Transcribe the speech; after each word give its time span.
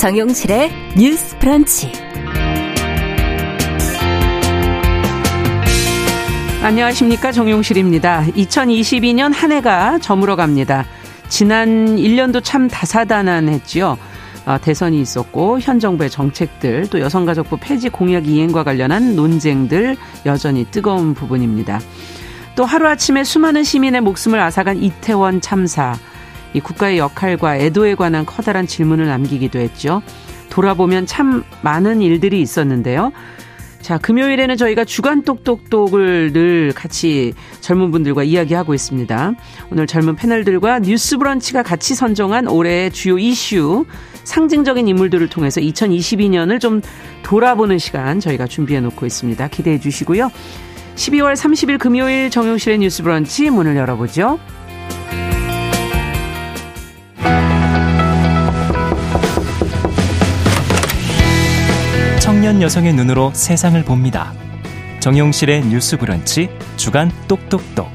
정용실의 0.00 0.70
뉴스 0.96 1.36
프런치. 1.38 1.92
안녕하십니까. 6.62 7.32
정용실입니다. 7.32 8.24
2022년 8.28 9.34
한 9.34 9.52
해가 9.52 9.98
저물어 9.98 10.36
갑니다. 10.36 10.86
지난 11.28 11.96
1년도 11.96 12.42
참 12.42 12.66
다사다난했지요. 12.66 13.98
어, 14.46 14.58
대선이 14.62 14.98
있었고 15.02 15.60
현 15.60 15.78
정부의 15.78 16.08
정책들 16.08 16.88
또 16.88 16.98
여성가족부 16.98 17.58
폐지 17.60 17.90
공약 17.90 18.26
이행과 18.26 18.64
관련한 18.64 19.14
논쟁들 19.14 19.98
여전히 20.24 20.64
뜨거운 20.64 21.12
부분입니다. 21.12 21.78
또 22.56 22.64
하루아침에 22.64 23.22
수많은 23.22 23.64
시민의 23.64 24.00
목숨을 24.00 24.40
앗아간 24.40 24.82
이태원 24.82 25.42
참사 25.42 25.94
이 26.54 26.60
국가의 26.60 26.98
역할과 26.98 27.56
애도에 27.56 27.94
관한 27.94 28.26
커다란 28.26 28.66
질문을 28.66 29.06
남기기도 29.06 29.58
했죠. 29.58 30.02
돌아보면 30.50 31.06
참 31.06 31.44
많은 31.62 32.02
일들이 32.02 32.40
있었는데요. 32.40 33.12
자, 33.80 33.96
금요일에는 33.96 34.56
저희가 34.56 34.84
주간 34.84 35.22
똑똑똑을 35.22 36.32
늘 36.32 36.72
같이 36.74 37.32
젊은 37.60 37.90
분들과 37.90 38.24
이야기하고 38.24 38.74
있습니다. 38.74 39.32
오늘 39.72 39.86
젊은 39.86 40.16
패널들과 40.16 40.80
뉴스 40.80 41.16
브런치가 41.16 41.62
같이 41.62 41.94
선정한 41.94 42.46
올해의 42.46 42.90
주요 42.90 43.18
이슈, 43.18 43.86
상징적인 44.24 44.86
인물들을 44.86 45.28
통해서 45.28 45.60
2022년을 45.62 46.60
좀 46.60 46.82
돌아보는 47.22 47.78
시간 47.78 48.20
저희가 48.20 48.46
준비해 48.46 48.80
놓고 48.80 49.06
있습니다. 49.06 49.48
기대해 49.48 49.80
주시고요. 49.80 50.30
12월 50.96 51.34
30일 51.34 51.78
금요일 51.78 52.28
정용실의 52.28 52.78
뉴스 52.78 53.02
브런치 53.02 53.48
문을 53.48 53.76
열어보죠. 53.76 54.38
청년 62.50 62.62
여성의 62.62 62.94
눈으로 62.94 63.30
세상을 63.32 63.80
봅니다. 63.84 64.32
정용실의 64.98 65.66
뉴스 65.66 65.96
브런치 65.96 66.48
주간 66.74 67.08
똑똑똑. 67.28 67.86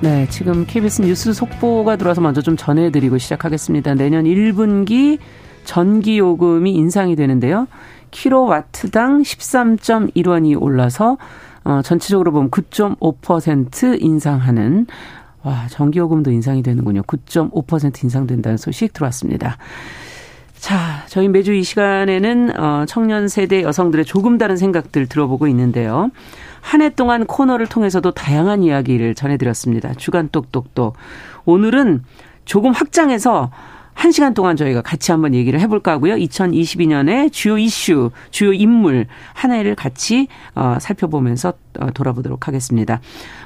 네, 0.00 0.28
지금 0.30 0.64
KBS 0.64 1.02
뉴스 1.02 1.32
속보가 1.32 1.96
들어와서 1.96 2.20
먼저 2.20 2.40
좀 2.40 2.56
전해드리고 2.56 3.18
시작하겠습니다. 3.18 3.94
내년 3.94 4.26
1분기 4.26 5.18
전기 5.64 6.18
요금이 6.18 6.72
인상이 6.72 7.16
되는데요. 7.16 7.66
킬로와트당 8.12 9.22
13.1원이 9.22 10.62
올라서 10.62 11.18
어, 11.64 11.80
전체적으로 11.82 12.30
보면 12.30 12.52
9.5% 12.52 14.00
인상하는 14.00 14.86
와, 15.42 15.66
전기요금도 15.68 16.30
인상이 16.30 16.62
되는군요. 16.62 17.02
9.5% 17.02 18.04
인상된다는 18.04 18.56
소식 18.56 18.92
들어왔습니다. 18.92 19.58
자, 20.62 21.02
저희 21.08 21.26
매주 21.26 21.52
이 21.54 21.64
시간에는 21.64 22.56
어, 22.56 22.84
청년 22.86 23.26
세대 23.26 23.62
여성들의 23.62 24.04
조금 24.04 24.38
다른 24.38 24.56
생각들 24.56 25.08
들어보고 25.08 25.48
있는데요. 25.48 26.12
한 26.60 26.82
해 26.82 26.88
동안 26.90 27.26
코너를 27.26 27.66
통해서도 27.66 28.12
다양한 28.12 28.62
이야기를 28.62 29.16
전해드렸습니다. 29.16 29.92
주간 29.94 30.28
똑똑똑. 30.30 30.94
오늘은 31.46 32.04
조금 32.44 32.70
확장해서 32.70 33.50
한 33.94 34.12
시간 34.12 34.34
동안 34.34 34.54
저희가 34.54 34.82
같이 34.82 35.10
한번 35.10 35.34
얘기를 35.34 35.58
해볼까 35.58 35.90
하고요. 35.90 36.14
2022년의 36.14 37.32
주요 37.32 37.58
이슈, 37.58 38.12
주요 38.30 38.52
인물 38.52 39.06
한 39.34 39.50
해를 39.50 39.74
같이 39.74 40.28
어, 40.54 40.76
살펴보면서 40.80 41.48
어, 41.48 41.71
돌아보도록 41.94 42.48
하겠습니다. 42.48 43.00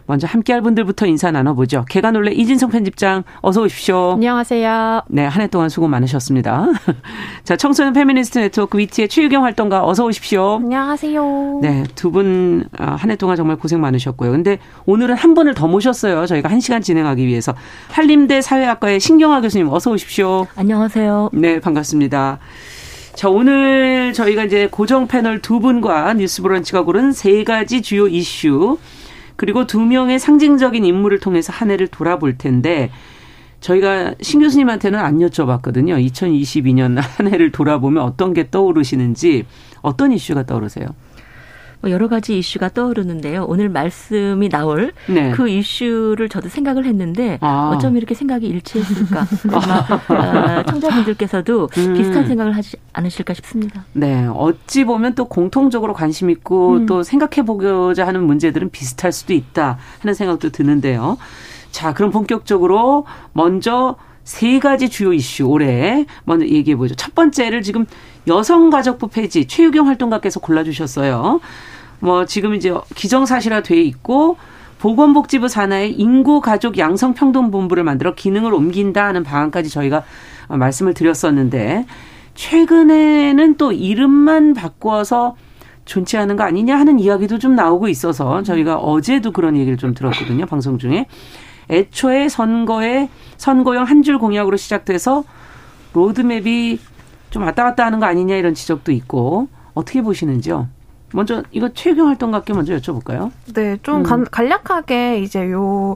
먼저 0.06 0.26
함께할 0.26 0.62
분들부터 0.62 1.06
인사 1.06 1.31
나눠보죠. 1.31 1.84
개가 1.88 2.10
놀래 2.10 2.32
이진성 2.32 2.70
편집장 2.70 3.25
어서 3.41 3.62
오십시오. 3.62 4.12
안녕하세요. 4.12 5.03
네, 5.09 5.26
한 5.26 5.42
해 5.42 5.47
동안 5.48 5.69
수고 5.69 5.88
많으셨습니다. 5.88 6.66
자, 7.44 7.56
청소년 7.56 7.92
페미니스트 7.92 8.38
네트워크 8.38 8.78
위티의 8.78 9.09
최유경 9.09 9.44
활동가 9.44 9.86
어서 9.86 10.04
오십시오. 10.04 10.56
안녕하세요. 10.56 11.60
네, 11.62 11.84
두 11.94 12.10
분 12.10 12.69
한 12.78 13.10
해 13.10 13.16
동안 13.16 13.36
정말 13.36 13.56
고생 13.56 13.81
많으셨고요. 13.81 14.31
근데 14.32 14.59
오늘은 14.86 15.15
한 15.16 15.34
분을 15.34 15.54
더 15.54 15.66
모셨어요. 15.69 16.26
저희가 16.26 16.48
한 16.50 16.60
시간 16.60 16.82
진행하기 16.82 17.26
위해서 17.26 17.54
한림대 17.91 18.41
사회학과의 18.41 19.00
신경아 19.00 19.41
교수님 19.41 19.69
어서 19.69 19.91
오십시오. 19.91 20.47
안녕하세요. 20.56 21.31
네, 21.32 21.60
반갑습니다. 21.60 22.38
자, 23.16 23.31
오늘 23.31 24.12
저희가 24.12 24.44
이제 24.44 24.69
고정 24.71 25.06
패널 25.06 25.41
두 25.41 25.59
분과 25.59 26.12
뉴스 26.12 26.43
브런치가 26.43 26.82
고른 26.82 27.12
세 27.12 27.44
가지 27.44 27.81
주요 27.81 28.06
이슈, 28.09 28.78
그리고 29.37 29.66
두 29.66 29.81
명의 29.81 30.19
상징적인 30.19 30.84
인물을 30.84 31.19
통해서 31.21 31.50
한 31.50 31.71
해를 31.71 31.87
돌아볼 31.87 32.37
텐데, 32.37 32.91
저희가 33.60 34.16
신 34.21 34.41
교수님한테는 34.41 34.99
안 34.99 35.19
여쭤봤거든요. 35.21 35.99
2022년 36.06 37.00
한 37.00 37.32
해를 37.32 37.50
돌아보면 37.53 38.03
어떤 38.03 38.34
게 38.34 38.50
떠오르시는지, 38.50 39.47
어떤 39.81 40.12
이슈가 40.12 40.44
떠오르세요? 40.44 40.87
뭐 41.81 41.91
여러 41.91 42.09
가지 42.09 42.38
이슈가 42.38 42.70
떠오르는데요. 42.70 43.44
오늘 43.48 43.69
말씀이 43.69 44.48
나올 44.48 44.92
네. 45.09 45.31
그 45.32 45.48
이슈를 45.48 46.28
저도 46.28 46.48
생각을 46.48 46.84
했는데 46.84 47.38
아. 47.41 47.72
어쩜 47.75 47.97
이렇게 47.97 48.14
생각이 48.14 48.47
일치했을까. 48.47 49.26
아마 49.53 50.59
어, 50.59 50.62
청자분들께서도 50.69 51.69
음. 51.76 51.94
비슷한 51.94 52.26
생각을 52.26 52.56
하지 52.56 52.76
않으실까 52.92 53.34
싶습니다. 53.34 53.84
네, 53.92 54.26
어찌 54.26 54.84
보면 54.84 55.15
또 55.15 55.26
공통적으로 55.26 55.94
관심 55.94 56.31
있고 56.31 56.76
음. 56.76 56.86
또 56.86 57.03
생각해 57.03 57.44
보고자 57.47 58.06
하는 58.06 58.25
문제들은 58.25 58.70
비슷할 58.70 59.12
수도 59.12 59.34
있다 59.34 59.78
하는 60.00 60.15
생각도 60.15 60.50
드는데요. 60.50 61.19
자, 61.70 61.92
그럼 61.92 62.10
본격적으로 62.10 63.04
먼저 63.32 63.97
세 64.26 64.59
가지 64.59 64.88
주요 64.88 65.12
이슈 65.12 65.44
올해 65.44 66.04
먼저 66.25 66.44
얘기해 66.44 66.76
보죠. 66.76 66.97
첫 66.97 67.14
번째를 67.14 67.62
지금 67.62 67.87
여성가족부 68.26 69.06
폐지 69.06 69.47
최유경 69.47 69.87
활동가께서 69.87 70.41
골라주셨어요. 70.41 71.41
뭐 72.00 72.26
지금 72.26 72.54
이제 72.56 72.75
기정사실화 72.97 73.62
돼 73.62 73.81
있고 73.81 74.36
보건복지부 74.81 75.47
산하의 75.47 75.92
인구가족 75.92 76.76
양성평등본부를 76.76 77.84
만들어 77.84 78.16
기능을 78.16 78.53
옮긴다 78.53 79.06
하는 79.06 79.22
방안까지 79.22 79.70
저희가 79.70 80.03
말씀을 80.48 80.92
드렸었는데 80.92 81.86
최근에는 82.34 83.56
또 83.56 83.70
이름만 83.70 84.54
바꿔서 84.54 85.36
존치하는 85.84 86.34
거 86.34 86.42
아니냐 86.42 86.76
하는 86.76 86.98
이야기도 86.98 87.38
좀 87.38 87.54
나오고 87.54 87.86
있어서 87.88 88.42
저희가 88.42 88.76
어제도 88.76 89.31
그런 89.31 89.56
얘기를 89.56 89.78
좀 89.78 89.94
들었거든요 89.94 90.47
방송 90.47 90.78
중에 90.78 91.06
애초에 91.71 92.28
선거에 92.28 93.09
선거용 93.37 93.84
한 93.84 94.03
줄 94.03 94.19
공약으로 94.19 94.56
시작돼서 94.56 95.25
로드맵이 95.94 96.78
좀 97.31 97.43
왔다 97.43 97.65
갔다 97.65 97.84
하는 97.87 97.99
거 98.00 98.06
아니냐 98.06 98.37
이런 98.37 98.54
지적도 98.54 98.93
있고 98.93 99.49
어떻게 99.75 100.03
보시는지요? 100.03 100.69
먼저 101.12 101.43
이거 101.53 101.69
최경 101.72 102.09
활동가께 102.09 102.53
먼저 102.53 102.77
여쭤볼까요? 102.77 103.31
네, 103.54 103.77
좀 103.82 104.04
음. 104.04 104.25
간략하게 104.31 105.21
이제 105.21 105.50
요 105.50 105.94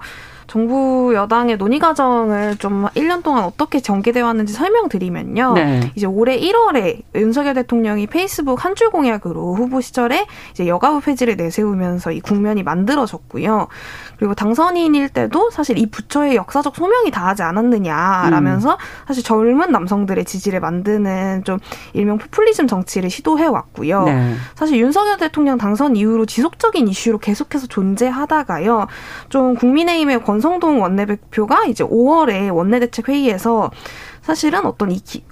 정부 0.51 1.13
여당의 1.15 1.59
논의 1.59 1.79
과정을 1.79 2.57
좀 2.57 2.87
1년 2.97 3.23
동안 3.23 3.45
어떻게 3.45 3.79
전개되어 3.79 4.25
왔는지 4.27 4.53
설명드리면요. 4.53 5.53
네. 5.53 5.93
이제 5.95 6.09
올해 6.09 6.41
1월에 6.41 7.03
윤석열 7.15 7.55
대통령이 7.55 8.09
페이스북 8.09 8.65
한 8.65 8.75
줄 8.75 8.91
공약으로 8.91 9.55
후보 9.55 9.81
시절에 9.81 10.27
이제 10.53 10.67
여가부 10.67 11.03
폐지를 11.03 11.37
내세우면서 11.37 12.13
이 12.13 12.21
국면이 12.21 12.63
만들어졌고요. 12.63 13.69
그리고 14.17 14.35
당선인일 14.35 15.11
때도 15.11 15.51
사실 15.51 15.77
이 15.79 15.87
부처의 15.87 16.35
역사적 16.35 16.75
소명이 16.75 17.11
다하지 17.11 17.43
않았느냐라면서 17.43 18.71
음. 18.73 18.77
사실 19.07 19.23
젊은 19.23 19.71
남성들의 19.71 20.25
지지를 20.25 20.61
만드는 20.61 21.45
좀 21.45 21.59
일명 21.93 22.19
포퓰리즘 22.19 22.67
정치를 22.67 23.11
시도해 23.11 23.47
왔고요. 23.47 24.05
네. 24.05 24.35
사실 24.55 24.79
윤석열 24.79 25.19
대통령 25.19 25.59
당선 25.59 25.95
이후로 25.95 26.27
지속적인 26.27 26.89
이슈로 26.89 27.19
계속해서 27.19 27.67
존재하다가요. 27.67 28.87
좀 29.29 29.55
국민의힘의 29.55 30.23
권 30.23 30.40
권성동 30.41 30.81
원내대표가 30.81 31.67
이제 31.67 31.85
5월에 31.85 32.55
원내대책 32.55 33.09
회의에서 33.09 33.71
사실은 34.23 34.65
어떤 34.65 34.91
이 34.91 34.99
기, 34.99 35.23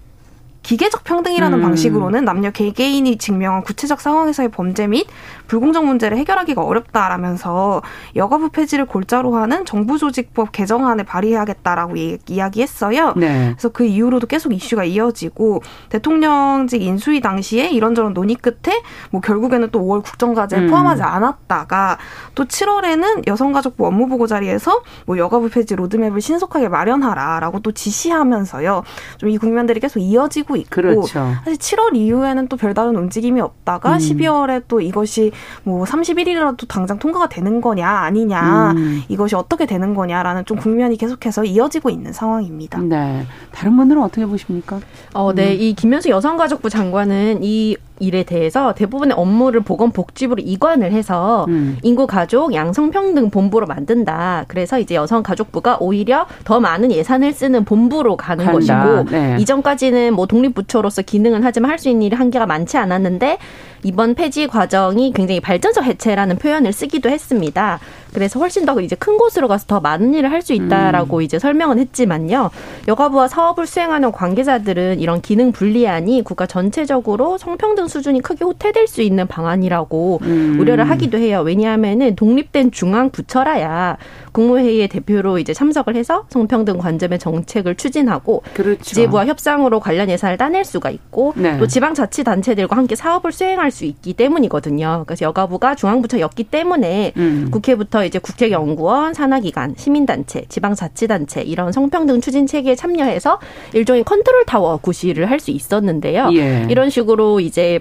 기계적 0.68 1.02
평등이라는 1.04 1.58
음. 1.58 1.62
방식으로는 1.62 2.26
남녀 2.26 2.50
개개인이 2.50 3.16
증명한 3.16 3.62
구체적 3.62 4.02
상황에서의 4.02 4.50
범죄 4.50 4.86
및 4.86 5.06
불공정 5.46 5.86
문제를 5.86 6.18
해결하기가 6.18 6.62
어렵다라면서 6.62 7.80
여가부 8.16 8.50
폐지를 8.50 8.84
골자로 8.84 9.34
하는 9.34 9.64
정부조직법 9.64 10.52
개정안을 10.52 11.04
발의해야겠다라고 11.04 11.94
이야기했어요. 12.28 13.14
네. 13.16 13.52
그래서 13.52 13.70
그 13.70 13.86
이후로도 13.86 14.26
계속 14.26 14.52
이슈가 14.52 14.84
이어지고 14.84 15.62
대통령직 15.88 16.82
인수위 16.82 17.22
당시에 17.22 17.70
이런저런 17.70 18.12
논의 18.12 18.36
끝에 18.36 18.82
뭐 19.10 19.22
결국에는 19.22 19.70
또 19.70 19.80
5월 19.80 20.02
국정과제에 20.04 20.60
음. 20.60 20.66
포함하지 20.68 21.00
않았다가 21.02 21.96
또 22.34 22.44
7월에는 22.44 23.26
여성가족부 23.26 23.86
업무보고 23.86 24.26
자리에서 24.26 24.82
뭐 25.06 25.16
여가부 25.16 25.48
폐지 25.48 25.74
로드맵을 25.76 26.20
신속하게 26.20 26.68
마련하라라고 26.68 27.60
또 27.60 27.72
지시하면서요. 27.72 28.82
좀 29.16 29.28
이 29.28 29.38
국면들이 29.38 29.80
계속 29.80 30.00
이어지고 30.00 30.57
있고 30.58 30.70
그렇죠. 30.70 31.34
사실 31.44 31.58
7월 31.58 31.96
이후에는 31.96 32.48
또 32.48 32.56
별다른 32.56 32.96
움직임이 32.96 33.40
없다가 33.40 33.94
음. 33.94 33.98
12월에 33.98 34.64
또 34.68 34.80
이것이 34.80 35.32
뭐 35.64 35.84
31일이라도 35.84 36.66
당장 36.68 36.98
통과가 36.98 37.28
되는 37.28 37.60
거냐 37.60 37.88
아니냐 37.88 38.72
음. 38.72 39.02
이것이 39.08 39.34
어떻게 39.34 39.66
되는 39.66 39.94
거냐라는 39.94 40.44
좀 40.44 40.58
국면이 40.58 40.96
계속해서 40.96 41.44
이어지고 41.44 41.90
있는 41.90 42.12
상황입니다. 42.12 42.80
네. 42.80 43.26
다른 43.52 43.76
분들은 43.76 44.02
어떻게 44.02 44.26
보십니까? 44.26 44.80
어, 45.14 45.32
네. 45.32 45.52
음. 45.52 45.60
이 45.60 45.74
김현수 45.74 46.08
여성가족부 46.10 46.70
장관은 46.70 47.40
이 47.42 47.76
일에 48.00 48.22
대해서 48.22 48.72
대부분의 48.74 49.16
업무를 49.16 49.60
보건복지부로 49.60 50.42
이관을 50.44 50.92
해서 50.92 51.46
음. 51.48 51.78
인구가족 51.82 52.54
양성평등 52.54 53.30
본부로 53.30 53.66
만든다. 53.66 54.44
그래서 54.48 54.78
이제 54.78 54.94
여성가족부가 54.94 55.78
오히려 55.80 56.26
더 56.44 56.60
많은 56.60 56.92
예산을 56.92 57.32
쓰는 57.32 57.64
본부로 57.64 58.16
가는 58.16 58.44
간다. 58.44 58.82
것이고 58.84 59.10
네. 59.10 59.36
이전까지는 59.40 60.14
뭐 60.14 60.26
독립부처로서 60.26 61.02
기능을 61.02 61.44
하지만 61.44 61.70
할 61.70 61.78
수 61.78 61.88
있는 61.88 62.02
일이 62.02 62.16
한계가 62.16 62.44
많지 62.46 62.76
않았는데 62.76 63.38
이번 63.84 64.14
폐지 64.16 64.48
과정이 64.48 65.12
굉장히 65.12 65.38
발전적 65.40 65.84
해체라는 65.84 66.36
표현을 66.38 66.72
쓰기도 66.72 67.08
했습니다. 67.08 67.78
그래서 68.12 68.40
훨씬 68.40 68.64
더 68.66 68.80
이제 68.80 68.96
큰 68.96 69.16
곳으로 69.18 69.46
가서 69.46 69.66
더 69.68 69.78
많은 69.80 70.14
일을 70.14 70.32
할 70.32 70.42
수 70.42 70.52
있다라고 70.54 71.18
음. 71.18 71.22
이제 71.22 71.38
설명은 71.38 71.78
했지만요. 71.78 72.50
여가부와 72.88 73.28
사업을 73.28 73.66
수행하는 73.66 74.12
관계자들은 74.12 74.98
이런 75.00 75.20
기능 75.20 75.52
분리안이 75.52 76.22
국가 76.24 76.46
전체적으로 76.46 77.38
성평등 77.38 77.87
수준이 77.88 78.20
크게 78.20 78.44
호태될 78.44 78.86
수 78.86 79.02
있는 79.02 79.26
방안이라고 79.26 80.20
음. 80.22 80.56
우려를 80.60 80.88
하기도 80.88 81.18
해요. 81.18 81.42
왜냐하면은 81.44 82.16
독립된 82.16 82.70
중앙 82.70 83.10
부처라야 83.10 83.96
국무회의에 84.32 84.86
대표로 84.86 85.38
이제 85.38 85.52
참석을 85.52 85.96
해서 85.96 86.26
성평등 86.28 86.78
관점의 86.78 87.18
정책을 87.18 87.74
추진하고 87.74 88.42
그렇죠. 88.54 88.82
지부와 88.82 89.26
협상으로 89.26 89.80
관련 89.80 90.08
예산을 90.08 90.36
따낼 90.36 90.64
수가 90.64 90.90
있고 90.90 91.32
네. 91.36 91.58
또 91.58 91.66
지방자치단체들과 91.66 92.76
함께 92.76 92.94
사업을 92.94 93.32
수행할 93.32 93.70
수 93.70 93.84
있기 93.84 94.12
때문이거든요. 94.14 95.04
그래서 95.06 95.26
여가부가 95.26 95.74
중앙부처였기 95.74 96.44
때문에 96.44 97.12
음. 97.16 97.48
국회부터 97.50 98.04
이제 98.04 98.18
국회연구원, 98.18 99.14
산하기관, 99.14 99.74
시민단체, 99.76 100.44
지방자치단체 100.48 101.42
이런 101.42 101.72
성평등 101.72 102.20
추진 102.20 102.46
체계에 102.46 102.74
참여해서 102.74 103.40
일종의 103.72 104.04
컨트롤 104.04 104.44
타워 104.46 104.76
구실을 104.76 105.30
할수 105.30 105.50
있었는데요. 105.50 106.30
예. 106.34 106.66
이런 106.70 106.90
식으로 106.90 107.40
이제 107.40 107.77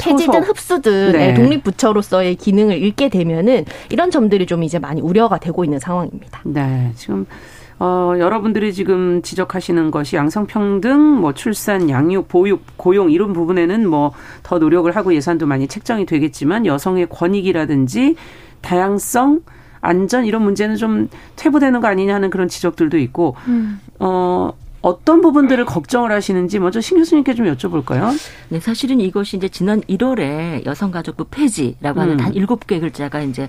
폐지든 0.00 0.42
흡수든 0.42 1.12
네. 1.12 1.34
독립부처로서의 1.34 2.36
기능을 2.36 2.78
잃게 2.78 3.08
되면은 3.08 3.64
이런 3.90 4.10
점들이 4.10 4.46
좀 4.46 4.62
이제 4.62 4.78
많이 4.78 5.00
우려가 5.00 5.38
되고 5.38 5.64
있는 5.64 5.78
상황입니다. 5.78 6.40
네, 6.44 6.92
지금 6.96 7.26
어, 7.78 8.14
여러분들이 8.16 8.72
지금 8.72 9.22
지적하시는 9.22 9.90
것이 9.90 10.14
양성평등, 10.14 11.20
뭐 11.20 11.34
출산, 11.34 11.90
양육, 11.90 12.28
보육, 12.28 12.62
고용 12.76 13.10
이런 13.10 13.32
부분에는 13.32 13.88
뭐 13.88 14.12
더 14.42 14.58
노력을 14.58 14.94
하고 14.94 15.14
예산도 15.14 15.46
많이 15.46 15.66
책정이 15.66 16.06
되겠지만 16.06 16.66
여성의 16.66 17.08
권익이라든지 17.08 18.16
다양성, 18.60 19.40
안전 19.80 20.24
이런 20.24 20.42
문제는 20.42 20.76
좀 20.76 21.08
퇴보되는 21.36 21.80
거 21.80 21.88
아니냐 21.88 22.14
하는 22.14 22.30
그런 22.30 22.48
지적들도 22.48 22.98
있고 22.98 23.34
음. 23.48 23.80
어 23.98 24.52
어떤 24.82 25.20
부분들을 25.20 25.64
걱정을 25.64 26.10
하시는지 26.10 26.58
먼저 26.58 26.80
신 26.80 26.98
교수님께 26.98 27.34
좀 27.34 27.46
여쭤볼까요? 27.46 28.10
네, 28.48 28.58
사실은 28.58 29.00
이것이 29.00 29.36
이제 29.36 29.48
지난 29.48 29.80
1월에 29.82 30.66
여성가족부 30.66 31.26
폐지라고 31.30 32.00
하는 32.00 32.14
음. 32.14 32.16
단 32.16 32.32
7개 32.32 32.80
글자가 32.80 33.20
이제 33.22 33.48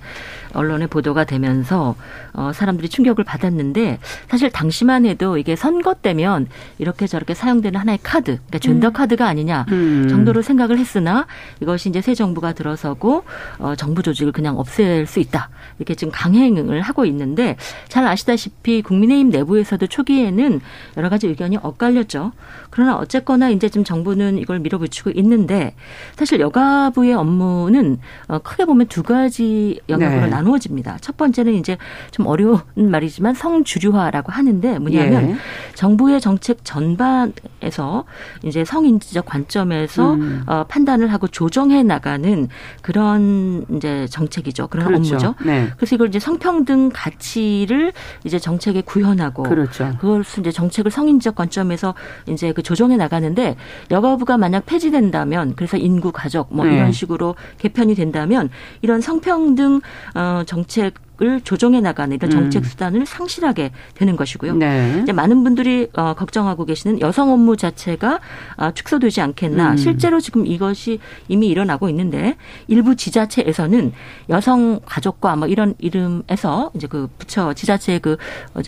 언론에 0.53 0.85
보도가 0.85 1.24
되면서 1.24 1.95
어, 2.33 2.51
사람들이 2.53 2.88
충격을 2.88 3.24
받았는데 3.24 4.00
사실 4.30 4.51
당시만 4.51 5.06
해도 5.06 5.39
이게 5.39 5.56
선거 5.56 5.95
때면 5.95 6.47
이렇게 6.77 7.07
저렇게 7.07 7.33
사용되는 7.33 7.80
하나의 7.80 8.00
카드, 8.03 8.38
그러니까 8.38 8.59
젠더 8.59 8.88
음. 8.89 8.94
카드가 8.94 9.27
아니냐 9.27 9.65
음. 9.71 10.07
정도로 10.07 10.44
생각을 10.44 10.77
했으나 10.77 11.25
이것이 11.62 11.89
이제 11.89 12.01
새 12.01 12.13
정부가 12.13 12.53
들어서고 12.53 13.24
어, 13.57 13.74
정부 13.75 14.03
조직을 14.03 14.31
그냥 14.31 14.59
없앨 14.59 15.07
수 15.07 15.19
있다. 15.19 15.50
이렇게 15.80 15.95
지금 15.95 16.12
강행을 16.13 16.81
하고 16.81 17.06
있는데 17.06 17.57
잘 17.88 18.06
아시다시피 18.06 18.83
국민의힘 18.83 19.30
내부에서도 19.30 19.88
초기에는 19.88 20.62
여러 20.97 21.09
가지 21.09 21.22
가지 21.23 21.27
의견이 21.27 21.57
엇갈렸죠. 21.61 22.33
그러나 22.69 22.97
어쨌거나 22.97 23.49
이제 23.49 23.69
지금 23.69 23.83
정부는 23.83 24.37
이걸 24.37 24.59
밀어붙이고 24.59 25.11
있는데 25.15 25.73
사실 26.15 26.39
여가부의 26.39 27.13
업무는 27.13 27.99
어, 28.27 28.39
크게 28.39 28.65
보면 28.65 28.87
두 28.87 29.03
가지 29.03 29.79
영역으로 29.87 30.21
네. 30.21 30.27
나누어집니다. 30.27 30.97
첫 30.99 31.15
번째는 31.15 31.53
이제 31.53 31.77
좀 32.11 32.27
어려운 32.27 32.61
말이지만 32.75 33.33
성주류화라고 33.35 34.31
하는데 34.31 34.79
뭐냐면 34.79 35.29
예. 35.29 35.35
정부의 35.75 36.19
정책 36.19 36.65
전반에서 36.65 38.03
이제 38.43 38.65
성인지적 38.65 39.25
관점에서 39.25 40.15
음. 40.15 40.43
어, 40.47 40.65
판단을 40.67 41.11
하고 41.13 41.27
조정해 41.27 41.83
나가는 41.83 42.49
그런 42.81 43.65
이제 43.75 44.07
정책이죠. 44.09 44.67
그런 44.67 44.87
그렇죠. 44.87 45.15
업무죠. 45.15 45.35
네. 45.45 45.69
그래서 45.77 45.95
이걸 45.95 46.09
이제 46.09 46.19
성평등 46.19 46.91
가치를 46.93 47.93
이제 48.25 48.39
정책에 48.39 48.81
구현하고 48.81 49.43
그렇죠. 49.43 49.95
그걸 49.99 50.23
이제 50.39 50.51
정책을 50.51 50.91
성인 50.91 51.12
성인적 51.13 51.36
관점에서 51.36 51.94
이제 52.27 52.51
그 52.54 52.63
조정해 52.63 52.98
나가는데 52.98 53.56
여가부가 53.92 54.38
만약 54.38 54.65
폐지된다면 54.65 55.54
그래서 55.56 55.77
인구 55.77 56.12
가족 56.12 56.54
뭐 56.54 56.65
이런 56.65 56.86
네. 56.88 56.92
식으로 56.92 57.36
개편이 57.60 57.95
된다면 57.95 58.50
이런 58.81 59.01
성평등 59.01 59.81
어 60.15 60.44
정책 60.45 60.95
을 61.23 61.39
조정해 61.41 61.79
나가는 61.79 62.13
이런 62.15 62.29
정책 62.29 62.63
음. 62.63 62.63
수단을 62.63 63.05
상실하게 63.05 63.71
되는 63.95 64.15
것이고요. 64.15 64.55
네. 64.55 64.99
이제 65.03 65.11
많은 65.11 65.43
분들이 65.43 65.87
어, 65.93 66.13
걱정하고 66.15 66.65
계시는 66.65 67.01
여성 67.01 67.31
업무 67.31 67.55
자체가 67.55 68.19
어, 68.57 68.71
축소되지 68.71 69.21
않겠나. 69.21 69.71
음. 69.71 69.77
실제로 69.77 70.19
지금 70.19 70.45
이것이 70.45 70.99
이미 71.27 71.47
일어나고 71.47 71.87
있는데 71.89 72.35
일부 72.67 72.95
지자체에서는 72.95 73.93
여성 74.29 74.79
가족과 74.85 75.35
뭐 75.35 75.47
이런 75.47 75.75
이름에서 75.79 76.71
이제 76.75 76.87
그 76.87 77.09
부처 77.17 77.53
지자체의 77.53 77.99
그 77.99 78.17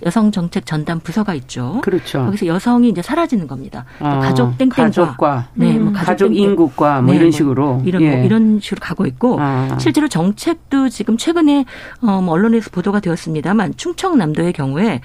여성 0.05 0.31
정책 0.31 0.65
전담 0.65 0.99
부서가 0.99 1.33
있죠. 1.35 1.81
그렇죠. 1.83 2.25
거기서 2.25 2.45
여성이 2.45 2.89
이제 2.89 3.01
사라지는 3.01 3.47
겁니다. 3.47 3.85
아, 3.99 4.19
가족 4.19 4.57
땡땡과 4.57 4.83
가족과 4.83 5.47
네, 5.55 5.73
뭐 5.77 5.89
음. 5.89 5.93
가족, 5.93 6.05
가족 6.05 6.35
인국과 6.35 7.01
뭐 7.01 7.11
네, 7.11 7.17
이런 7.17 7.29
뭐 7.29 7.37
식으로 7.37 7.73
뭐 7.75 7.83
이런 7.85 8.01
예. 8.01 8.15
뭐 8.15 8.25
이런 8.25 8.59
식으로 8.61 8.79
가고 8.81 9.05
있고 9.05 9.37
아. 9.39 9.77
실제로 9.79 10.07
정책도 10.07 10.89
지금 10.89 11.17
최근에 11.17 11.65
어 12.01 12.21
뭐 12.25 12.33
언론 12.33 12.44
에서 12.53 12.69
보도가 12.69 12.99
되었습니다만 12.99 13.77
충청남도의 13.77 14.53
경우에 14.53 14.95
어, 14.95 14.99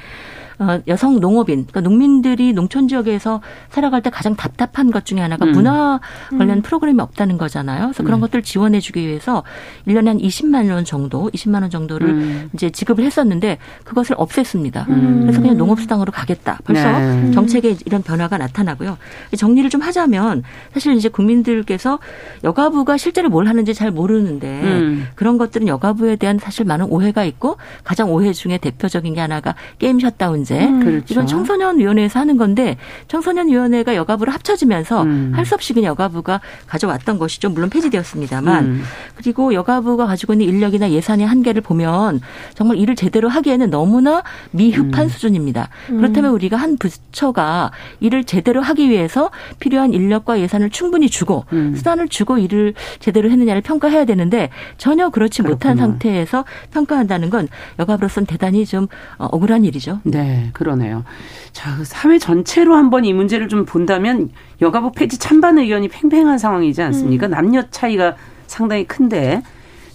여성 0.88 1.20
농업인, 1.20 1.66
그러니까 1.66 1.80
농민들이 1.80 2.52
농촌 2.52 2.88
지역에서 2.88 3.40
살아갈 3.70 4.02
때 4.02 4.10
가장 4.10 4.36
답답한 4.36 4.90
것 4.90 5.06
중에 5.06 5.20
하나가 5.20 5.46
음. 5.46 5.52
문화 5.52 6.00
관련 6.30 6.58
음. 6.58 6.62
프로그램이 6.62 7.00
없다는 7.00 7.38
거잖아요. 7.38 7.86
그래서 7.86 8.02
그런 8.02 8.18
음. 8.18 8.20
것들 8.20 8.42
지원해 8.42 8.80
주기 8.80 9.06
위해서 9.06 9.42
1년에 9.86 10.06
한 10.06 10.18
20만 10.18 10.70
원 10.70 10.84
정도, 10.84 11.30
20만 11.30 11.62
원 11.62 11.70
정도를 11.70 12.08
음. 12.08 12.50
이제 12.52 12.70
지급을 12.70 13.04
했었는데 13.04 13.58
그것을 13.84 14.16
없앴습니다. 14.16 14.88
음. 14.88 15.20
그래서 15.22 15.40
그냥 15.40 15.56
농업수당으로 15.56 16.12
가겠다. 16.12 16.58
벌써 16.64 16.98
네. 16.98 17.30
정책에 17.30 17.76
이런 17.86 18.02
변화가 18.02 18.36
나타나고요. 18.36 18.98
정리를 19.36 19.70
좀 19.70 19.80
하자면 19.80 20.42
사실 20.72 20.94
이제 20.94 21.08
국민들께서 21.08 21.98
여가부가 22.44 22.96
실제로 22.96 23.30
뭘 23.30 23.46
하는지 23.46 23.72
잘 23.72 23.90
모르는데 23.90 24.62
음. 24.62 25.06
그런 25.14 25.38
것들은 25.38 25.68
여가부에 25.68 26.16
대한 26.16 26.38
사실 26.38 26.66
많은 26.66 26.86
오해가 26.86 27.24
있고 27.24 27.56
가장 27.84 28.12
오해 28.12 28.32
중에 28.32 28.58
대표적인 28.58 29.14
게 29.14 29.20
하나가 29.20 29.54
게임 29.78 30.00
셧다운 30.00 30.44
문제. 30.50 30.66
음. 30.66 30.80
그렇죠. 30.80 31.04
이건 31.08 31.26
청소년 31.26 31.78
위원회에서 31.78 32.18
하는 32.18 32.36
건데 32.36 32.76
청소년 33.08 33.48
위원회가 33.48 33.94
여가부를 33.94 34.34
합쳐지면서 34.34 35.02
음. 35.04 35.32
할수 35.34 35.54
없이 35.54 35.72
그냥 35.72 35.90
여가부가 35.90 36.40
가져왔던 36.66 37.18
것이죠. 37.18 37.50
물론 37.50 37.70
폐지되었습니다만. 37.70 38.64
음. 38.64 38.82
그리고 39.14 39.54
여가부가 39.54 40.06
가지고 40.06 40.34
있는 40.34 40.46
인력이나 40.46 40.90
예산의 40.90 41.26
한계를 41.26 41.62
보면 41.62 42.20
정말 42.54 42.78
일을 42.78 42.96
제대로 42.96 43.28
하기에는 43.28 43.70
너무나 43.70 44.22
미흡한 44.50 45.04
음. 45.04 45.08
수준입니다. 45.08 45.68
음. 45.90 45.96
그렇다면 45.98 46.32
우리가 46.32 46.56
한 46.56 46.76
부처가 46.76 47.70
일을 48.00 48.24
제대로 48.24 48.60
하기 48.60 48.88
위해서 48.90 49.30
필요한 49.60 49.92
인력과 49.92 50.40
예산을 50.40 50.70
충분히 50.70 51.08
주고 51.08 51.44
음. 51.52 51.74
수단을 51.76 52.08
주고 52.08 52.38
일을 52.38 52.74
제대로 52.98 53.30
했느냐를 53.30 53.62
평가해야 53.62 54.04
되는데 54.04 54.50
전혀 54.78 55.10
그렇지 55.10 55.42
그렇구나. 55.42 55.74
못한 55.74 55.76
상태에서 55.76 56.44
평가한다는 56.72 57.30
건 57.30 57.48
여가부로서는 57.78 58.26
대단히 58.26 58.64
좀 58.66 58.86
어, 59.18 59.26
억울한 59.26 59.64
일이죠. 59.64 60.00
네. 60.04 60.39
그러네요. 60.52 61.04
자, 61.52 61.76
그 61.76 61.84
사회 61.84 62.18
전체로 62.18 62.74
한번 62.74 63.04
이 63.04 63.12
문제를 63.12 63.48
좀 63.48 63.64
본다면 63.64 64.30
여가부 64.60 64.92
폐지 64.92 65.18
찬반 65.18 65.58
의견이 65.58 65.88
팽팽한 65.88 66.38
상황이지 66.38 66.82
않습니까? 66.82 67.26
음. 67.26 67.30
남녀 67.30 67.68
차이가 67.70 68.16
상당히 68.46 68.86
큰데 68.86 69.42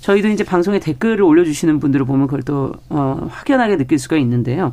저희도 0.01 0.29
이제 0.29 0.43
방송에 0.43 0.79
댓글을 0.79 1.23
올려주시는 1.23 1.79
분들을 1.79 2.05
보면 2.05 2.27
그걸 2.27 2.43
또 2.43 2.73
어, 2.89 3.27
확연하게 3.29 3.77
느낄 3.77 3.97
수가 3.97 4.17
있는데요. 4.17 4.71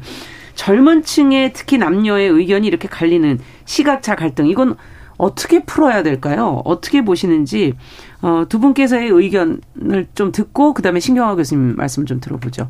젊은 0.54 1.02
층의 1.02 1.52
특히 1.54 1.78
남녀의 1.78 2.28
의견이 2.28 2.66
이렇게 2.66 2.86
갈리는 2.88 3.38
시각차 3.64 4.14
갈등 4.14 4.46
이건 4.46 4.76
어떻게 5.16 5.64
풀어야 5.64 6.02
될까요? 6.02 6.60
어떻게 6.64 7.04
보시는지 7.04 7.74
어, 8.20 8.44
두 8.48 8.58
분께서의 8.58 9.08
의견을 9.08 10.08
좀 10.14 10.32
듣고 10.32 10.74
그다음에 10.74 11.00
신경화 11.00 11.36
교수님 11.36 11.76
말씀 11.76 12.04
좀 12.06 12.20
들어보죠. 12.20 12.68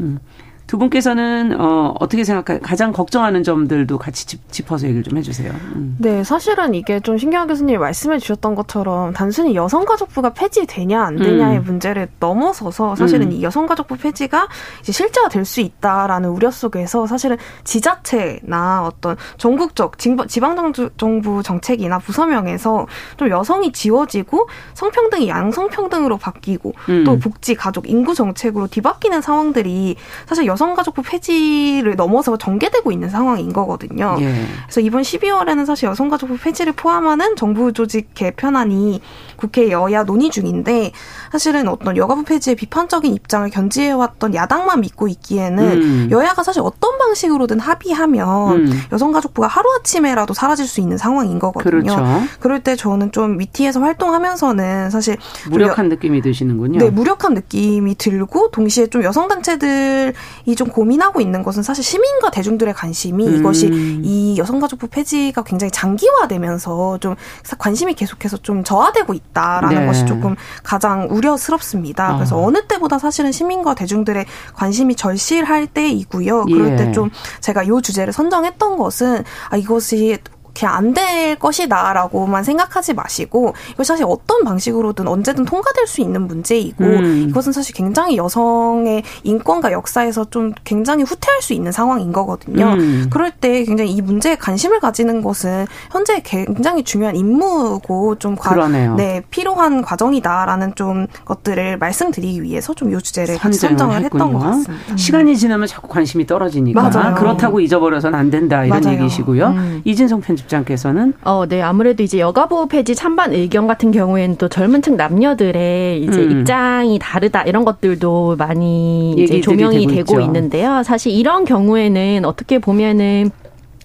음. 0.00 0.18
두 0.66 0.78
분께서는 0.78 1.60
어, 1.60 1.94
어떻게 2.00 2.24
생각해 2.24 2.60
가장 2.60 2.92
걱정하는 2.92 3.42
점들도 3.42 3.98
같이 3.98 4.26
짚, 4.26 4.72
어서 4.72 4.86
얘기를 4.86 5.02
좀 5.02 5.18
해주세요. 5.18 5.52
음. 5.52 5.96
네, 5.98 6.24
사실은 6.24 6.74
이게 6.74 7.00
좀 7.00 7.18
신기한 7.18 7.46
교수님이 7.46 7.78
말씀해 7.78 8.18
주셨던 8.18 8.54
것처럼 8.54 9.12
단순히 9.12 9.54
여성가족부가 9.54 10.32
폐지되냐 10.32 11.02
안 11.02 11.16
되냐의 11.16 11.58
음. 11.58 11.64
문제를 11.64 12.08
넘어서서 12.18 12.96
사실은 12.96 13.28
음. 13.28 13.32
이 13.32 13.42
여성가족부 13.42 13.98
폐지가 13.98 14.48
이제 14.80 14.92
실제화 14.92 15.28
될수 15.28 15.60
있다라는 15.60 16.30
우려 16.30 16.50
속에서 16.50 17.06
사실은 17.06 17.36
지자체나 17.64 18.84
어떤 18.84 19.16
전국적 19.36 19.98
지방 19.98 20.54
정부 20.96 21.42
정책이나 21.42 21.98
부서명에서 21.98 22.86
좀 23.16 23.28
여성이 23.28 23.72
지워지고 23.72 24.48
성평등이 24.74 25.28
양성평등으로 25.28 26.16
바뀌고 26.16 26.72
음. 26.88 27.04
또 27.04 27.18
복지, 27.18 27.54
가족, 27.54 27.88
인구 27.88 28.14
정책으로 28.14 28.66
뒤바뀌는 28.68 29.20
상황들이 29.20 29.96
사실 30.26 30.46
여성가족부 30.54 31.02
폐지를 31.02 31.96
넘어서 31.96 32.36
전개되고 32.36 32.92
있는 32.92 33.10
상황인 33.10 33.52
거거든요. 33.52 34.16
예. 34.20 34.46
그래서 34.64 34.80
이번 34.80 35.02
12월에는 35.02 35.66
사실 35.66 35.88
여성가족부 35.88 36.38
폐지를 36.38 36.72
포함하는 36.72 37.36
정부 37.36 37.72
조직 37.72 38.14
개편안이 38.14 39.00
국회 39.36 39.70
여야 39.70 40.04
논의 40.04 40.30
중인데 40.30 40.92
사실은 41.32 41.68
어떤 41.68 41.96
여가부 41.96 42.24
폐지의 42.24 42.56
비판적인 42.56 43.12
입장을 43.12 43.48
견지해왔던 43.50 44.34
야당만 44.34 44.80
믿고 44.80 45.08
있기에는 45.08 45.82
음. 45.82 46.08
여야가 46.10 46.42
사실 46.42 46.62
어떤 46.62 46.96
방식으로든 46.98 47.58
합의하면 47.58 48.52
음. 48.52 48.82
여성가족부가 48.92 49.48
하루아침에라도 49.48 50.34
사라질 50.34 50.66
수 50.66 50.80
있는 50.80 50.96
상황인 50.96 51.38
거거든요. 51.38 51.82
그렇죠. 51.82 52.04
그럴 52.40 52.60
때 52.60 52.76
저는 52.76 53.12
좀 53.12 53.38
위티에서 53.38 53.80
활동하면서는 53.80 54.90
사실 54.90 55.16
무력한 55.50 55.88
느낌이 55.88 56.22
드시는군요. 56.22 56.78
네, 56.78 56.90
무력한 56.90 57.34
느낌이 57.34 57.96
들고 57.96 58.50
동시에 58.50 58.86
좀 58.86 59.02
여성단체들 59.02 60.14
이 60.46 60.54
좀 60.54 60.68
고민하고 60.68 61.20
있는 61.20 61.42
것은 61.42 61.62
사실 61.62 61.82
시민과 61.82 62.30
대중들의 62.30 62.72
관심이 62.74 63.26
음. 63.26 63.36
이것이 63.36 63.66
이 64.04 64.36
여성가족부 64.38 64.86
폐지가 64.86 65.42
굉장히 65.42 65.70
장기화되면서 65.72 66.98
좀 66.98 67.16
관심이 67.58 67.94
계속해서 67.94 68.36
좀 68.38 68.62
저하되고 68.62 69.12
있다라는 69.14 69.80
네. 69.80 69.86
것이 69.86 70.06
조금 70.06 70.36
가장 70.62 71.08
우려 71.10 71.34
우려스럽습니다. 71.34 72.14
어. 72.14 72.16
그래서 72.16 72.42
어느 72.42 72.66
때보다 72.66 72.98
사실은 72.98 73.32
시민과 73.32 73.74
대중들의 73.74 74.24
관심이 74.54 74.94
절실할 74.94 75.66
때이고요. 75.66 76.44
그럴 76.44 76.72
예. 76.72 76.76
때좀 76.76 77.10
제가 77.40 77.62
이 77.64 77.68
주제를 77.82 78.12
선정했던 78.12 78.76
것은 78.76 79.24
아 79.50 79.56
이것이 79.56 80.18
그냥 80.58 80.74
안될 80.74 81.36
것이다라고만 81.36 82.44
생각하지 82.44 82.94
마시고 82.94 83.54
이것 83.72 83.86
사실 83.86 84.04
어떤 84.08 84.44
방식으로든 84.44 85.06
언제든 85.08 85.44
통과될 85.44 85.86
수 85.86 86.00
있는 86.00 86.26
문제이고 86.26 86.84
음. 86.84 87.26
이것은 87.28 87.52
사실 87.52 87.74
굉장히 87.74 88.16
여성의 88.16 89.02
인권과 89.24 89.72
역사에서 89.72 90.26
좀 90.30 90.52
굉장히 90.64 91.04
후퇴할 91.04 91.42
수 91.42 91.52
있는 91.52 91.72
상황인 91.72 92.12
거거든요. 92.12 92.74
음. 92.74 93.08
그럴 93.10 93.30
때 93.30 93.64
굉장히 93.64 93.90
이 93.92 94.00
문제에 94.00 94.36
관심을 94.36 94.80
가지는 94.80 95.22
것은 95.22 95.66
현재 95.90 96.20
굉장히 96.22 96.84
중요한 96.84 97.16
임무고 97.16 98.16
좀 98.18 98.36
과, 98.36 98.68
네, 98.68 99.22
필요한 99.30 99.82
과정이다라는 99.82 100.74
좀 100.74 101.06
것들을 101.24 101.78
말씀드리기 101.78 102.42
위해서 102.42 102.74
좀이 102.74 102.94
주제를 103.02 103.36
선정을 103.38 104.02
했군요. 104.02 104.24
했던 104.24 104.32
것 104.32 104.38
같습니다. 104.38 104.72
음. 104.92 104.96
시간이 104.96 105.36
지나면 105.36 105.66
자꾸 105.66 105.88
관심이 105.88 106.26
떨어지니까 106.26 106.80
맞아요. 106.80 107.14
그렇다고 107.14 107.60
잊어버려서는 107.60 108.18
안 108.18 108.30
된다 108.30 108.64
이런 108.64 108.80
맞아요. 108.80 108.98
얘기시고요. 108.98 109.46
음. 109.48 109.82
이진성 109.84 110.20
편집 110.20 110.43
집장께서는 110.44 111.14
어, 111.22 111.46
네. 111.46 111.60
아무래도 111.62 112.02
이제 112.02 112.18
여가부 112.18 112.68
폐지 112.68 112.94
찬반 112.94 113.32
의견 113.32 113.66
같은 113.66 113.90
경우에는 113.90 114.36
또 114.36 114.48
젊은 114.48 114.82
층 114.82 114.96
남녀들의 114.96 116.02
이제 116.02 116.20
음. 116.20 116.40
입장이 116.40 116.98
다르다 117.00 117.42
이런 117.42 117.64
것들도 117.64 118.36
많이 118.36 119.12
이제 119.12 119.40
조명이 119.40 119.86
되고, 119.86 120.04
되고 120.04 120.20
있는데요. 120.20 120.82
사실 120.82 121.12
이런 121.12 121.44
경우에는 121.44 122.24
어떻게 122.24 122.58
보면은 122.58 123.30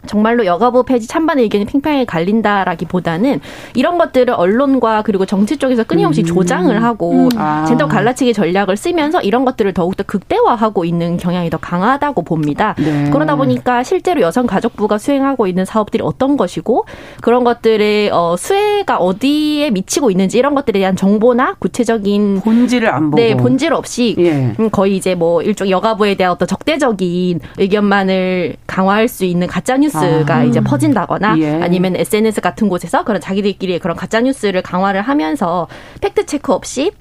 정말로 0.08 0.46
여가부 0.46 0.84
폐지 0.84 1.08
찬반 1.08 1.39
의견이 1.39 1.65
팽팽하게 1.65 2.06
갈린다라기보다는 2.06 3.41
이런 3.75 3.98
것들을 3.98 4.34
언론과 4.34 5.03
그리고 5.03 5.25
정치 5.25 5.58
쪽에서 5.58 5.84
끊임없이 5.84 6.22
음. 6.22 6.25
조장을 6.25 6.84
하고 6.84 7.12
음. 7.12 7.29
아. 7.38 7.65
젠더 7.68 7.88
갈라치기 7.88 8.34
전략을 8.34 8.77
쓰면서 8.77 9.22
이런 9.22 9.46
것들을 9.46 9.74
더욱더 9.74 10.03
극대화하고 10.03 10.86
있는 10.86 11.18
경향이 11.18 11.50
더 11.50 11.58
강하다고 11.58 12.24
봅니다. 12.24 12.75
네. 12.77 13.10
그러다 13.12 13.36
보니까 13.36 13.84
실제로 13.84 14.22
여성가족부가 14.22 14.98
수행하고 14.98 15.48
있는 15.48 15.65
사업들이 15.65 16.01
어떤 16.03 16.38
것이고 16.38 16.86
그런 17.22 17.44
것들의 17.44 18.10
어, 18.12 18.36
수혜가 18.38 18.98
어디에 18.98 19.70
미치고 19.72 20.12
있는지 20.12 20.38
이런 20.38 20.56
것들에 20.56 20.79
대한 20.79 20.96
정보나 20.96 21.56
구체적인 21.60 22.41
본질을 22.41 22.89
안 22.89 23.12
보고 23.12 23.22
네 23.22 23.36
본질 23.36 23.74
없이 23.74 24.15
예. 24.18 24.56
음, 24.60 24.70
거의 24.72 24.96
이제 24.96 25.13
뭐 25.13 25.41
일종 25.41 25.70
여가부에 25.70 26.15
대한 26.15 26.32
어떤 26.32 26.48
적대적인 26.48 27.41
의견만을 27.58 28.56
강화할 28.65 29.08
수 29.08 29.25
있는 29.25 29.48
가짜 29.48 29.77
뉴스 29.77 29.88
뉴스가 29.89 30.36
아. 30.36 30.43
이제 30.43 30.62
퍼진다거나 30.62 31.38
예. 31.39 31.62
아니면 31.62 31.96
SNS 31.96 32.41
같은 32.41 32.69
곳에서 32.69 33.03
그런 33.03 33.19
자기들끼리 33.22 33.79
그런 33.79 33.98
가짜 33.98 34.22
뉴스를 34.22 34.62
강화를 34.62 35.01
하면서 35.01 35.67
팩트 36.01 36.25
체크 36.25 36.53
없이 36.53 36.91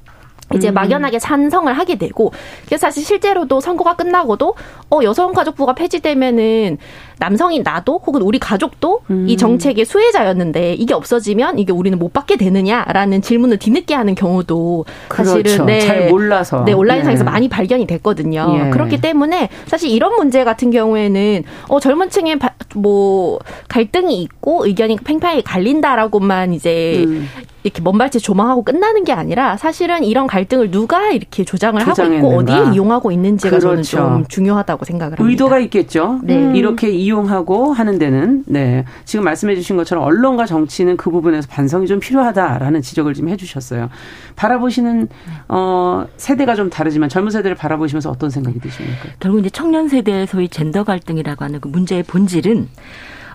이제 0.55 0.71
음. 0.71 0.75
막연하게 0.75 1.19
찬성을 1.19 1.71
하게 1.73 1.97
되고 1.97 2.33
그래서 2.67 2.87
사실 2.87 3.05
실제로도 3.05 3.61
선거가 3.61 3.97
끝나고도 3.97 4.55
어 4.91 5.01
여성가족부가 5.03 5.75
폐지되면은 5.75 6.79
남성인 7.19 7.63
나도 7.63 8.01
혹은 8.05 8.23
우리 8.23 8.39
가족도 8.39 9.01
음. 9.11 9.27
이 9.29 9.37
정책의 9.37 9.85
수혜자였는데 9.85 10.75
이게 10.75 10.95
없어지면 10.95 11.59
이게 11.59 11.73
우리는 11.73 11.99
못 11.99 12.13
받게 12.13 12.37
되느냐라는 12.37 13.23
질문을 13.23 13.59
뒤늦게 13.59 13.95
하는 13.95 14.15
경우도 14.15 14.85
사실은 15.11 15.43
그렇죠. 15.43 15.65
네, 15.65 15.81
잘 15.81 16.09
몰라서 16.09 16.65
네 16.65 16.73
온라인상에서 16.73 17.25
네. 17.25 17.31
많이 17.31 17.49
발견이 17.49 17.87
됐거든요. 17.87 18.61
예. 18.67 18.71
그렇기 18.71 19.01
때문에 19.01 19.49
사실 19.67 19.91
이런 19.91 20.15
문제 20.17 20.45
같은 20.45 20.71
경우에는 20.71 21.45
어 21.69 21.81
젊은층에 21.81 22.37
뭐 22.75 23.39
갈등이 23.69 24.23
있고 24.23 24.67
의견이 24.67 24.97
팽팽하게 24.97 25.43
갈린다라고만 25.43 26.53
이제 26.53 27.05
음. 27.07 27.29
이렇게 27.65 27.83
먼발치 27.83 28.21
조망하고 28.21 28.63
끝나는 28.63 29.05
게 29.05 29.13
아니라 29.13 29.57
사실은 29.57 30.05
이런 30.05 30.27
갈등을 30.27 30.71
누가 30.71 31.11
이렇게 31.11 31.45
조장을 31.45 31.81
하고 31.87 32.15
있고 32.15 32.37
어디에 32.37 32.73
이용하고 32.73 33.11
있는지가 33.11 33.59
그렇죠. 33.59 33.69
저는 33.69 33.83
좀 33.83 34.25
중요하다고 34.29 34.85
생각을 34.85 35.19
합니다. 35.19 35.31
의도가 35.31 35.59
있겠죠. 35.61 36.21
네. 36.23 36.37
음. 36.37 36.57
이렇게 36.57 36.89
이용하고 37.09 37.73
하는 37.73 37.99
데는 37.99 38.45
네. 38.47 38.85
지금 39.05 39.25
말씀해 39.25 39.55
주신 39.55 39.77
것처럼 39.77 40.05
언론과 40.05 40.47
정치는 40.47 40.97
그 40.97 41.11
부분에서 41.11 41.49
반성이 41.49 41.87
좀 41.87 42.01
필요하다라는 42.01 42.83
지적을 42.83 43.15
좀 43.15 43.29
해 43.29 43.37
주셨어요. 43.37 43.91
바라보시는 44.37 45.09
어 45.49 46.07
세대가 46.17 46.55
좀 46.55 46.71
다르지만 46.71 47.11
젊은 47.11 47.31
세대를 47.31 47.57
바라보시면서 47.57 48.11
어떤 48.11 48.31
생각이 48.31 48.59
드십니까? 48.59 49.09
결국 49.21 49.41
이제 49.41 49.51
청년 49.51 49.89
세대의 49.89 50.27
소위 50.27 50.49
젠더 50.49 50.85
갈등이라고 50.85 51.45
하는 51.45 51.61
그 51.61 51.69
문제의 51.69 52.05
본질은 52.05 52.69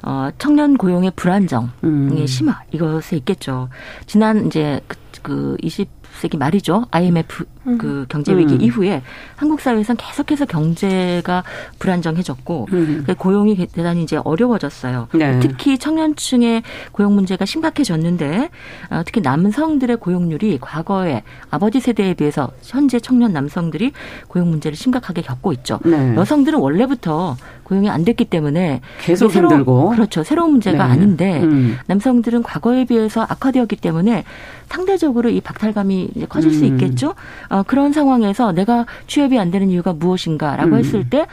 어, 0.03 0.29
청년 0.37 0.77
고용의 0.77 1.11
불안정의 1.15 1.69
음. 1.83 2.27
심화 2.27 2.61
이것에 2.71 3.17
있겠죠. 3.17 3.69
지난 4.05 4.47
이제 4.47 4.81
그, 4.87 4.97
그 5.21 5.57
20 5.61 5.87
세기 6.19 6.37
말이죠. 6.37 6.85
IMF 6.91 7.45
음. 7.67 7.77
그 7.77 8.05
경제 8.09 8.35
위기 8.35 8.55
음. 8.55 8.61
이후에 8.61 9.01
한국 9.35 9.61
사회에서는 9.61 9.97
계속해서 9.97 10.45
경제가 10.45 11.43
불안정해졌고 11.79 12.67
음. 12.71 13.03
그 13.05 13.15
고용이 13.15 13.55
대단히 13.67 14.03
이제 14.03 14.17
어려워졌어요. 14.23 15.07
네. 15.13 15.39
특히 15.39 15.77
청년층의 15.77 16.63
고용 16.91 17.15
문제가 17.15 17.45
심각해졌는데 17.45 18.49
어, 18.89 19.01
특히 19.05 19.21
남성들의 19.21 19.97
고용률이 19.97 20.59
과거에 20.61 21.23
아버지 21.49 21.79
세대에 21.79 22.13
비해서 22.13 22.51
현재 22.61 22.99
청년 22.99 23.33
남성들이 23.33 23.91
고용 24.27 24.49
문제를 24.49 24.75
심각하게 24.75 25.21
겪고 25.21 25.53
있죠. 25.53 25.79
네. 25.83 26.15
여성들은 26.15 26.59
원래부터 26.59 27.37
고용이 27.73 27.89
안 27.89 28.05
됐기 28.05 28.25
때문에 28.25 28.81
계속 29.01 29.31
새로, 29.31 29.49
힘들고 29.49 29.89
그렇죠. 29.89 30.23
새로운 30.23 30.51
문제가 30.51 30.85
네. 30.85 30.93
아닌데 30.93 31.41
음. 31.41 31.77
남성들은 31.87 32.43
과거에 32.43 32.85
비해서 32.85 33.23
악화되었기 33.23 33.77
때문에 33.77 34.23
상대적으로 34.69 35.29
이 35.29 35.41
박탈감이 35.41 36.09
이제 36.15 36.25
커질 36.27 36.51
음. 36.51 36.53
수 36.53 36.65
있겠죠. 36.65 37.15
어, 37.49 37.63
그런 37.63 37.93
상황에서 37.93 38.51
내가 38.51 38.85
취업이 39.07 39.37
안 39.39 39.51
되는 39.51 39.69
이유가 39.69 39.93
무엇인가라고 39.93 40.71
음. 40.71 40.79
했을 40.79 41.09
때 41.09 41.25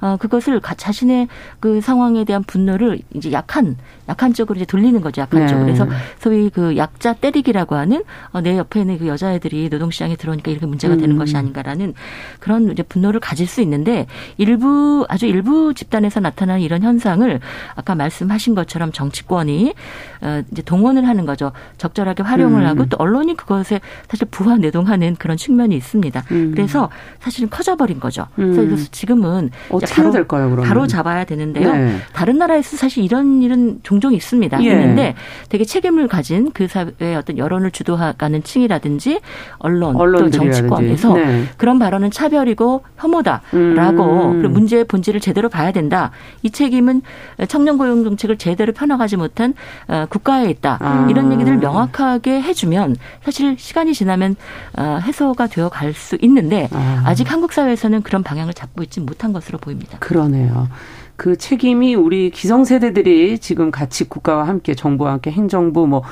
어, 0.00 0.16
그것을 0.18 0.60
자신의 0.76 1.28
그 1.60 1.80
상황에 1.80 2.24
대한 2.24 2.42
분노를 2.42 3.00
이제 3.14 3.30
약한 3.32 3.76
약한 4.08 4.32
쪽으로 4.32 4.56
이제 4.56 4.64
돌리는 4.64 5.00
거죠. 5.00 5.22
약한 5.22 5.40
네. 5.40 5.46
쪽으로. 5.46 5.66
그래서 5.66 5.86
소위 6.18 6.48
그 6.50 6.76
약자 6.76 7.12
때리기라고 7.12 7.74
하는 7.76 8.02
어, 8.32 8.40
내 8.40 8.56
옆에 8.56 8.80
있는 8.80 8.98
그 8.98 9.06
여자애들이 9.06 9.68
노동시장에 9.68 10.16
들어오니까 10.16 10.50
이렇게 10.50 10.66
문제가 10.66 10.96
되는 10.96 11.16
음. 11.16 11.18
것이 11.18 11.36
아닌가라는 11.36 11.94
그런 12.40 12.70
이제 12.72 12.82
분노를 12.82 13.20
가질 13.20 13.46
수 13.46 13.60
있는데 13.60 14.06
일부 14.36 15.04
아주 15.08 15.26
일부 15.26 15.74
집단에서 15.74 16.20
나타나는 16.20 16.62
이런 16.62 16.82
현상을 16.82 17.40
아까 17.74 17.94
말씀하신 17.94 18.54
것처럼 18.54 18.92
정치권이 18.92 19.74
어, 20.22 20.42
이제 20.50 20.62
동원을 20.62 21.06
하는 21.06 21.26
거죠. 21.26 21.52
적절하게 21.76 22.22
활용을 22.22 22.62
음. 22.62 22.66
하고 22.66 22.86
또 22.86 22.96
언론 22.98 23.18
언론이 23.18 23.36
그것에 23.36 23.80
사실 24.08 24.26
부하 24.30 24.56
내동하는 24.56 25.16
그런 25.16 25.36
측면이 25.36 25.76
있습니다. 25.76 26.24
음. 26.30 26.52
그래서 26.54 26.88
사실은 27.20 27.50
커져버린 27.50 28.00
거죠. 28.00 28.26
음. 28.38 28.54
그래서 28.54 28.88
지금은 28.90 29.50
어떻게 29.92 30.10
될까요? 30.10 30.50
그러면? 30.50 30.64
바로 30.66 30.86
잡아야 30.86 31.24
되는데요. 31.24 31.72
네. 31.72 31.96
다른 32.12 32.38
나라에서 32.38 32.76
사실 32.76 33.04
이런 33.04 33.42
일은 33.42 33.80
종종 33.82 34.14
있습니다. 34.14 34.62
예. 34.64 34.68
있는데 34.70 35.14
되게 35.48 35.64
책임을 35.64 36.08
가진 36.08 36.50
그 36.52 36.68
사회의 36.68 37.16
어떤 37.16 37.38
여론을 37.38 37.70
주도하는 37.70 38.42
층이라든지 38.42 39.20
언론 39.58 39.96
또 39.96 40.30
정치권에서 40.30 41.14
네. 41.14 41.44
그런 41.56 41.78
발언은 41.78 42.10
차별이고 42.10 42.82
혐오다라고 42.98 44.30
음. 44.30 44.42
그 44.42 44.46
문제의 44.48 44.84
본질을 44.84 45.20
제대로 45.20 45.48
봐야 45.48 45.72
된다. 45.72 46.10
이 46.42 46.50
책임은 46.50 47.02
청년 47.48 47.78
고용 47.78 48.04
정책을 48.04 48.38
제대로 48.38 48.72
펴나가지 48.72 49.16
못한 49.16 49.54
어, 49.88 50.06
국가에 50.08 50.48
있다. 50.50 50.78
아. 50.80 51.06
이런 51.10 51.32
얘기들을 51.32 51.58
명확하게 51.58 52.42
해주면 52.42 52.96
사실 53.24 53.56
시간이 53.58 53.94
지나면 53.94 54.36
어, 54.76 54.98
해소가 55.02 55.46
되어 55.48 55.68
갈 55.68 55.88
수 55.98 56.16
있는데 56.20 56.68
아. 56.72 57.02
아직 57.06 57.32
한국 57.32 57.52
사회에서는 57.52 58.02
그런 58.02 58.22
방향을 58.22 58.52
잡고 58.54 58.82
있지 58.84 59.00
못한 59.00 59.32
것으로 59.32 59.58
보입니다. 59.58 59.77
그러네요. 60.00 60.68
그 61.16 61.36
책임이 61.36 61.96
우리 61.96 62.30
기성세대들이 62.30 63.40
지금 63.40 63.72
같이 63.72 64.04
국가와 64.04 64.46
함께 64.46 64.74
정부와 64.74 65.12
함께 65.12 65.32
행정부 65.32 65.86
뭐 65.86 66.02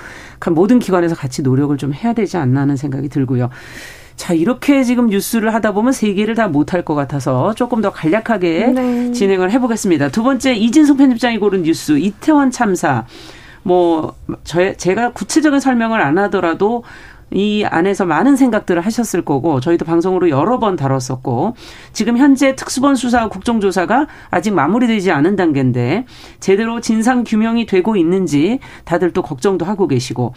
모든 0.50 0.80
기관에서 0.80 1.14
같이 1.14 1.42
노력을 1.42 1.76
좀 1.78 1.94
해야 1.94 2.12
되지 2.12 2.37
않나 2.37 2.62
하는 2.62 2.76
생각이 2.76 3.08
들고요. 3.08 3.49
자, 4.16 4.32
이렇게 4.35 4.82
지금 4.82 5.06
뉴스를 5.06 5.54
하다 5.54 5.73
보면 5.73 5.92
세 5.92 6.12
개를 6.14 6.35
다 6.35 6.49
못할 6.49 6.82
것 6.82 6.94
같아서 6.94 7.54
조금 7.54 7.82
더 7.82 7.92
간략하게 7.92 8.66
네. 8.68 9.12
진행을 9.12 9.52
해보겠습니다. 9.52 10.08
두 10.08 10.23
번째, 10.23 10.54
이진숙 10.54 10.96
편집장이 10.96 11.38
고른 11.38 11.62
뉴스, 11.62 11.99
이태원 11.99 12.50
참사. 12.50 13.04
뭐, 13.62 14.14
저, 14.42 14.73
제가 14.75 15.12
구체적인 15.12 15.61
설명을 15.61 16.00
안 16.00 16.18
하더라도 16.18 16.82
이 17.33 17.64
안에서 17.64 18.04
많은 18.06 18.37
생각들을 18.37 18.85
하셨을 18.85 19.25
거고 19.25 19.61
저희도 19.61 19.85
방송으로 19.85 20.30
여러 20.30 20.59
번 20.59 20.76
다뤘었고 20.76 21.54
지금 21.92 22.18
현재 22.18 22.54
특수본 22.54 22.95
수사 22.95 23.28
국정조사가 23.28 24.06
아직 24.30 24.54
마무리되지 24.54 25.11
않은 25.11 25.35
단계인데 25.35 26.06
제대로 26.38 26.80
진상 26.80 27.25
규명이 27.25 27.66
되고 27.66 27.97
있는지 27.97 28.61
다들 28.85 29.12
또 29.12 29.23
걱정도 29.23 29.64
하고 29.64 29.88
계시고 29.88 30.35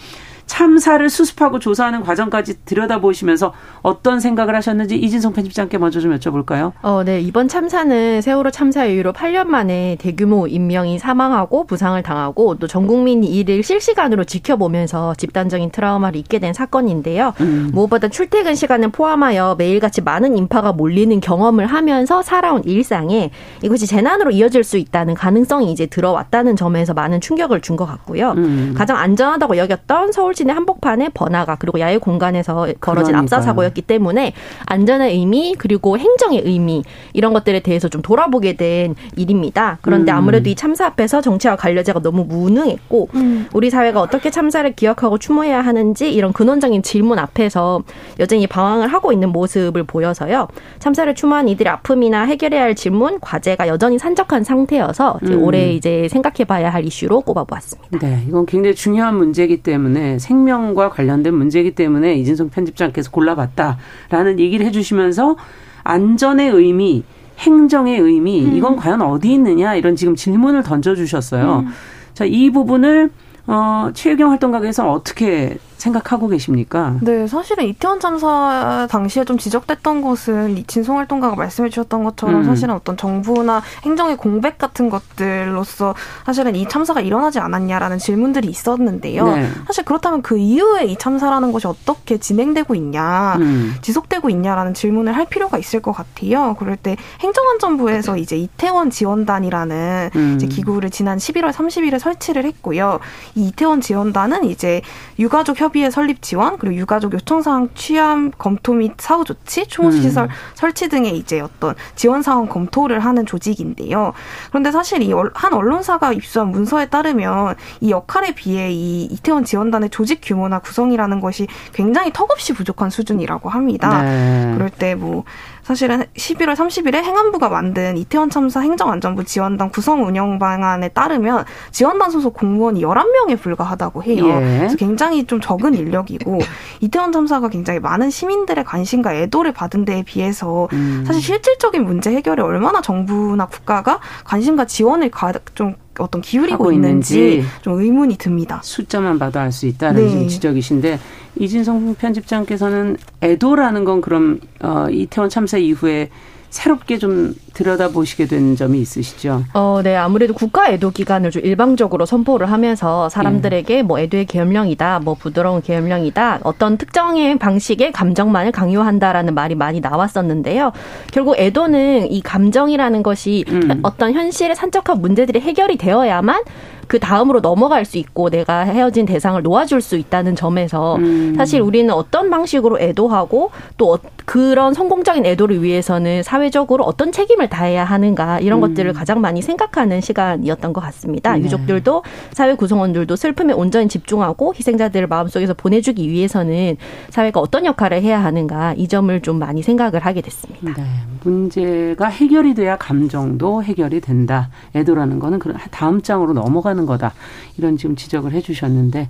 참사를 0.49 1.07
수습하고 1.09 1.59
조사하는 1.59 2.01
과정까지 2.01 2.65
들여다보시면서 2.65 3.53
어떤 3.83 4.19
생각을 4.19 4.55
하셨는지 4.55 4.97
이진성 4.97 5.31
편집장께 5.33 5.77
먼저 5.77 5.99
좀 6.01 6.17
여쭤볼까요? 6.17 6.71
어, 6.81 7.03
네. 7.05 7.21
이번 7.21 7.47
참사는 7.47 8.19
세월호 8.21 8.49
참사 8.49 8.85
이후로 8.85 9.13
8년 9.13 9.45
만에 9.45 9.95
대규모 10.01 10.47
인명이 10.47 10.97
사망하고 10.99 11.65
부상을 11.65 12.01
당하고 12.01 12.55
또 12.57 12.69
전 12.69 12.85
국민이 12.87 13.27
이를 13.27 13.63
실시간으로 13.63 14.23
지켜보면서 14.25 15.15
집단적인 15.15 15.71
트라우마를 15.71 16.19
잊게 16.19 16.39
된 16.39 16.53
사건인데요. 16.53 17.33
음. 17.41 17.69
무엇보다 17.73 18.07
출퇴근 18.09 18.55
시간을 18.55 18.89
포함하여 18.89 19.55
매일같이 19.57 20.01
많은 20.01 20.37
인파가 20.37 20.71
몰리는 20.71 21.19
경험을 21.19 21.65
하면서 21.67 22.21
살아온 22.21 22.63
일상에 22.65 23.31
이것이 23.63 23.85
재난으로 23.87 24.31
이어질 24.31 24.63
수 24.63 24.77
있다는 24.77 25.13
가능성이 25.13 25.71
이제 25.71 25.85
들어왔다는 25.85 26.55
점에서 26.55 26.93
많은 26.93 27.21
충격을 27.21 27.61
준 27.61 27.75
것 27.79 27.85
같고요. 27.85 28.31
음. 28.35 28.73
가장 28.77 28.97
안전하다고 28.97 29.55
여겼던 29.57 30.11
서울 30.11 30.33
시내 30.39 30.53
한복판의 30.53 31.11
번화가 31.13 31.57
그리고 31.57 31.79
야외 31.79 31.97
공간에서 31.97 32.67
벌어진 32.79 33.11
그러니까요. 33.13 33.17
압사 33.17 33.41
사고였기 33.41 33.81
때문에 33.81 34.33
안전의 34.65 35.13
의미 35.13 35.55
그리고 35.57 35.97
행정의 35.97 36.41
의미 36.45 36.83
이런 37.11 37.33
것들에 37.33 37.59
대해서 37.59 37.89
좀 37.89 38.01
돌아보게 38.01 38.53
된 38.53 38.95
일입니다. 39.17 39.79
그런데 39.81 40.13
음. 40.13 40.17
아무래도 40.17 40.49
이 40.49 40.55
참사 40.55 40.85
앞에서 40.85 41.19
정치와 41.19 41.57
관료제가 41.57 41.99
너무 41.99 42.23
무능했고 42.23 43.09
음. 43.15 43.47
우리 43.53 43.69
사회가 43.69 43.99
어떻게 43.99 44.29
참사를 44.29 44.71
기억하고 44.75 45.17
추모해야 45.17 45.59
하는지 45.59 46.11
이런 46.13 46.31
근원적인 46.31 46.83
질문 46.83 47.19
앞에서 47.19 47.83
여전히 48.19 48.47
방황을 48.47 48.87
하고 48.87 49.11
있는 49.11 49.29
모습을 49.29 49.83
보여서요. 49.83 50.47
참사를 50.79 51.13
추모한 51.15 51.49
이들의 51.49 51.71
아픔이나 51.73 52.23
해결해야 52.23 52.63
할 52.63 52.75
질문 52.75 53.19
과제가 53.19 53.67
여전히 53.67 53.99
산적한 53.99 54.45
상태여서 54.45 55.19
이제 55.23 55.33
음. 55.33 55.43
올해 55.43 55.73
이제 55.73 56.07
생각해봐야 56.09 56.69
할 56.69 56.85
이슈로 56.85 57.21
꼽아보았습니다. 57.21 58.07
네, 58.07 58.23
이건 58.27 58.45
굉장히 58.45 58.75
중요한 58.75 59.17
문제이기 59.17 59.63
때문에 59.63 60.17
생명과 60.29 60.89
관련된 60.89 61.33
문제이기 61.33 61.71
때문에 61.71 62.13
이진성 62.15 62.49
편집장께서 62.49 63.09
골라봤다라는 63.09 64.39
얘기를 64.39 64.65
해주시면서 64.67 65.35
안전의 65.83 66.51
의미, 66.51 67.03
행정의 67.39 67.99
의미, 67.99 68.45
음. 68.45 68.55
이건 68.55 68.75
과연 68.75 69.01
어디 69.01 69.33
있느냐 69.33 69.73
이런 69.73 69.95
지금 69.95 70.15
질문을 70.15 70.61
던져주셨어요. 70.61 71.63
음. 71.65 71.67
자, 72.13 72.25
이 72.25 72.51
부분을 72.51 73.09
어, 73.47 73.89
최유경 73.93 74.29
활동가에서 74.29 74.91
어떻게 74.91 75.57
생각하고 75.79 76.27
계십니까? 76.27 76.97
네, 77.01 77.25
사실은 77.25 77.65
이태원 77.65 77.99
참사 77.99 78.87
당시에 78.91 79.23
좀 79.23 79.37
지적됐던 79.37 80.01
것은 80.01 80.63
진송 80.67 80.97
활동가가 80.97 81.35
말씀해 81.35 81.69
주셨던 81.69 82.03
것처럼 82.03 82.41
음. 82.41 82.43
사실은 82.43 82.75
어떤 82.75 82.97
정부나 82.97 83.61
행정의 83.83 84.17
공백 84.17 84.57
같은 84.57 84.89
것들로서 84.89 85.95
사실은 86.25 86.55
이 86.55 86.67
참사가 86.67 86.99
일어나지 86.99 87.39
않았냐라는 87.39 87.97
질문들이 87.97 88.47
있었는데요. 88.49 89.25
네. 89.35 89.49
사실 89.65 89.85
그렇다면 89.85 90.21
그 90.21 90.37
이후에 90.37 90.85
이 90.85 90.97
참사라는 90.97 91.51
것이 91.51 91.67
어떻게 91.67 92.17
진행되고 92.17 92.75
있냐, 92.75 93.37
음. 93.39 93.75
지속되고 93.81 94.29
있냐라는 94.29 94.73
질문을 94.73 95.15
할 95.15 95.25
필요가 95.25 95.57
있을 95.57 95.81
것 95.81 95.93
같아요. 95.93 96.55
그럴 96.59 96.75
때 96.75 96.97
행정안전부에서 97.21 98.17
이제 98.17 98.37
이태원 98.37 98.89
지원단이라는 98.89 100.09
음. 100.15 100.33
이제 100.35 100.47
기구를 100.47 100.89
지난 100.89 101.17
11월 101.17 101.51
30일에 101.51 101.99
설치를 101.99 102.43
했고요. 102.45 102.99
이 103.35 103.47
이태원 103.47 103.81
지원단은 103.81 104.43
이제 104.45 104.81
유가족 105.17 105.59
협 105.59 105.68
협의회 105.69 105.89
설립 105.91 106.21
지원 106.21 106.57
그리고 106.57 106.75
유가족 106.75 107.13
요청 107.13 107.41
사항 107.41 107.69
취함 107.75 108.31
검토 108.31 108.73
및 108.73 108.93
사후 108.97 109.23
조치, 109.23 109.67
추모 109.67 109.91
시설 109.91 110.25
음. 110.25 110.29
설치 110.55 110.89
등의 110.89 111.17
이제 111.17 111.39
어떤 111.39 111.75
지원 111.95 112.21
사항 112.23 112.47
검토를 112.47 112.99
하는 112.99 113.25
조직인데요. 113.25 114.13
그런데 114.49 114.71
사실 114.71 115.01
이 115.03 115.13
한 115.33 115.53
언론사가 115.53 116.13
입수한 116.13 116.49
문서에 116.49 116.87
따르면 116.87 117.55
이 117.81 117.91
역할에 117.91 118.33
비해 118.33 118.71
이 118.71 119.03
이태원 119.05 119.43
지원단의 119.43 119.89
조직 119.89 120.21
규모나 120.23 120.59
구성이라는 120.59 121.19
것이 121.19 121.47
굉장히 121.73 122.11
턱없이 122.13 122.53
부족한 122.53 122.89
수준이라고 122.89 123.49
합니다. 123.49 124.03
네. 124.03 124.53
그럴 124.55 124.69
때뭐 124.69 125.23
사실은 125.69 126.03
11월 126.15 126.55
30일에 126.55 126.95
행안부가 126.95 127.47
만든 127.47 127.95
이태원 127.95 128.31
참사 128.31 128.59
행정안전부 128.61 129.23
지원단 129.23 129.69
구성 129.69 130.03
운영 130.03 130.39
방안에 130.39 130.87
따르면 130.89 131.45
지원단 131.69 132.09
소속 132.09 132.33
공무원이 132.33 132.81
11명에 132.81 133.39
불과하다고 133.39 134.01
해요. 134.01 134.25
예. 134.25 134.57
그래서 134.57 134.75
굉장히 134.77 135.27
좀 135.27 135.39
적은 135.39 135.75
인력이고 135.75 136.39
이태원 136.81 137.11
참사가 137.11 137.49
굉장히 137.49 137.79
많은 137.79 138.09
시민들의 138.09 138.63
관심과 138.63 139.13
애도를 139.13 139.51
받은 139.51 139.85
데에 139.85 140.01
비해서 140.01 140.67
음. 140.73 141.03
사실 141.05 141.21
실질적인 141.21 141.85
문제 141.85 142.15
해결에 142.15 142.41
얼마나 142.41 142.81
정부나 142.81 143.45
국가가 143.45 143.99
관심과 144.23 144.65
지원을 144.65 145.11
좀 145.53 145.75
어떤 145.99 146.21
기울이고 146.21 146.71
있는지, 146.71 147.19
있는지, 147.19 147.47
좀 147.61 147.79
의문이 147.79 148.17
듭니다. 148.17 148.59
숫자만 148.63 149.19
봐도 149.19 149.39
알 149.39 149.51
수 149.51 149.67
있다는 149.67 150.05
네. 150.05 150.27
지적이신데 150.27 150.99
이진성 151.37 151.95
편집장께서는 151.95 152.97
애도라는 153.21 153.83
건 153.83 154.01
그럼 154.01 154.39
어, 154.61 154.87
이태원 154.89 155.29
참사 155.29 155.57
이후에 155.57 156.09
새롭게 156.49 156.97
좀 156.97 157.35
들여다보시게 157.53 158.25
된 158.25 158.55
점이 158.55 158.79
있으시죠? 158.81 159.43
어, 159.53 159.81
네. 159.83 159.95
아무래도 159.95 160.33
국가 160.33 160.69
애도 160.69 160.91
기간을 160.91 161.31
좀 161.31 161.43
일방적으로 161.45 162.05
선포를 162.05 162.51
하면서 162.51 163.09
사람들에게 163.09 163.83
뭐 163.83 163.99
애도의 163.99 164.25
계엄령이다, 164.25 164.99
뭐 164.99 165.13
부드러운 165.13 165.61
계엄령이다, 165.61 166.39
어떤 166.43 166.77
특정의 166.77 167.37
방식의 167.37 167.91
감정만을 167.91 168.51
강요한다라는 168.51 169.35
말이 169.35 169.55
많이 169.55 169.79
나왔었는데요. 169.79 170.71
결국 171.11 171.37
애도는 171.37 172.11
이 172.11 172.21
감정이라는 172.21 173.03
것이 173.03 173.45
음. 173.49 173.79
어떤 173.83 174.13
현실의 174.13 174.55
산적한 174.55 175.01
문제들이 175.01 175.39
해결이 175.41 175.77
되어야만 175.77 176.43
그 176.89 176.97
다음으로 176.99 177.39
넘어갈 177.39 177.85
수 177.85 177.99
있고 177.99 178.31
내가 178.31 178.61
헤어진 178.61 179.05
대상을 179.05 179.39
놓아줄 179.43 179.79
수 179.79 179.95
있다는 179.95 180.35
점에서 180.35 180.95
음. 180.95 181.35
사실 181.37 181.61
우리는 181.61 181.93
어떤 181.93 182.31
방식으로 182.31 182.79
애도하고 182.79 183.51
또 183.77 183.93
어, 183.93 183.99
그런 184.25 184.73
성공적인 184.73 185.23
애도를 185.23 185.61
위해서는 185.61 186.23
사회적으로 186.23 186.83
어떤 186.83 187.11
책임을 187.11 187.47
다해야 187.47 187.85
하는가 187.85 188.39
이런 188.39 188.57
음. 188.57 188.61
것들을 188.61 188.91
가장 188.93 189.21
많이 189.21 189.43
생각하는 189.43 190.01
시간이었던 190.01 190.73
것 190.73 190.81
같습니다. 190.81 191.33
네. 191.37 191.43
유족들도 191.43 192.03
사회 192.31 192.55
구성원들도 192.55 193.15
슬픔에 193.15 193.53
온전히 193.53 193.87
집중하고 193.87 194.55
희생자들을 194.55 195.05
마음속에서 195.05 195.53
보내주기 195.53 196.09
위해서는 196.09 196.77
사회가 197.11 197.39
어떤 197.39 197.65
역할을 197.65 198.01
해야 198.01 198.23
하는가 198.23 198.73
이 198.73 198.87
점을 198.87 199.21
좀 199.21 199.37
많이 199.37 199.61
생각을 199.61 200.03
하게 200.03 200.21
됐습니다. 200.21 200.73
네. 200.81 200.83
문제가 201.23 202.07
해결이 202.07 202.55
돼야 202.55 202.77
감정도 202.77 203.61
해결이 203.61 204.01
된다. 204.01 204.49
애도라는 204.75 205.19
거는 205.19 205.39
다음 205.69 206.01
장으로 206.01 206.33
넘어가는 206.33 206.78
하는 206.79 206.85
거다. 206.85 207.13
이런 207.57 207.77
지금 207.77 207.95
지적을 207.95 208.31
해 208.31 208.41
주셨는데, 208.41 209.09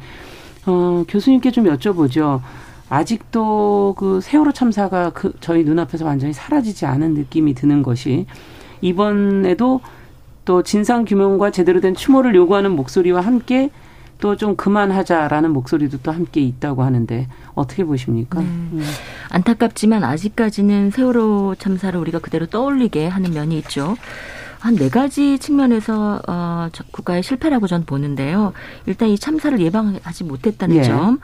어, 0.65 1.03
교수님께 1.07 1.51
좀 1.51 1.65
여쭤보죠. 1.65 2.41
아직도 2.89 3.95
그 3.97 4.19
세월호 4.21 4.51
참사가 4.51 5.11
그 5.11 5.31
저희 5.39 5.63
눈앞에서 5.63 6.05
완전히 6.05 6.33
사라지지 6.33 6.87
않은 6.87 7.13
느낌이 7.13 7.53
드는 7.53 7.83
것이 7.83 8.25
이번에도 8.81 9.81
또 10.43 10.63
진상 10.63 11.05
규명과 11.05 11.51
제대로 11.51 11.81
된 11.81 11.93
추모를 11.93 12.33
요구하는 12.33 12.71
목소리와 12.71 13.21
함께 13.21 13.69
또좀 14.19 14.55
그만하자라는 14.55 15.51
목소리도 15.51 15.99
또 16.01 16.11
함께 16.11 16.41
있다고 16.41 16.83
하는데 16.83 17.27
어떻게 17.53 17.85
보십니까? 17.85 18.39
네. 18.39 18.45
음. 18.47 18.83
안타깝지만 19.29 20.03
아직까지는 20.03 20.89
세월호 20.91 21.55
참사를 21.59 21.97
우리가 21.97 22.19
그대로 22.19 22.47
떠올리게 22.47 23.07
하는 23.07 23.31
면이 23.31 23.57
있죠. 23.59 23.95
한 24.59 24.75
네 24.75 24.89
가지 24.89 25.39
측면에서 25.39 26.21
어, 26.27 26.69
국가의 26.91 27.23
실패라고 27.23 27.67
전 27.67 27.85
보는데요. 27.85 28.53
일단 28.85 29.09
이 29.09 29.17
참사를 29.17 29.59
예방하지 29.59 30.23
못했다는 30.25 30.75
예. 30.77 30.83
점, 30.83 31.19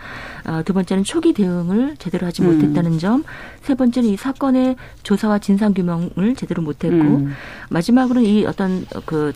어, 0.46 0.62
두 0.64 0.74
번째는 0.74 1.04
초기 1.04 1.34
대응을 1.34 1.96
제대로 1.98 2.26
하지 2.28 2.42
음. 2.42 2.54
못했다는 2.54 2.98
점, 2.98 3.24
세 3.62 3.76
번째는 3.76 4.10
이 4.10 4.18
사건의 4.18 4.78
조사와 5.04 5.40
진상 5.40 5.74
규명을 5.74 6.36
제대로 6.36 6.64
못했고, 6.64 6.98
음. 6.98 7.34
마지막으로는 7.70 8.28
이 8.28 8.46
어떤 8.46 8.86
그 9.06 9.34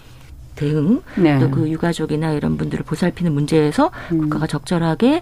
대응 0.56 1.02
네. 1.16 1.40
또그 1.40 1.70
유가족이나 1.70 2.34
이런 2.34 2.58
분들을 2.58 2.84
보살피는 2.84 3.32
문제에서 3.34 3.92
음. 4.12 4.18
국가가 4.20 4.46
적절하게 4.48 5.22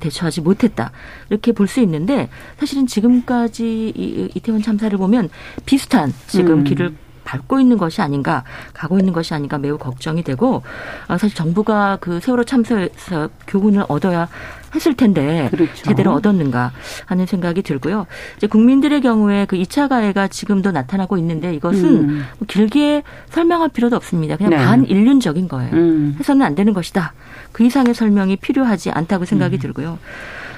대처하지 0.00 0.42
못했다 0.42 0.92
이렇게 1.30 1.52
볼 1.52 1.68
수 1.68 1.80
있는데 1.80 2.28
사실은 2.58 2.86
지금까지 2.86 3.94
이 3.96 4.28
이태원 4.34 4.60
참사를 4.60 4.96
보면 4.98 5.30
비슷한 5.64 6.12
지금 6.26 6.58
음. 6.58 6.64
길을 6.64 6.94
밟고 7.24 7.60
있는 7.60 7.78
것이 7.78 8.02
아닌가, 8.02 8.44
가고 8.72 8.98
있는 8.98 9.12
것이 9.12 9.34
아닌가 9.34 9.58
매우 9.58 9.78
걱정이 9.78 10.22
되고 10.22 10.62
어, 11.08 11.18
사실 11.18 11.34
정부가 11.34 11.98
그 12.00 12.20
세월호 12.20 12.44
참사에서 12.44 13.28
교훈을 13.46 13.84
얻어야 13.88 14.28
했을 14.74 14.94
텐데 14.94 15.48
그렇죠. 15.50 15.84
제대로 15.84 16.12
얻었는가 16.12 16.72
하는 17.06 17.26
생각이 17.26 17.62
들고요. 17.62 18.06
이제 18.36 18.46
국민들의 18.46 19.00
경우에 19.00 19.46
그 19.46 19.56
2차 19.56 19.88
가해가 19.88 20.28
지금도 20.28 20.72
나타나고 20.72 21.16
있는데 21.18 21.54
이것은 21.54 21.84
음. 21.84 22.26
뭐 22.38 22.46
길게 22.46 23.02
설명할 23.30 23.68
필요도 23.68 23.96
없습니다. 23.96 24.36
그냥 24.36 24.50
네. 24.50 24.56
반인륜적인 24.56 25.48
거예요. 25.48 25.72
음. 25.72 26.16
해서는 26.18 26.44
안 26.44 26.54
되는 26.54 26.72
것이다. 26.72 27.12
그 27.52 27.64
이상의 27.64 27.94
설명이 27.94 28.36
필요하지 28.36 28.90
않다고 28.90 29.24
생각이 29.24 29.56
음. 29.56 29.60
들고요. 29.60 29.98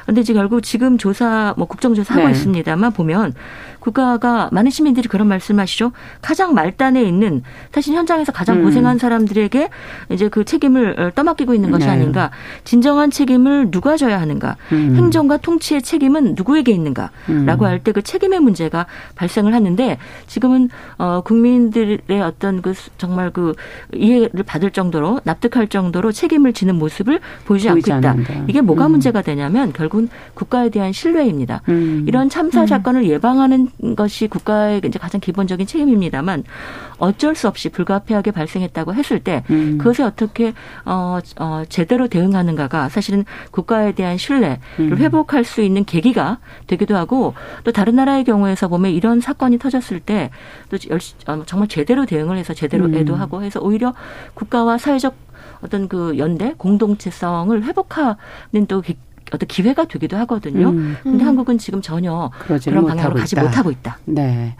근데 0.06 0.20
이제 0.20 0.32
결국 0.32 0.62
지금 0.62 0.98
조사 0.98 1.52
뭐 1.56 1.66
국정조사 1.66 2.14
하고 2.14 2.26
네. 2.26 2.30
있습니다만 2.30 2.92
보면 2.92 3.34
국가가 3.86 4.48
많은 4.50 4.72
시민들이 4.72 5.06
그런 5.06 5.28
말씀하시죠. 5.28 5.92
가장 6.20 6.54
말단에 6.54 7.04
있는 7.04 7.44
사실 7.72 7.94
현장에서 7.94 8.32
가장 8.32 8.56
음. 8.56 8.64
고생한 8.64 8.98
사람들에게 8.98 9.68
이제 10.10 10.28
그 10.28 10.44
책임을 10.44 10.98
어, 10.98 11.10
떠맡기고 11.14 11.54
있는 11.54 11.70
것이 11.70 11.86
네. 11.86 11.92
아닌가. 11.92 12.32
진정한 12.64 13.12
책임을 13.12 13.70
누가 13.70 13.96
져야 13.96 14.20
하는가. 14.20 14.56
음. 14.72 14.96
행정과 14.96 15.36
통치의 15.36 15.82
책임은 15.82 16.34
누구에게 16.36 16.72
있는가라고 16.72 17.12
음. 17.28 17.64
할때 17.64 17.92
그 17.92 18.02
책임의 18.02 18.40
문제가 18.40 18.86
발생을 19.14 19.54
하는데 19.54 19.98
지금은 20.26 20.68
어 20.98 21.20
국민들의 21.24 22.20
어떤 22.22 22.62
그 22.62 22.74
정말 22.98 23.30
그 23.30 23.54
이해를 23.94 24.42
받을 24.42 24.72
정도로 24.72 25.20
납득할 25.22 25.68
정도로 25.68 26.10
책임을 26.10 26.54
지는 26.54 26.74
모습을 26.74 27.20
보이지 27.44 27.68
않고 27.68 27.78
있다. 27.78 28.10
않는다. 28.10 28.34
이게 28.48 28.60
뭐가 28.62 28.86
음. 28.86 28.92
문제가 28.92 29.22
되냐면 29.22 29.72
결국은 29.72 30.08
국가에 30.34 30.70
대한 30.70 30.92
신뢰입니다. 30.92 31.62
음. 31.68 32.04
이런 32.08 32.28
참사 32.28 32.62
음. 32.62 32.66
사건을 32.66 33.06
예방하는 33.06 33.68
것이 33.96 34.28
국가의 34.28 34.80
이제 34.84 34.98
가장 34.98 35.20
기본적인 35.20 35.66
책임입니다만 35.66 36.44
어쩔 36.98 37.34
수 37.34 37.48
없이 37.48 37.68
불가피하게 37.68 38.30
발생했다고 38.30 38.94
했을 38.94 39.20
때 39.20 39.44
음. 39.50 39.78
그것에 39.78 40.02
어떻게 40.02 40.54
어, 40.84 41.18
어, 41.38 41.62
제대로 41.68 42.08
대응하는가가 42.08 42.88
사실은 42.88 43.24
국가에 43.50 43.92
대한 43.92 44.16
신뢰를 44.16 44.58
음. 44.80 44.96
회복할 44.96 45.44
수 45.44 45.62
있는 45.62 45.84
계기가 45.84 46.38
되기도 46.66 46.96
하고 46.96 47.34
또 47.64 47.72
다른 47.72 47.96
나라의 47.96 48.24
경우에서 48.24 48.68
보면 48.68 48.92
이런 48.92 49.20
사건이 49.20 49.58
터졌을 49.58 50.00
때또 50.00 50.76
어, 51.26 51.42
정말 51.44 51.68
제대로 51.68 52.06
대응을 52.06 52.36
해서 52.38 52.54
제대로 52.54 52.86
음. 52.86 52.94
애도하고 52.94 53.42
해서 53.42 53.60
오히려 53.60 53.94
국가와 54.34 54.78
사회적 54.78 55.14
어떤 55.62 55.88
그 55.88 56.18
연대 56.18 56.54
공동체성을 56.56 57.62
회복하는 57.62 58.66
또 58.68 58.82
어떤 59.32 59.46
기회가 59.48 59.84
되기도 59.84 60.16
하거든요. 60.18 60.70
음. 60.70 60.96
근데 61.02 61.24
음. 61.24 61.28
한국은 61.28 61.58
지금 61.58 61.82
전혀 61.82 62.30
그런 62.38 62.86
방향으로 62.86 63.16
가지 63.16 63.34
있다. 63.34 63.42
못하고 63.42 63.70
있다. 63.70 63.98
네. 64.04 64.54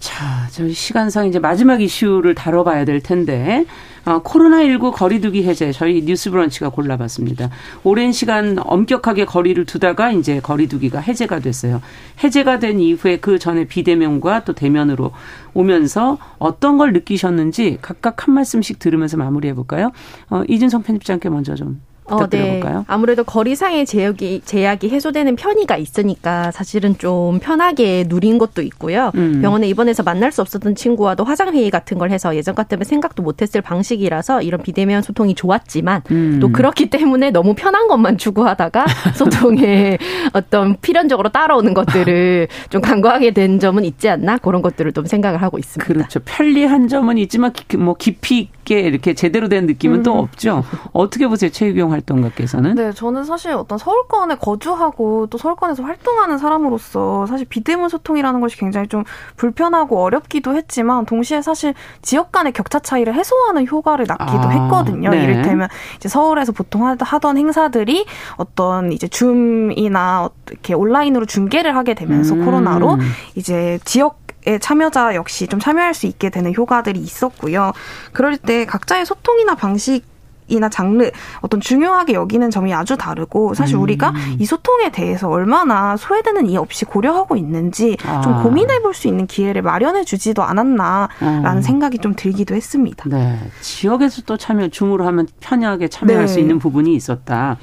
자, 0.00 0.48
저 0.50 0.66
시간상 0.66 1.26
이제 1.26 1.38
마지막 1.38 1.82
이슈를 1.82 2.34
다뤄봐야 2.34 2.86
될 2.86 3.00
텐데, 3.02 3.66
어, 4.06 4.22
코로나19 4.22 4.92
거리두기 4.92 5.44
해제, 5.44 5.72
저희 5.72 6.02
뉴스 6.02 6.30
브런치가 6.30 6.70
골라봤습니다. 6.70 7.50
오랜 7.84 8.10
시간 8.10 8.56
엄격하게 8.58 9.26
거리를 9.26 9.62
두다가 9.66 10.10
이제 10.10 10.40
거리두기가 10.40 11.00
해제가 11.00 11.40
됐어요. 11.40 11.82
해제가 12.24 12.58
된 12.60 12.80
이후에 12.80 13.18
그 13.18 13.38
전에 13.38 13.66
비대면과 13.66 14.44
또 14.44 14.54
대면으로 14.54 15.12
오면서 15.52 16.16
어떤 16.38 16.78
걸 16.78 16.94
느끼셨는지 16.94 17.76
각각 17.82 18.26
한 18.26 18.34
말씀씩 18.34 18.78
들으면서 18.78 19.18
마무리해볼까요? 19.18 19.92
어, 20.30 20.42
이준성 20.48 20.82
편집장께 20.82 21.28
먼저 21.28 21.54
좀 21.54 21.82
부탁드려볼까요? 22.10 22.76
어, 22.76 22.78
네. 22.80 22.84
아무래도 22.86 23.24
거리상의 23.24 23.86
제약이, 23.86 24.42
제약이 24.44 24.90
해소되는 24.90 25.36
편의가 25.36 25.76
있으니까 25.76 26.50
사실은 26.50 26.96
좀 26.98 27.38
편하게 27.38 28.04
누린 28.08 28.38
것도 28.38 28.62
있고요. 28.62 29.10
음. 29.14 29.40
병원에 29.40 29.68
입원해서 29.68 30.02
만날 30.02 30.32
수 30.32 30.40
없었던 30.42 30.74
친구와도 30.74 31.24
화상회의 31.24 31.70
같은 31.70 31.98
걸 31.98 32.10
해서 32.10 32.34
예전 32.36 32.54
같으면 32.54 32.84
생각도 32.84 33.22
못했을 33.22 33.60
방식이라서 33.62 34.42
이런 34.42 34.62
비대면 34.62 35.02
소통이 35.02 35.34
좋았지만 35.34 36.02
음. 36.10 36.38
또 36.40 36.50
그렇기 36.50 36.90
때문에 36.90 37.30
너무 37.30 37.54
편한 37.54 37.88
것만 37.88 38.18
추구하다가 38.18 38.84
소통에 39.14 39.98
어떤 40.32 40.76
필연적으로 40.80 41.30
따라오는 41.30 41.74
것들을 41.74 42.48
좀 42.68 42.80
간과하게 42.80 43.32
된 43.32 43.58
점은 43.58 43.84
있지 43.84 44.08
않나 44.08 44.38
그런 44.38 44.62
것들을 44.62 44.92
좀 44.92 45.06
생각을 45.06 45.42
하고 45.42 45.58
있습니다. 45.58 45.92
그렇죠. 45.92 46.20
편리한 46.24 46.88
점은 46.88 47.18
있지만 47.18 47.52
뭐 47.78 47.94
깊이 47.94 48.48
있게 48.70 48.80
이렇게 48.80 49.14
제대로 49.14 49.48
된 49.48 49.66
느낌은 49.66 49.98
음. 49.98 50.02
또 50.04 50.18
없죠. 50.18 50.62
어떻게 50.92 51.26
보세요, 51.26 51.50
최유경 51.50 51.90
활동가께서는? 51.90 52.76
네, 52.76 52.92
저는 52.92 53.24
사실 53.24 53.52
어떤 53.52 53.76
서울권에 53.76 54.36
거주하고 54.36 55.26
또 55.26 55.36
서울권에서 55.36 55.82
활동하는 55.82 56.38
사람으로서 56.38 57.26
사실 57.26 57.46
비대면 57.46 57.88
소통이라는 57.88 58.40
것이 58.40 58.56
굉장히 58.56 58.86
좀 58.86 59.02
불편하고 59.36 60.00
어렵기도 60.00 60.54
했지만 60.54 61.04
동시에 61.04 61.42
사실 61.42 61.74
지역 62.00 62.30
간의 62.30 62.52
격차 62.52 62.78
차이를 62.78 63.14
해소하는 63.14 63.66
효과를 63.66 64.06
낳기도 64.08 64.42
아, 64.42 64.48
했거든요. 64.48 65.10
네. 65.10 65.24
이를테면 65.24 65.68
이제 65.96 66.08
서울에서 66.08 66.52
보통 66.52 66.86
하던 66.86 67.36
행사들이 67.36 68.06
어떤 68.36 68.92
이제 68.92 69.08
줌이나 69.08 70.30
이렇게 70.48 70.74
온라인으로 70.74 71.26
중계를 71.26 71.74
하게 71.76 71.94
되면서 71.94 72.34
음. 72.34 72.44
코로나로 72.44 72.98
이제 73.34 73.78
지역 73.84 74.10
의 74.10 74.19
참여자 74.60 75.14
역시 75.14 75.46
좀 75.46 75.60
참여할 75.60 75.94
수 75.94 76.06
있게 76.06 76.30
되는 76.30 76.54
효과들이 76.54 76.98
있었고요. 77.00 77.72
그럴 78.12 78.36
때 78.36 78.64
각자의 78.66 79.06
소통이나 79.06 79.54
방식 79.54 80.08
이나 80.52 80.68
장르 80.68 81.08
어떤 81.42 81.60
중요하게 81.60 82.14
여기는 82.14 82.50
점이 82.50 82.74
아주 82.74 82.96
다르고 82.96 83.54
사실 83.54 83.76
음. 83.76 83.82
우리가 83.82 84.12
이 84.40 84.44
소통에 84.44 84.90
대해서 84.90 85.28
얼마나 85.28 85.96
소외되는 85.96 86.46
이 86.46 86.56
없이 86.56 86.84
고려하고 86.84 87.36
있는지 87.36 87.96
아. 88.04 88.20
좀 88.20 88.42
고민해 88.42 88.80
볼 88.80 88.90
수 88.92 89.06
있는 89.06 89.28
기회를 89.28 89.62
마련해 89.62 90.02
주지도 90.04 90.42
않았나라는 90.42 91.56
음. 91.56 91.62
생각이 91.62 91.98
좀 91.98 92.14
들기도 92.16 92.56
했습니다. 92.56 93.08
네. 93.08 93.38
지역에서 93.60 94.22
또 94.26 94.36
참여 94.36 94.68
줌으로 94.70 95.06
하면 95.06 95.28
편하게 95.38 95.86
참여할 95.86 96.26
네. 96.26 96.26
수 96.26 96.40
있는 96.40 96.58
부분이 96.58 96.92
있었다. 96.96 97.56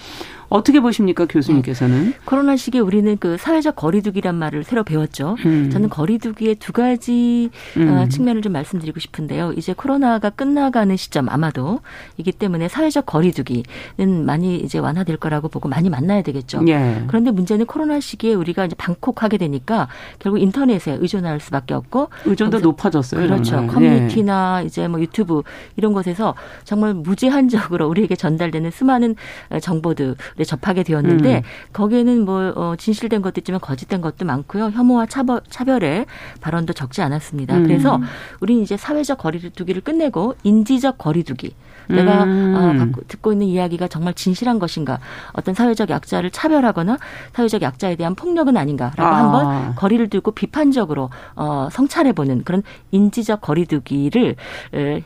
어떻게 0.50 0.80
보십니까 0.80 1.26
교수님께서는? 1.26 2.06
네. 2.06 2.14
코로나 2.26 2.56
시기에 2.56 2.82
우리는 2.82 3.18
그 3.18 3.38
사회적 3.38 3.76
거리두기란 3.76 4.36
말을 4.36 4.64
새로 4.64 4.84
배웠죠. 4.84 5.36
음. 5.46 5.70
저는 5.70 5.90
거리두기의 5.90 6.56
두 6.56 6.72
가지 6.72 7.50
어, 7.76 7.80
음. 7.80 8.10
측면을 8.10 8.42
좀 8.42 8.54
말씀드리고 8.54 9.00
싶은데요. 9.00 9.54
이제 9.54 9.74
코로나가 9.74 10.30
끝나가는 10.30 10.96
시점 10.96 11.30
아마도 11.30 11.82
이기 12.18 12.32
때문에 12.32 12.68
사회적 12.68 13.06
거리두기는 13.06 14.26
많이 14.26 14.58
이제 14.58 14.80
완화될 14.80 15.18
거라고 15.18 15.50
보고 15.50 15.68
많이 15.68 15.90
만나야 15.90 16.22
되겠죠. 16.22 16.64
예. 16.68 17.04
그런데 17.08 17.32
문제는 17.32 17.66
코로나 17.66 18.00
시기에 18.00 18.34
우리가 18.34 18.66
이제 18.66 18.76
방콕하게 18.78 19.38
되니까 19.38 19.88
결국 20.20 20.40
인터넷에 20.40 20.98
의존할 21.00 21.40
수밖에 21.40 21.74
없고 21.74 22.10
의존도 22.26 22.60
높아졌어요. 22.60 23.22
그렇죠. 23.22 23.52
정말. 23.52 23.68
커뮤니티나 23.76 24.60
예. 24.62 24.66
이제 24.66 24.88
뭐 24.88 25.02
유튜브 25.02 25.44
이런 25.76 25.94
곳에서 25.94 26.36
정말 26.64 26.94
무제한적으로 26.94 27.88
우리에게 27.88 28.16
전달되는 28.16 28.72
수많은 28.72 29.16
정보들 29.62 30.16
접하게 30.46 30.84
되었는데 30.84 31.38
음. 31.38 31.42
거기에는 31.74 32.26
뭐 32.26 32.54
어, 32.56 32.76
진실된 32.78 33.22
것도 33.22 33.42
있지만 33.42 33.60
거짓된 33.62 34.02
것도 34.02 34.26
많고요. 34.26 34.70
혐오와 34.72 35.06
차별, 35.08 35.42
차별의 35.50 36.06
발언도 36.42 36.74
적지 36.74 37.02
않았습니다. 37.02 37.58
음. 37.58 37.64
그래서 37.64 38.00
우리는 38.40 38.62
이제 38.62 38.78
사회적 38.78 39.18
거리두기를 39.18 39.82
끝내고 39.82 40.36
인지적 40.44 40.98
거리두기 40.98 41.54
내가 41.88 42.24
음. 42.24 42.94
어, 42.96 43.02
듣고 43.08 43.32
있는 43.32 43.48
이야기가 43.48 43.88
정말 43.88 44.14
진실한 44.14 44.60
것인가 44.60 45.00
어떤 45.34 45.54
사회적 45.54 45.90
약자를 45.90 46.32
차별하거나 46.32 46.98
사회적 47.34 47.62
약자에 47.62 47.96
대한 47.96 48.16
폭력은 48.16 48.58
아닌가라고 48.58 49.04
아. 49.04 49.18
한번 49.18 49.76
거리를 49.76 50.10
두고 50.10 50.32
비판적으로 50.32 51.10
어, 51.36 51.70
성찰해 51.72 52.14
보는 52.14 52.44
그런 52.44 52.64
인지적 52.92 53.42
거리두기를 53.42 54.36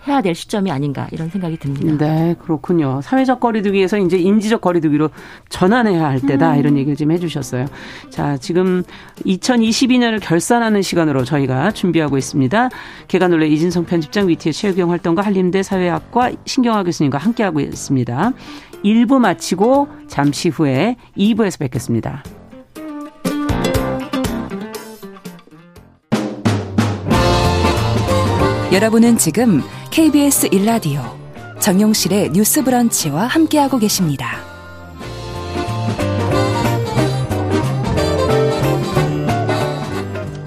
해야 0.07 0.21
될 0.21 0.35
시점이 0.35 0.71
아닌가 0.71 1.07
이런 1.11 1.29
생각이 1.29 1.57
듭니다. 1.57 2.05
네 2.05 2.35
그렇군요. 2.41 3.01
사회적 3.01 3.39
거리두기에서 3.39 3.97
이제 3.97 4.17
인지적 4.17 4.61
거리두기로 4.61 5.09
전환해야 5.49 6.05
할 6.05 6.19
때다 6.19 6.53
음. 6.53 6.59
이런 6.59 6.77
얘기를 6.77 6.95
좀 6.95 7.11
해주셨어요. 7.11 7.65
자 8.09 8.37
지금 8.37 8.83
2022년을 9.25 10.19
결산하는 10.21 10.81
시간으로 10.81 11.23
저희가 11.23 11.71
준비하고 11.71 12.17
있습니다. 12.17 12.69
개관올레 13.07 13.47
이진성 13.47 13.85
편집장 13.85 14.27
위티의 14.27 14.53
최유경 14.53 14.91
활동가 14.91 15.21
한림대 15.21 15.63
사회학과 15.63 16.31
신경 16.45 16.70
신경화 16.71 16.83
교수님과 16.83 17.17
함께하고 17.17 17.59
있습니다. 17.59 18.31
1부 18.83 19.19
마치고 19.19 19.87
잠시 20.07 20.49
후에 20.49 20.95
2부에서 21.17 21.59
뵙겠습니다. 21.59 22.23
여러분은 28.71 29.17
지금 29.17 29.61
KBS 29.91 30.49
1라디오 30.49 31.01
정용실의 31.59 32.31
뉴스 32.31 32.63
브런치와 32.63 33.27
함께하고 33.27 33.77
계십니다. 33.77 34.37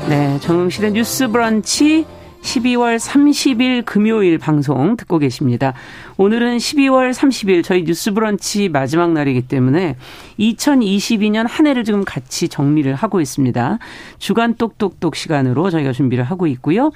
네, 0.08 0.40
정용실의 0.40 0.92
뉴스 0.92 1.28
브런치 1.28 2.06
12월 2.44 2.98
30일 2.98 3.84
금요일 3.84 4.38
방송 4.38 4.96
듣고 4.96 5.18
계십니다. 5.18 5.72
오늘은 6.18 6.58
12월 6.58 7.12
30일 7.12 7.64
저희 7.64 7.84
뉴스 7.84 8.12
브런치 8.12 8.68
마지막 8.68 9.12
날이기 9.12 9.48
때문에 9.48 9.96
2022년 10.38 11.46
한 11.48 11.66
해를 11.66 11.84
지금 11.84 12.04
같이 12.04 12.48
정리를 12.48 12.94
하고 12.94 13.20
있습니다. 13.22 13.78
주간 14.18 14.54
똑똑똑 14.54 15.16
시간으로 15.16 15.70
저희가 15.70 15.92
준비를 15.92 16.22
하고 16.22 16.46
있고요. 16.46 16.92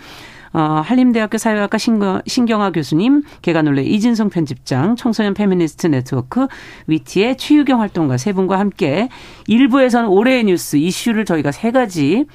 어, 0.52 0.82
한림대학교 0.84 1.38
사회학과 1.38 1.78
신경, 1.78 2.22
신경아 2.26 2.70
교수님, 2.72 3.22
계간홀로 3.42 3.82
이진송 3.84 4.30
편집장, 4.30 4.96
청소년 4.96 5.34
페미니스트 5.34 5.88
네트워크 5.88 6.46
위티의 6.86 7.36
최유경 7.36 7.80
활동가 7.80 8.16
세 8.16 8.32
분과 8.32 8.58
함께 8.58 9.08
일부에서는 9.46 10.08
올해의 10.08 10.44
뉴스 10.44 10.76
이슈를 10.76 11.24
저희가 11.24 11.52
세 11.52 11.70
가지 11.70 12.26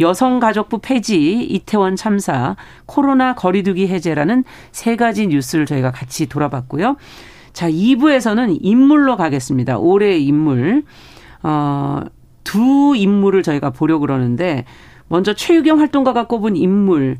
여성가족부 0.00 0.78
폐지, 0.78 1.42
이태원 1.42 1.96
참사, 1.96 2.56
코로나 2.86 3.34
거리두기 3.34 3.88
해제라는 3.88 4.44
세 4.72 4.96
가지 4.96 5.26
뉴스를 5.26 5.66
저희가 5.66 5.90
같이 5.90 6.26
돌아봤고요. 6.26 6.96
자, 7.52 7.70
2부에서는 7.70 8.58
인물로 8.60 9.16
가겠습니다. 9.16 9.78
올해의 9.78 10.24
인물. 10.24 10.84
어, 11.42 12.00
두 12.42 12.94
인물을 12.96 13.42
저희가 13.42 13.70
보려고 13.70 14.00
그러는데, 14.00 14.64
먼저 15.08 15.34
최유경 15.34 15.78
활동가가 15.78 16.26
꼽은 16.26 16.56
인물, 16.56 17.18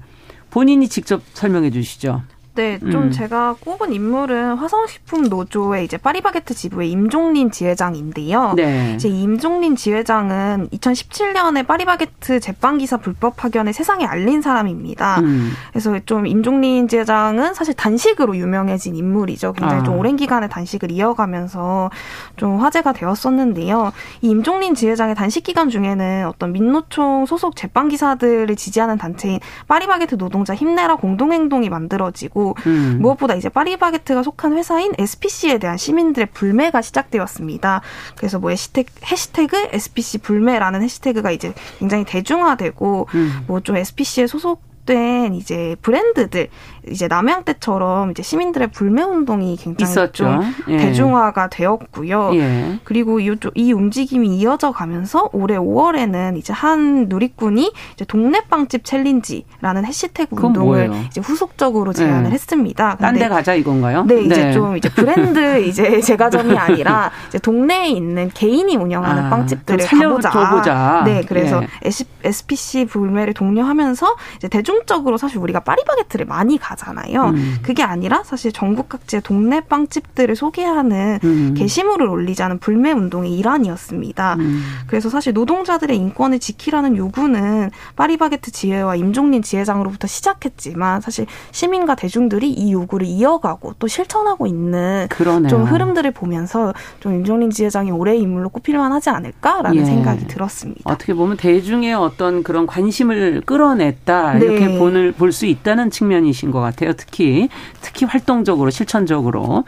본인이 0.51 0.89
직접 0.89 1.23
설명해 1.33 1.71
주시죠. 1.71 2.23
네, 2.55 2.79
좀 2.79 2.95
음. 2.95 3.11
제가 3.11 3.57
꼽은 3.59 3.93
인물은 3.93 4.55
화섬식품 4.55 5.25
노조의 5.25 5.85
이제 5.85 5.97
파리바게트 5.97 6.55
지부의 6.55 6.89
임종린 6.93 7.51
지회장인데요. 7.51 8.53
네. 8.55 8.93
이제 8.95 9.09
임종린 9.09 9.75
지회장은 9.75 10.69
2017년에 10.73 11.67
파리바게트 11.67 12.39
제빵기사 12.39 12.99
불법 12.99 13.37
파견을 13.37 13.73
세상에 13.73 14.05
알린 14.05 14.41
사람입니다. 14.41 15.19
음. 15.21 15.51
그래서 15.71 15.99
좀 16.07 16.29
임종린 16.29 16.87
지회장은 16.87 17.55
사실 17.55 17.75
단식으로 17.75 18.37
유명해진 18.37 18.95
인물이죠. 18.95 19.53
굉장히 19.55 19.81
아. 19.81 19.85
좀 19.85 19.99
오랜 19.99 20.15
기간의 20.15 20.49
단식을 20.49 20.93
이어가면서 20.93 21.91
좀 22.37 22.59
화제가 22.59 22.93
되었었는데요. 22.93 23.93
이 24.23 24.29
임종린 24.29 24.77
지회장의 24.77 25.17
단식 25.17 25.43
기간 25.43 25.71
중에는 25.71 26.29
어떤 26.29 26.53
민노총 26.53 27.27
소속 27.27 27.57
제빵기사들을 27.57 28.55
지지하는 28.55 28.97
단체인 28.97 29.41
파리바게트 29.67 30.19
노동자 30.19 30.55
힘내라 30.55 30.97
공동행동이 30.97 31.69
만들어지고 31.69 32.44
음. 32.67 32.99
무엇보다 33.01 33.35
이제 33.35 33.49
파리바게트가 33.49 34.23
속한 34.23 34.53
회사인 34.57 34.93
SPC에 34.99 35.59
대한 35.59 35.77
시민들의 35.79 36.29
불매가 36.35 36.83
시작되었습니다. 36.83 37.81
그래서 38.17 38.39
뭐 38.39 38.51
해시태그, 38.51 38.93
해시태그 39.07 39.69
SPC 39.73 40.19
불매라는 40.19 40.83
해시태그가 40.83 41.31
이제 41.31 41.55
굉장히 41.79 42.05
대중화되고 42.05 43.09
음. 43.15 43.45
뭐좀 43.47 43.77
SPC에 43.77 44.27
소속 44.27 44.75
된 44.85 45.35
이제 45.35 45.77
브랜드들 45.81 46.49
이제 46.74 47.09
남양 47.09 47.45
때처럼 47.45 48.11
이제 48.11 48.23
시민들의 48.23 48.69
불매 48.69 49.03
운동이 49.03 49.57
굉장히 49.57 49.91
있었죠. 49.91 50.13
좀 50.13 50.55
예. 50.69 50.77
대중화가 50.77 51.49
되었고요. 51.49 52.31
예. 52.35 52.79
그리고 52.85 53.21
이, 53.21 53.35
이 53.55 53.73
움직임이 53.73 54.37
이어져 54.37 54.71
가면서 54.73 55.31
올해 55.33 55.57
5월에는 55.57 56.37
이제 56.37 56.53
한 56.53 57.07
누리꾼이 57.09 57.73
이제 57.95 58.05
동네 58.05 58.41
빵집 58.51 58.85
챌린지라는 58.85 59.85
해시태그 59.85 60.37
운동을 60.37 60.89
뭐예요? 60.89 61.05
이제 61.07 61.21
후속적으로 61.21 61.93
제안을 61.93 62.31
예. 62.31 62.35
했습니다. 62.35 62.97
딴 62.97 63.15
데 63.15 63.29
가자 63.29 63.55
이건가요? 63.55 64.05
네, 64.05 64.23
이제 64.23 64.47
네. 64.47 64.53
좀 64.53 64.77
이제 64.77 64.89
브랜드 64.91 65.61
이제 65.65 66.01
제과점이 66.01 66.57
아니라 66.57 67.11
이제 67.29 67.39
동네에 67.39 67.89
있는 67.89 68.29
개인이 68.35 68.75
운영하는 68.77 69.25
아, 69.25 69.31
빵집들을 69.31 69.87
가보자. 69.87 70.51
보자. 70.51 71.03
네, 71.05 71.23
그래서 71.27 71.63
예. 71.63 71.91
SPC 72.25 72.87
불매를 72.87 73.35
독려하면서 73.35 74.17
이제 74.37 74.49
대중적으로 74.49 75.17
사실 75.17 75.39
우리가 75.39 75.61
파리바게트를 75.61 76.27
많이 76.27 76.59
가 76.59 76.74
가잖아요. 76.75 77.31
음. 77.31 77.57
그게 77.63 77.83
아니라 77.83 78.23
사실 78.25 78.53
전국 78.53 78.89
각지의 78.89 79.23
동네 79.23 79.61
빵집들을 79.61 80.35
소개하는 80.37 81.19
음. 81.25 81.55
게시물을 81.57 82.07
올리자는 82.07 82.59
불매 82.59 82.93
운동의 82.93 83.33
일환이었습니다. 83.39 84.37
음. 84.39 84.63
그래서 84.87 85.09
사실 85.09 85.33
노동자들의 85.33 85.97
인권을 85.97 86.39
지키라는 86.39 86.97
요구는 86.97 87.71
파리바게트 87.97 88.51
지회와 88.51 88.97
임종린 88.97 89.43
지회장으로부터 89.43 90.07
시작했지만 90.07 91.01
사실 91.01 91.27
시민과 91.53 91.95
대중들이 91.95 92.51
이 92.51 92.73
요구를 92.73 93.07
이어가고 93.07 93.75
또 93.79 93.87
실천하고 93.87 94.47
있는 94.47 95.07
그러네요. 95.11 95.49
좀 95.49 95.65
흐름들을 95.65 96.11
보면서 96.11 96.75
좀 97.01 97.15
임종린 97.15 97.51
지회장이 97.51 97.91
올해의 97.91 98.21
인물로 98.21 98.49
꼽힐 98.49 98.77
만 98.77 98.93
하지 98.93 99.11
않을까라는 99.11 99.77
예. 99.81 99.85
생각이 99.85 100.27
들었습니다. 100.27 100.83
어떻게 100.85 101.15
보면 101.15 101.37
대중의 101.37 101.95
어떤 101.95 102.43
그런 102.43 102.67
관심을 102.67 103.43
끌어냈다 103.47 104.39
이렇게 104.39 104.67
네. 104.67 105.13
볼수 105.13 105.47
있다는 105.47 105.91
측면이신 105.91 106.51
것 106.51 106.61
같아요. 106.65 106.93
특히 106.95 107.49
특히 107.81 108.07
활동적으로 108.07 108.71
실천적으로. 108.71 109.65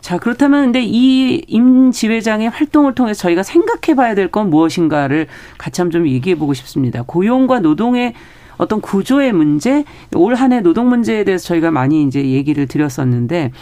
자, 0.00 0.18
그렇다면 0.18 0.64
근데 0.66 0.82
이 0.84 1.42
임 1.48 1.90
지회장의 1.90 2.50
활동을 2.50 2.94
통해서 2.94 3.20
저희가 3.22 3.42
생각해 3.42 3.96
봐야 3.96 4.14
될 4.14 4.28
건 4.28 4.50
무엇인가를 4.50 5.26
같이 5.58 5.80
한번 5.80 5.92
좀 6.02 6.08
얘기해 6.08 6.36
보고 6.36 6.52
싶습니다. 6.54 7.02
고용과 7.06 7.60
노동의 7.60 8.12
어떤 8.58 8.80
구조의 8.80 9.32
문제, 9.32 9.84
올 10.14 10.34
한 10.34 10.52
해 10.52 10.60
노동 10.60 10.88
문제에 10.88 11.24
대해서 11.24 11.46
저희가 11.48 11.70
많이 11.70 12.02
이제 12.04 12.22
얘기를 12.24 12.66
드렸었는데 12.66 13.52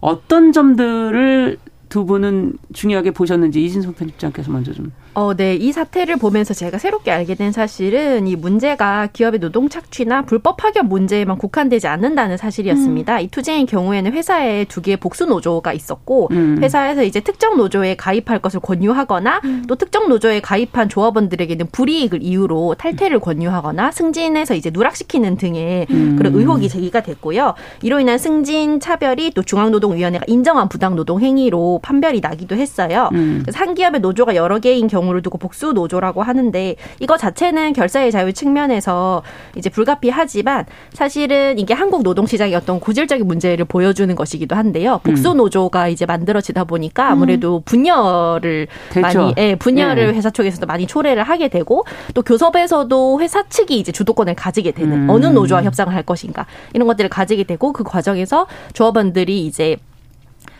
어떤 0.00 0.52
점들을 0.52 1.58
두 1.88 2.04
분은 2.06 2.54
중요하게 2.72 3.12
보셨는지 3.12 3.64
이진성 3.64 3.94
편집장께서 3.94 4.50
먼저 4.50 4.72
좀. 4.72 4.92
어, 5.14 5.34
네. 5.34 5.54
이 5.54 5.72
사태를 5.72 6.16
보면서 6.16 6.54
제가 6.54 6.78
새롭게 6.78 7.10
알게 7.10 7.34
된 7.34 7.52
사실은 7.52 8.26
이 8.26 8.34
문제가 8.34 9.08
기업의 9.12 9.40
노동 9.40 9.68
착취나 9.68 10.22
불법 10.22 10.56
파견 10.56 10.88
문제에만 10.88 11.36
국한되지 11.36 11.86
않는다는 11.86 12.38
사실이었습니다. 12.38 13.16
음. 13.16 13.20
이 13.20 13.28
투쟁의 13.28 13.66
경우에는 13.66 14.12
회사에 14.12 14.64
두 14.64 14.80
개의 14.80 14.96
복수 14.96 15.26
노조가 15.26 15.74
있었고 15.74 16.28
음. 16.30 16.58
회사에서 16.62 17.02
이제 17.02 17.20
특정 17.20 17.58
노조에 17.58 17.96
가입할 17.96 18.38
것을 18.38 18.60
권유하거나 18.60 19.40
음. 19.44 19.64
또 19.68 19.74
특정 19.74 20.08
노조에 20.08 20.40
가입한 20.40 20.88
조합원들에게는 20.88 21.66
불이익을 21.72 22.22
이유로 22.22 22.76
탈퇴를 22.78 23.20
권유하거나 23.20 23.90
승진해서 23.90 24.54
이제 24.54 24.70
누락시키는 24.72 25.36
등의 25.36 25.88
음. 25.90 26.16
그런 26.16 26.34
의혹이 26.34 26.70
제기가 26.70 27.02
됐고요. 27.02 27.54
이로 27.82 28.00
인한 28.00 28.16
승진 28.16 28.80
차별이 28.80 29.30
또 29.32 29.42
중앙노동위원회가 29.42 30.24
인정한 30.26 30.70
부당 30.70 30.96
노동 30.96 31.20
행위로 31.20 31.80
판별이 31.82 32.20
나기도 32.20 32.56
했어요. 32.56 33.10
음. 33.12 33.44
한 33.52 33.74
기업의 33.74 34.00
노조가 34.00 34.36
여러 34.36 34.58
개인 34.58 34.88
경우 34.88 35.01
를 35.10 35.22
두고 35.22 35.38
복수 35.38 35.72
노조라고 35.72 36.22
하는데 36.22 36.76
이거 37.00 37.16
자체는 37.16 37.72
결사의 37.72 38.12
자유 38.12 38.32
측면에서 38.32 39.22
이제 39.56 39.68
불가피하지만 39.68 40.66
사실은 40.92 41.58
이게 41.58 41.74
한국 41.74 42.02
노동 42.02 42.26
시장의 42.26 42.54
어떤 42.54 42.78
고질적인 42.78 43.26
문제를 43.26 43.64
보여주는 43.64 44.14
것이기도 44.14 44.54
한데요. 44.54 45.00
복수 45.02 45.32
음. 45.32 45.38
노조가 45.38 45.88
이제 45.88 46.06
만들어지다 46.06 46.64
보니까 46.64 47.10
아무래도 47.10 47.58
음. 47.58 47.62
분열을 47.64 48.68
됐죠. 48.90 49.00
많이 49.00 49.34
예, 49.38 49.54
분열을 49.56 50.08
네. 50.08 50.14
회사 50.14 50.30
쪽에서도 50.30 50.66
많이 50.66 50.86
초래를 50.86 51.24
하게 51.24 51.48
되고 51.48 51.84
또 52.14 52.22
교섭에서도 52.22 53.20
회사 53.20 53.42
측이 53.48 53.78
이제 53.78 53.92
주도권을 53.92 54.34
가지게 54.34 54.72
되는 54.72 55.04
음. 55.04 55.10
어느 55.10 55.26
노조와 55.26 55.62
협상을 55.64 55.92
할 55.92 56.02
것인가 56.02 56.46
이런 56.74 56.86
것들을 56.86 57.10
가지게 57.10 57.44
되고 57.44 57.72
그 57.72 57.84
과정에서 57.84 58.46
조합원들이 58.72 59.46
이제 59.46 59.76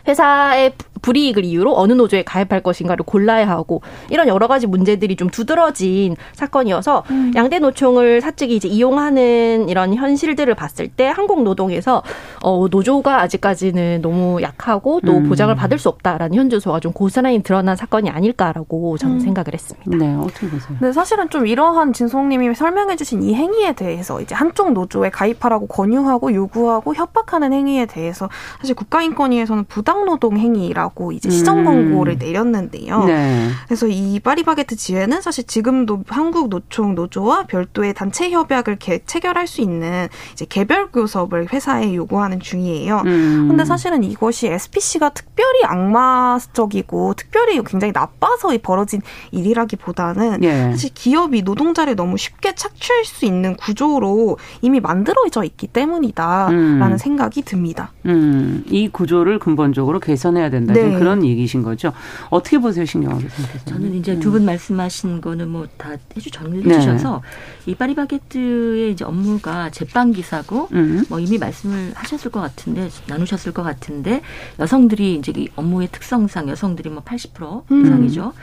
회사의 0.07 0.73
불이익을 1.03 1.43
이유로 1.45 1.77
어느 1.77 1.93
노조에 1.93 2.23
가입할 2.23 2.61
것인가를 2.61 3.03
골라야 3.05 3.47
하고 3.47 3.81
이런 4.09 4.27
여러 4.27 4.47
가지 4.47 4.65
문제들이 4.65 5.15
좀 5.15 5.29
두드러진 5.29 6.15
사건이어서 6.33 7.03
음. 7.11 7.31
양대 7.35 7.59
노총을 7.59 8.21
사측이 8.21 8.55
이제 8.55 8.67
이용하는 8.67 9.67
이런 9.69 9.93
현실들을 9.93 10.55
봤을 10.55 10.87
때 10.87 11.07
한국 11.07 11.43
노동에서 11.43 12.01
어 12.41 12.67
노조가 12.71 13.21
아직까지는 13.21 14.01
너무 14.01 14.41
약하고 14.41 15.01
또 15.05 15.17
음. 15.17 15.29
보장을 15.29 15.53
받을 15.55 15.77
수 15.77 15.89
없다라는 15.89 16.35
현주소가 16.37 16.79
좀 16.79 16.93
고스란히 16.93 17.43
드러난 17.43 17.75
사건이 17.75 18.09
아닐까라고 18.09 18.97
저는 18.97 19.17
음. 19.17 19.19
생각을 19.19 19.53
했습니다. 19.53 19.97
네, 19.97 20.15
어떻게 20.15 20.49
보세요? 20.49 20.77
네, 20.79 20.93
사실은 20.93 21.29
좀 21.29 21.45
이러한 21.45 21.91
진송님이 21.91 22.55
설명해주신 22.55 23.23
이 23.23 23.35
행위에 23.35 23.73
대해서 23.73 24.21
이제 24.21 24.33
한쪽 24.33 24.71
노조에 24.71 25.09
가입하라고 25.09 25.67
권유하고 25.67 26.33
요구하고 26.33 26.95
협박하는 26.95 27.51
행위에 27.51 27.87
대해서 27.87 28.29
사실 28.59 28.73
국가인권위에서는 28.73 29.65
부당 29.65 29.92
부당노동 29.93 30.37
행위라고 30.37 31.11
이제 31.11 31.29
시정 31.29 31.59
음. 31.59 31.65
권고를 31.65 32.13
음. 32.13 32.19
내렸는데요. 32.19 33.03
네. 33.05 33.49
그래서 33.65 33.87
이 33.87 34.19
파리바게트 34.19 34.75
지회는 34.75 35.21
사실 35.21 35.45
지금도 35.45 36.03
한국 36.07 36.49
노총 36.49 36.95
노조와 36.95 37.43
별도의 37.43 37.93
단체 37.93 38.31
협약을 38.31 38.77
개, 38.77 38.99
체결할 39.05 39.47
수 39.47 39.61
있는 39.61 40.07
이제 40.33 40.45
개별 40.45 40.91
교섭을 40.91 41.53
회사에 41.53 41.93
요구하는 41.93 42.39
중이에요. 42.39 43.03
음. 43.05 43.47
근데 43.49 43.65
사실은 43.65 44.03
이것이 44.03 44.47
SPC가 44.47 45.09
특별히 45.09 45.63
악마적이고 45.63 47.13
특별히 47.15 47.61
굉장히 47.63 47.93
나빠서 47.93 48.49
벌어진 48.61 49.01
일이라기보다는 49.31 50.43
예. 50.43 50.71
사실 50.71 50.91
기업이 50.93 51.41
노동자를 51.41 51.95
너무 51.95 52.17
쉽게 52.17 52.55
착취할 52.55 53.03
수 53.05 53.25
있는 53.25 53.55
구조로 53.55 54.37
이미 54.61 54.79
만들어져 54.79 55.43
있기 55.43 55.67
때문이다라는 55.67 56.91
음. 56.91 56.97
생각이 56.97 57.41
듭니다. 57.41 57.91
음, 58.05 58.63
이 58.69 58.89
구조를 58.89 59.39
근본적으로 59.39 59.82
개선해야 59.99 60.49
된다. 60.49 60.73
네. 60.73 60.97
그런 60.97 61.25
얘기신 61.25 61.63
거죠. 61.63 61.91
어떻게 62.29 62.57
보세요, 62.57 62.85
신경하게 62.85 63.27
생각해서? 63.29 63.65
저는 63.65 63.93
이제 63.95 64.17
두분 64.19 64.41
음. 64.41 64.45
말씀하신 64.45 65.21
거는 65.21 65.49
뭐 65.49 65.67
다 65.77 65.91
해주 66.15 66.31
정리해 66.31 66.63
네. 66.63 66.79
주셔서 66.79 67.21
이 67.65 67.75
파리바게트의 67.75 68.91
이제 68.91 69.03
업무가 69.05 69.69
제빵 69.69 70.11
기사고 70.11 70.69
음. 70.73 71.03
뭐 71.09 71.19
이미 71.19 71.37
말씀을 71.37 71.91
하셨을 71.95 72.31
것 72.31 72.39
같은데 72.41 72.89
나누셨을 73.07 73.53
것 73.53 73.63
같은데 73.63 74.21
여성들이 74.59 75.15
이제 75.15 75.33
이 75.35 75.49
업무의 75.55 75.89
특성상 75.91 76.49
여성들이 76.49 76.89
뭐 76.89 77.03
80% 77.03 77.71
음. 77.71 77.85
이상이죠. 77.85 78.33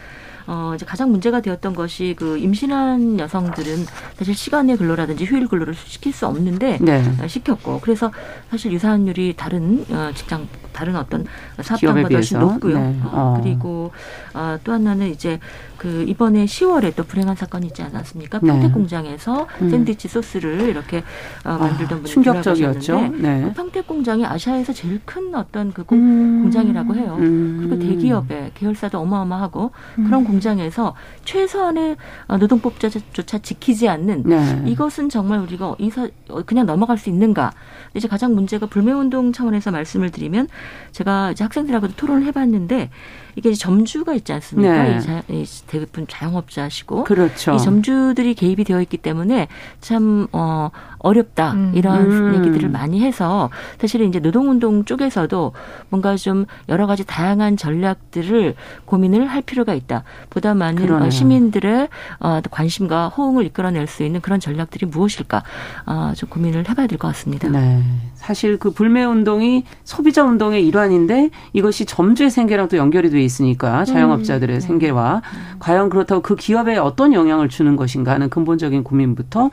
어, 0.46 0.72
이제 0.74 0.85
가장 0.85 1.11
문제가 1.11 1.40
되었던 1.40 1.74
것이 1.74 2.14
그 2.18 2.37
임신한 2.38 3.20
여성들은 3.20 3.87
사실 4.16 4.35
시간의 4.35 4.79
근로라든지 4.79 5.24
휴일 5.24 5.46
근로를 5.46 5.74
시킬 5.74 6.12
수 6.12 6.26
없는데 6.26 6.79
네. 6.81 7.05
어, 7.22 7.29
시켰고 7.29 7.81
그래서 7.81 8.11
사실 8.50 8.72
유사한율이 8.72 9.35
다른 9.37 9.85
어, 9.90 10.11
직장 10.14 10.48
다른 10.72 10.96
어떤 10.96 11.26
사업장보다 11.61 12.14
훨씬 12.14 12.38
높고요. 12.38 12.78
네. 12.78 13.00
어, 13.04 13.11
어. 13.12 13.40
그리고 13.42 13.92
어, 14.35 14.59
또 14.64 14.72
하나는 14.72 15.09
이제 15.09 15.38
그 15.80 16.04
이번에 16.06 16.44
10월에 16.44 16.94
또 16.94 17.04
불행한 17.04 17.36
사건이 17.36 17.68
있지 17.68 17.80
않았습니까? 17.80 18.40
네. 18.42 18.48
평택 18.48 18.74
공장에서 18.74 19.46
음. 19.62 19.70
샌드위치 19.70 20.08
소스를 20.08 20.68
이렇게 20.68 21.02
어, 21.42 21.56
만들던 21.56 22.00
아, 22.00 22.02
분이 22.02 22.04
충격적이었죠. 22.04 23.00
네. 23.16 23.40
그 23.40 23.52
평택 23.54 23.86
공장이 23.86 24.26
아시아에서 24.26 24.74
제일 24.74 25.00
큰 25.06 25.34
어떤 25.34 25.72
그 25.72 25.86
음. 25.92 26.42
공장이라고 26.42 26.94
해요. 26.96 27.16
음. 27.18 27.56
그리고 27.60 27.78
대기업의 27.78 28.50
계열사도 28.56 28.98
어마어마하고 28.98 29.70
음. 30.00 30.04
그런 30.04 30.24
공장에서 30.24 30.94
최소한의 31.24 31.96
어, 32.26 32.36
노동법조차 32.36 33.38
지키지 33.38 33.88
않는 33.88 34.24
네. 34.26 34.62
이것은 34.66 35.08
정말 35.08 35.38
우리가 35.38 35.76
이사 35.78 36.08
그냥 36.44 36.66
넘어갈 36.66 36.98
수 36.98 37.08
있는가? 37.08 37.52
이제 37.94 38.06
가장 38.06 38.34
문제가 38.34 38.66
불매운동 38.66 39.32
차원에서 39.32 39.70
말씀을 39.70 40.10
드리면 40.10 40.46
제가 40.92 41.30
이제 41.30 41.42
학생들하고도 41.42 41.94
토론을 41.96 42.26
해봤는데 42.26 42.90
이게 43.36 43.54
점주가 43.54 44.14
있지 44.14 44.32
않습니까? 44.34 44.82
네. 44.82 44.96
이, 44.96 45.00
자, 45.00 45.22
이 45.28 45.44
대부분 45.70 46.06
자영업자시고 46.09 47.04
그렇죠. 47.04 47.54
이 47.54 47.59
점주들이 47.59 48.35
개입이 48.35 48.64
되어 48.64 48.80
있기 48.83 48.98
때문에 48.98 49.46
참 49.80 50.26
어, 50.33 50.70
어렵다 51.00 51.52
음. 51.52 51.72
이런 51.74 52.10
음. 52.10 52.34
얘기들을 52.36 52.68
많이 52.68 53.00
해서 53.02 53.50
사실은 53.80 54.08
이제 54.08 54.20
노동운동 54.20 54.84
쪽에서도 54.84 55.52
뭔가 55.88 56.16
좀 56.16 56.46
여러 56.68 56.86
가지 56.86 57.04
다양한 57.04 57.56
전략들을 57.56 58.54
고민을 58.84 59.26
할 59.26 59.42
필요가 59.42 59.74
있다. 59.74 60.04
보다 60.30 60.54
많은 60.54 60.82
어, 60.82 60.86
그러네요. 60.86 61.10
시민들의 61.10 61.88
어, 62.20 62.40
관심과 62.50 63.08
호응을 63.08 63.44
이끌어낼 63.46 63.86
수 63.86 64.02
있는 64.04 64.20
그런 64.20 64.40
전략들이 64.40 64.86
무엇일까 64.86 65.42
어, 65.86 66.12
좀 66.16 66.28
고민을 66.28 66.68
해봐야 66.68 66.86
될 66.86 66.98
것 67.00 67.08
같습니다. 67.08 67.48
네. 67.48 67.82
사실 68.14 68.58
그 68.58 68.70
불매 68.70 69.02
운동이 69.04 69.64
소비자 69.84 70.22
운동의 70.22 70.66
일환인데 70.66 71.30
이것이 71.54 71.86
점주의 71.86 72.30
생계랑 72.30 72.68
또 72.68 72.76
연결이 72.76 73.08
돼 73.10 73.22
있으니까 73.22 73.84
자영업자들의 73.86 74.56
음. 74.56 74.60
생계와 74.60 75.22
과연 75.58 75.88
그렇다고 75.88 76.20
그 76.20 76.36
기업에 76.36 76.76
어떤 76.76 77.14
영향을 77.14 77.48
주는 77.48 77.74
것인가 77.76 78.12
하는 78.12 78.28
근본적인 78.28 78.84
고민부터 78.84 79.50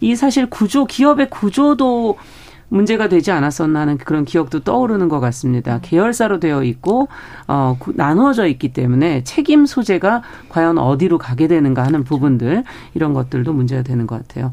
이 0.00 0.16
사실 0.16 0.46
구조 0.46 0.84
기업의 0.84 1.30
구조도 1.30 2.16
문제가 2.68 3.08
되지 3.08 3.30
않았었나 3.30 3.80
하는 3.80 3.96
그런 3.96 4.24
기억도 4.24 4.60
떠오르는 4.60 5.08
것 5.08 5.20
같습니다. 5.20 5.78
계열사로 5.82 6.40
되어 6.40 6.64
있고 6.64 7.08
어 7.46 7.76
나누어져 7.94 8.46
있기 8.48 8.72
때문에 8.72 9.22
책임 9.24 9.66
소재가 9.66 10.22
과연 10.48 10.78
어디로 10.78 11.18
가게 11.18 11.46
되는가 11.46 11.84
하는 11.84 12.02
부분들 12.02 12.64
이런 12.94 13.12
것들도 13.12 13.52
문제가 13.52 13.82
되는 13.82 14.06
것 14.06 14.16
같아요. 14.16 14.52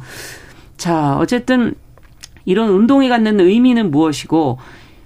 자, 0.77 1.17
어쨌든 1.17 1.73
이런 2.45 2.69
운동이 2.69 3.09
갖는 3.09 3.39
의미는 3.39 3.89
무엇이고 3.89 4.59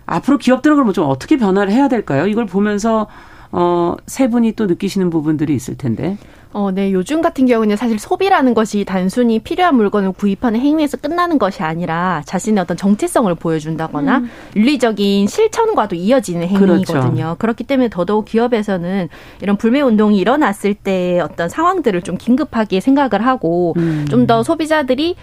앞으로 0.05 0.37
기업들은 0.37 0.75
그럼 0.75 0.93
좀 0.93 1.05
어떻게 1.07 1.37
변화를 1.37 1.71
해야 1.71 1.87
될까요? 1.87 2.27
이걸 2.27 2.45
보면서 2.45 3.07
어, 3.51 3.95
세 4.05 4.29
분이 4.29 4.53
또 4.53 4.65
느끼시는 4.65 5.09
부분들이 5.09 5.55
있을 5.55 5.77
텐데. 5.77 6.17
어, 6.53 6.71
네. 6.71 6.91
요즘 6.91 7.21
같은 7.21 7.45
경우는 7.45 7.75
사실 7.75 7.99
소비라는 7.99 8.53
것이 8.53 8.83
단순히 8.85 9.39
필요한 9.39 9.75
물건을 9.75 10.13
구입하는 10.13 10.59
행위에서 10.59 10.97
끝나는 10.97 11.37
것이 11.37 11.61
아니라 11.61 12.23
자신의 12.25 12.61
어떤 12.63 12.77
정체성을 12.77 13.33
보여준다거나 13.35 14.19
음. 14.19 14.29
윤리적인 14.55 15.27
실천과도 15.27 15.95
이어지는 15.95 16.47
행위거든요. 16.47 16.85
그렇죠. 16.85 17.35
그렇기 17.37 17.63
때문에 17.65 17.89
더더욱 17.89 18.25
기업에서는 18.25 19.09
이런 19.41 19.57
불매 19.57 19.81
운동이 19.81 20.17
일어났을 20.17 20.73
때의 20.73 21.19
어떤 21.19 21.49
상황들을 21.49 22.01
좀 22.01 22.17
긴급하게 22.17 22.79
생각을 22.79 23.25
하고 23.25 23.73
음. 23.77 24.05
좀더 24.09 24.41
소비자들이 24.43 25.15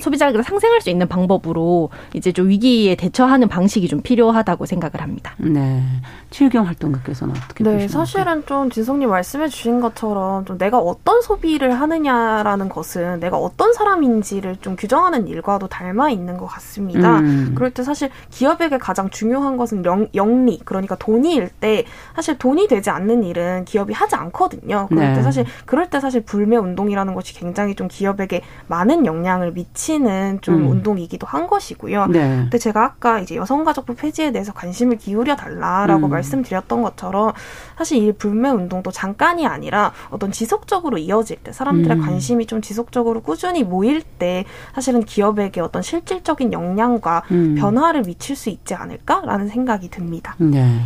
소비자가 0.00 0.42
상생할 0.42 0.80
수 0.80 0.90
있는 0.90 1.06
방법으로 1.06 1.90
이제 2.14 2.32
좀 2.32 2.48
위기에 2.48 2.94
대처하는 2.94 3.48
방식이 3.48 3.88
좀 3.88 4.00
필요하다고 4.00 4.66
생각을 4.66 5.00
합니다. 5.00 5.34
네. 5.38 5.82
최유경 6.30 6.66
활동가께서는 6.66 7.34
어떻게 7.36 7.62
네? 7.62 7.86
사실은 7.88 8.44
좀 8.46 8.70
진성님 8.70 9.10
말씀해 9.10 9.48
주신 9.48 9.80
것처럼 9.80 10.44
좀 10.46 10.56
내가 10.56 10.78
어떤 10.78 11.20
소비를 11.20 11.78
하느냐라는 11.78 12.70
것은 12.70 13.20
내가 13.20 13.36
어떤 13.36 13.74
사람인지를 13.74 14.56
좀 14.56 14.76
규정하는 14.76 15.28
일과도 15.28 15.68
닮아 15.68 16.08
있는 16.10 16.38
것 16.38 16.46
같습니다. 16.46 17.18
음. 17.18 17.52
그럴 17.54 17.70
때 17.70 17.82
사실 17.82 18.10
기업에게 18.30 18.78
가장 18.78 19.10
중요한 19.10 19.58
것은 19.58 19.84
영, 19.84 20.08
영리, 20.14 20.60
그러니까 20.64 20.96
돈이일 20.96 21.50
때 21.60 21.84
사실 22.14 22.38
돈이 22.38 22.66
되지 22.66 22.88
않는 22.88 23.24
일은 23.24 23.66
기업이 23.66 23.92
하지 23.92 24.16
않거든요. 24.16 24.86
그럴 24.88 25.08
네. 25.08 25.14
때 25.14 25.22
사실 25.22 25.44
그럴 25.66 25.90
때 25.90 26.00
사실 26.00 26.22
불매 26.22 26.56
운동이라는 26.56 27.14
것이 27.14 27.34
굉장히 27.34 27.74
좀 27.74 27.88
기업에게 27.88 28.42
많은 28.68 29.04
영향을 29.04 29.52
미치 29.52 29.81
미치는 29.82 30.40
좀 30.40 30.54
음. 30.54 30.70
운동이기도 30.70 31.26
한 31.26 31.46
것이고요. 31.46 32.06
네. 32.06 32.36
근데 32.42 32.58
제가 32.58 32.84
아까 32.84 33.18
이제 33.18 33.34
여성가족부 33.34 33.96
폐지에 33.96 34.30
대해서 34.30 34.52
관심을 34.52 34.98
기울여 34.98 35.36
달라라고 35.36 36.06
음. 36.06 36.10
말씀드렸던 36.10 36.82
것처럼 36.82 37.32
사실 37.76 37.98
이 37.98 38.12
불매 38.12 38.50
운동도 38.50 38.92
잠깐이 38.92 39.46
아니라 39.46 39.92
어떤 40.10 40.30
지속적으로 40.30 40.98
이어질 40.98 41.38
때 41.38 41.52
사람들의 41.52 41.96
음. 41.96 42.02
관심이 42.02 42.46
좀 42.46 42.62
지속적으로 42.62 43.22
꾸준히 43.22 43.64
모일 43.64 44.02
때 44.02 44.44
사실은 44.74 45.04
기업에게 45.04 45.60
어떤 45.60 45.82
실질적인 45.82 46.52
영향과 46.52 47.24
음. 47.30 47.56
변화를 47.58 48.02
미칠 48.02 48.36
수 48.36 48.50
있지 48.50 48.74
않을까라는 48.74 49.48
생각이 49.48 49.90
듭니다. 49.90 50.36
네. 50.38 50.80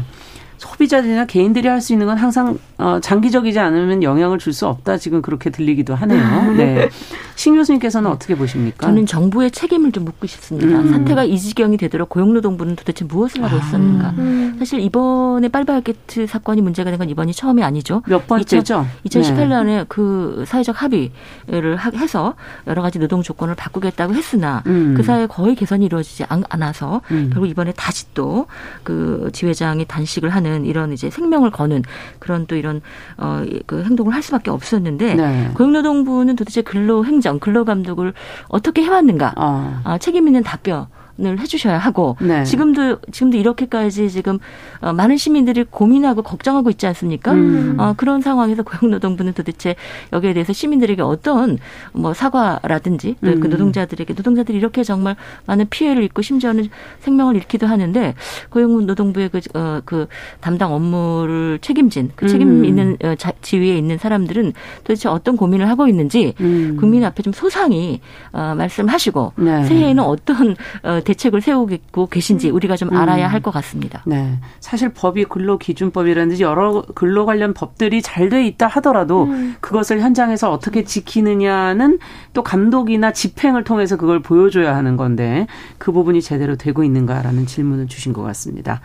소비자들이나 0.59 1.27
개인들이 1.27 1.69
할 1.69 1.81
수 1.81 1.93
있는 1.93 2.07
건 2.07 2.17
항상 2.19 2.59
어, 2.79 2.99
장기적이지 3.01 3.59
않으면 3.59 4.03
영향을 4.03 4.39
줄 4.39 4.53
수 4.53 4.67
없다. 4.67 4.97
지금 4.97 5.21
그렇게 5.23 5.51
들리기도 5.51 5.95
하네요. 5.95 6.53
네. 6.57 6.89
신 7.35 7.55
교수님께서는 7.57 8.11
어떻게 8.11 8.35
보십니까? 8.35 8.87
저는 8.87 9.05
정부의 9.07 9.51
책임을 9.51 9.93
좀 9.93 10.05
묻고 10.07 10.27
싶습니다. 10.27 10.79
음. 10.81 10.91
사태가 10.91 11.25
이 11.25 11.39
지경이 11.39 11.77
되도록 11.77 12.09
고용노동부는 12.09 12.77
도대체 12.77 13.05
무엇을 13.05 13.45
하고 13.45 13.57
아. 13.57 13.59
있었는가? 13.59 14.11
음. 14.19 14.57
사실 14.59 14.81
이번에 14.81 15.49
빨바게트 15.49 16.27
사건이 16.27 16.63
문제가 16.63 16.91
된 16.91 16.99
건 16.99 17.11
이번이 17.11 17.35
처음이 17.35 17.63
아니죠. 17.63 18.03
몇 18.07 18.27
번째죠? 18.27 18.87
2018년에 19.05 19.65
네. 19.67 19.85
그 19.89 20.45
사회적 20.47 20.83
합의를 20.83 21.79
해서 21.97 22.35
여러 22.67 22.81
가지 22.81 22.99
노동 22.99 23.23
조건을 23.23 23.55
바꾸겠다고 23.55 24.15
했으나 24.15 24.63
음. 24.67 24.95
그 24.97 25.03
사이에 25.03 25.27
거의 25.27 25.55
개선이 25.55 25.85
이루어지지 25.85 26.25
않 26.29 26.43
아서 26.63 27.03
음. 27.11 27.29
결국 27.33 27.49
이번에 27.49 27.73
다시 27.73 28.13
또 28.15 28.47
그 28.83 29.31
지회장이 29.33 29.85
단식을 29.87 30.31
하는 30.31 30.46
하는 30.47 30.67
이런 30.67 30.93
이제 30.93 31.11
생명을 31.11 31.51
거는 31.51 31.83
그런 32.19 32.47
또 32.47 32.57
이런 32.57 32.81
어그 33.17 33.85
행동을 33.85 34.15
할 34.15 34.23
수밖에 34.23 34.51
없었는데 34.51 35.15
네. 35.15 35.51
고용노동부는 35.55 36.37
도대체 36.37 36.63
근로 36.63 37.05
행정, 37.05 37.39
근로 37.39 37.65
감독을 37.65 38.13
어떻게 38.49 38.83
해왔는가 38.83 39.35
어. 39.37 39.81
어, 39.85 39.99
책임 39.99 40.27
있는 40.27 40.43
답변 40.43 40.87
을 41.19 41.41
해주셔야 41.41 41.79
하고 41.79 42.15
네. 42.21 42.45
지금도 42.45 42.99
지금도 43.11 43.39
이렇게까지 43.39 44.11
지금 44.11 44.39
어, 44.81 44.93
많은 44.93 45.17
시민들이 45.17 45.65
고민하고 45.65 46.21
걱정하고 46.21 46.69
있지 46.69 46.87
않습니까? 46.89 47.33
음. 47.33 47.77
어, 47.79 47.95
그런 47.97 48.21
상황에서 48.21 48.63
고용노동부는 48.63 49.33
도대체 49.33 49.77
여기에 50.13 50.35
대해서 50.35 50.53
시민들에게 50.53 51.01
어떤 51.01 51.57
뭐 51.93 52.13
사과라든지 52.13 53.17
음. 53.25 53.41
그 53.41 53.47
노동자들에게 53.47 54.13
노동자들이 54.13 54.59
이렇게 54.59 54.85
정말 54.85 55.17
많은 55.47 55.69
피해를 55.71 56.03
입고 56.03 56.21
심지어는 56.21 56.69
생명을 57.01 57.35
잃기도 57.37 57.67
하는데 57.67 58.15
고용노동부의 58.51 59.31
그, 59.31 59.41
어, 59.55 59.81
그 59.87 60.09
담당 60.41 60.75
업무를 60.75 61.59
책임진 61.63 62.11
그 62.15 62.29
책임 62.29 62.61
음. 62.61 62.65
있는 62.67 62.99
어, 63.03 63.15
자, 63.15 63.33
지위에 63.41 63.79
있는 63.79 63.97
사람들은 63.97 64.53
도대체 64.85 65.09
어떤 65.09 65.39
고민을 65.39 65.67
하고 65.71 65.89
있는지 65.89 66.35
음. 66.41 66.77
국민 66.79 67.05
앞에 67.05 67.23
좀 67.23 67.33
소상히 67.33 68.03
어, 68.33 68.55
말씀하시고 68.55 69.33
네. 69.37 69.65
새해에는 69.65 70.03
어떤 70.03 70.57
어, 70.83 71.01
대책을 71.07 71.41
세우고 71.41 72.09
계신지 72.09 72.51
우리가 72.51 72.77
좀 72.77 72.95
알아야 72.95 73.29
음. 73.29 73.33
할것 73.33 73.55
같습니다. 73.55 74.03
네. 74.05 74.39
사실 74.61 74.89
법이 74.91 75.25
근로기준법이라든지 75.25 76.43
여러 76.43 76.83
근로 76.95 77.25
관련 77.25 77.55
법들이 77.55 78.03
잘 78.03 78.27
돼 78.27 78.45
있다 78.45 78.67
하더라도 78.67 79.25
음. 79.25 79.55
그것을 79.61 80.01
현장에서 80.01 80.51
어떻게 80.51 80.83
지키느냐는 80.83 82.01
또 82.33 82.43
감독이나 82.43 83.13
집행을 83.13 83.63
통해서 83.63 83.97
그걸 83.97 84.21
보여줘야 84.21 84.75
하는 84.75 84.97
건데 84.97 85.47
그 85.79 85.93
부분이 85.93 86.21
제대로 86.23 86.57
되고 86.57 86.83
있는가라는 86.83 87.47
질문을 87.47 87.87
주신 87.87 88.13
것 88.13 88.23
같습니다. 88.23 88.81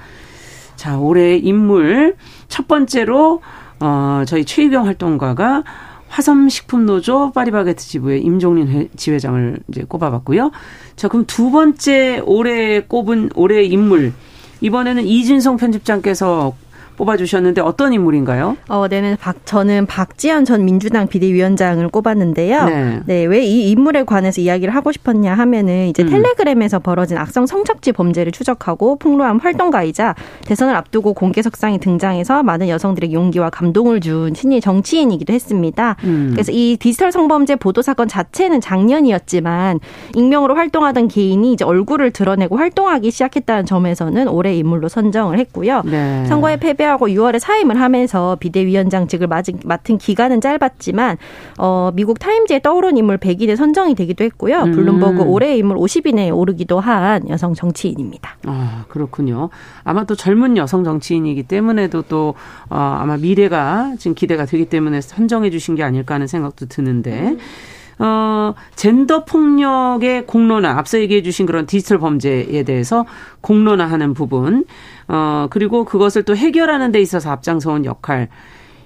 자, 0.76 0.99
올해 0.99 1.38
인물 1.38 2.17
첫 2.49 2.67
번째로 2.67 3.41
어 3.80 4.24
저희 4.28 4.45
최희경 4.45 4.86
활동가가 4.86 5.63
화섬식품노조 6.12 7.32
파리바게트 7.32 7.84
지부의 7.84 8.22
임종린 8.22 8.89
지회장을 8.95 9.59
이제 9.70 9.84
꼽아봤고요. 9.88 10.51
자, 10.95 11.07
그럼 11.07 11.26
두 11.26 11.51
번째 11.51 12.22
올해 12.26 12.82
꼽은 12.82 13.32
올해 13.36 13.64
인물 13.64 14.14
이번에는 14.59 15.05
이진성 15.05 15.57
편집장께서 15.57 16.53
뽑아주셨는데 17.01 17.61
어떤 17.61 17.93
인물인가요? 17.93 18.57
어, 18.69 18.87
네는 18.87 19.17
박, 19.19 19.43
저는 19.45 19.87
박지원 19.87 20.45
전 20.45 20.65
민주당 20.65 21.07
비대위원장을 21.07 21.87
꼽았는데요. 21.89 22.65
네. 22.65 22.99
네, 23.05 23.25
왜 23.25 23.41
이 23.41 23.71
인물에 23.71 24.03
관해서 24.03 24.39
이야기를 24.39 24.73
하고 24.73 24.91
싶었냐 24.91 25.33
하면은 25.33 25.87
이제 25.87 26.03
음. 26.03 26.09
텔레그램에서 26.09 26.79
벌어진 26.79 27.17
악성 27.17 27.45
성착취 27.47 27.91
범죄를 27.91 28.31
추적하고 28.31 28.97
폭로한 28.97 29.39
활동가이자 29.39 30.15
대선을 30.45 30.75
앞두고 30.75 31.13
공개 31.13 31.41
석상에 31.41 31.79
등장해서 31.79 32.43
많은 32.43 32.69
여성들의 32.69 33.11
용기와 33.11 33.49
감동을 33.49 33.99
준 33.99 34.33
친일 34.33 34.61
정치인이기도 34.61 35.33
했습니다. 35.33 35.95
음. 36.03 36.29
그래서 36.33 36.51
이 36.51 36.77
디지털 36.79 37.11
성범죄 37.11 37.55
보도 37.55 37.81
사건 37.81 38.07
자체는 38.07 38.61
작년이었지만 38.61 39.79
익명으로 40.15 40.55
활동하던 40.55 41.07
개인이 41.07 41.51
이제 41.51 41.65
얼굴을 41.65 42.11
드러내고 42.11 42.57
활동하기 42.57 43.09
시작했다는 43.09 43.65
점에서는 43.65 44.27
올해 44.27 44.55
인물로 44.55 44.87
선정을 44.87 45.39
했고요. 45.39 45.81
네. 45.85 46.25
선거에 46.27 46.57
패배 46.57 46.85
패배하고 46.91 47.07
6월에 47.07 47.39
사임을 47.39 47.79
하면서 47.79 48.35
비대위원장직을 48.39 49.27
맡은 49.27 49.97
기간은 49.97 50.41
짧았지만 50.41 51.17
어, 51.57 51.91
미국 51.93 52.19
타임즈에 52.19 52.59
떠오른 52.59 52.97
인물 52.97 53.17
100인에 53.17 53.55
선정이 53.55 53.95
되기도 53.95 54.23
했고요. 54.25 54.63
음. 54.63 54.71
블룸버그 54.71 55.23
올해의 55.23 55.57
인물 55.59 55.77
50인에 55.77 56.35
오르기도 56.35 56.79
한 56.79 57.29
여성 57.29 57.53
정치인입니다. 57.53 58.37
아 58.45 58.85
그렇군요. 58.89 59.49
아마 59.83 60.05
또 60.05 60.15
젊은 60.15 60.57
여성 60.57 60.83
정치인이기 60.83 61.43
때문에도 61.43 62.01
또 62.03 62.35
어, 62.69 62.97
아마 62.99 63.17
미래가 63.17 63.93
지금 63.97 64.15
기대가 64.15 64.45
되기 64.45 64.65
때문에 64.65 65.01
선정해 65.01 65.49
주신 65.49 65.75
게 65.75 65.83
아닐까 65.83 66.15
하는 66.15 66.27
생각도 66.27 66.65
드는데. 66.67 67.29
음. 67.29 67.37
어, 68.03 68.55
젠더 68.75 69.25
폭력의 69.25 70.25
공론화, 70.25 70.71
앞서 70.71 70.99
얘기해 70.99 71.21
주신 71.21 71.45
그런 71.45 71.67
디지털 71.67 71.99
범죄에 71.99 72.63
대해서 72.63 73.05
공론화하는 73.41 74.15
부분, 74.15 74.65
어, 75.07 75.45
그리고 75.51 75.85
그것을 75.85 76.23
또 76.23 76.35
해결하는 76.35 76.91
데 76.91 76.99
있어서 76.99 77.29
앞장서온 77.29 77.85
역할, 77.85 78.29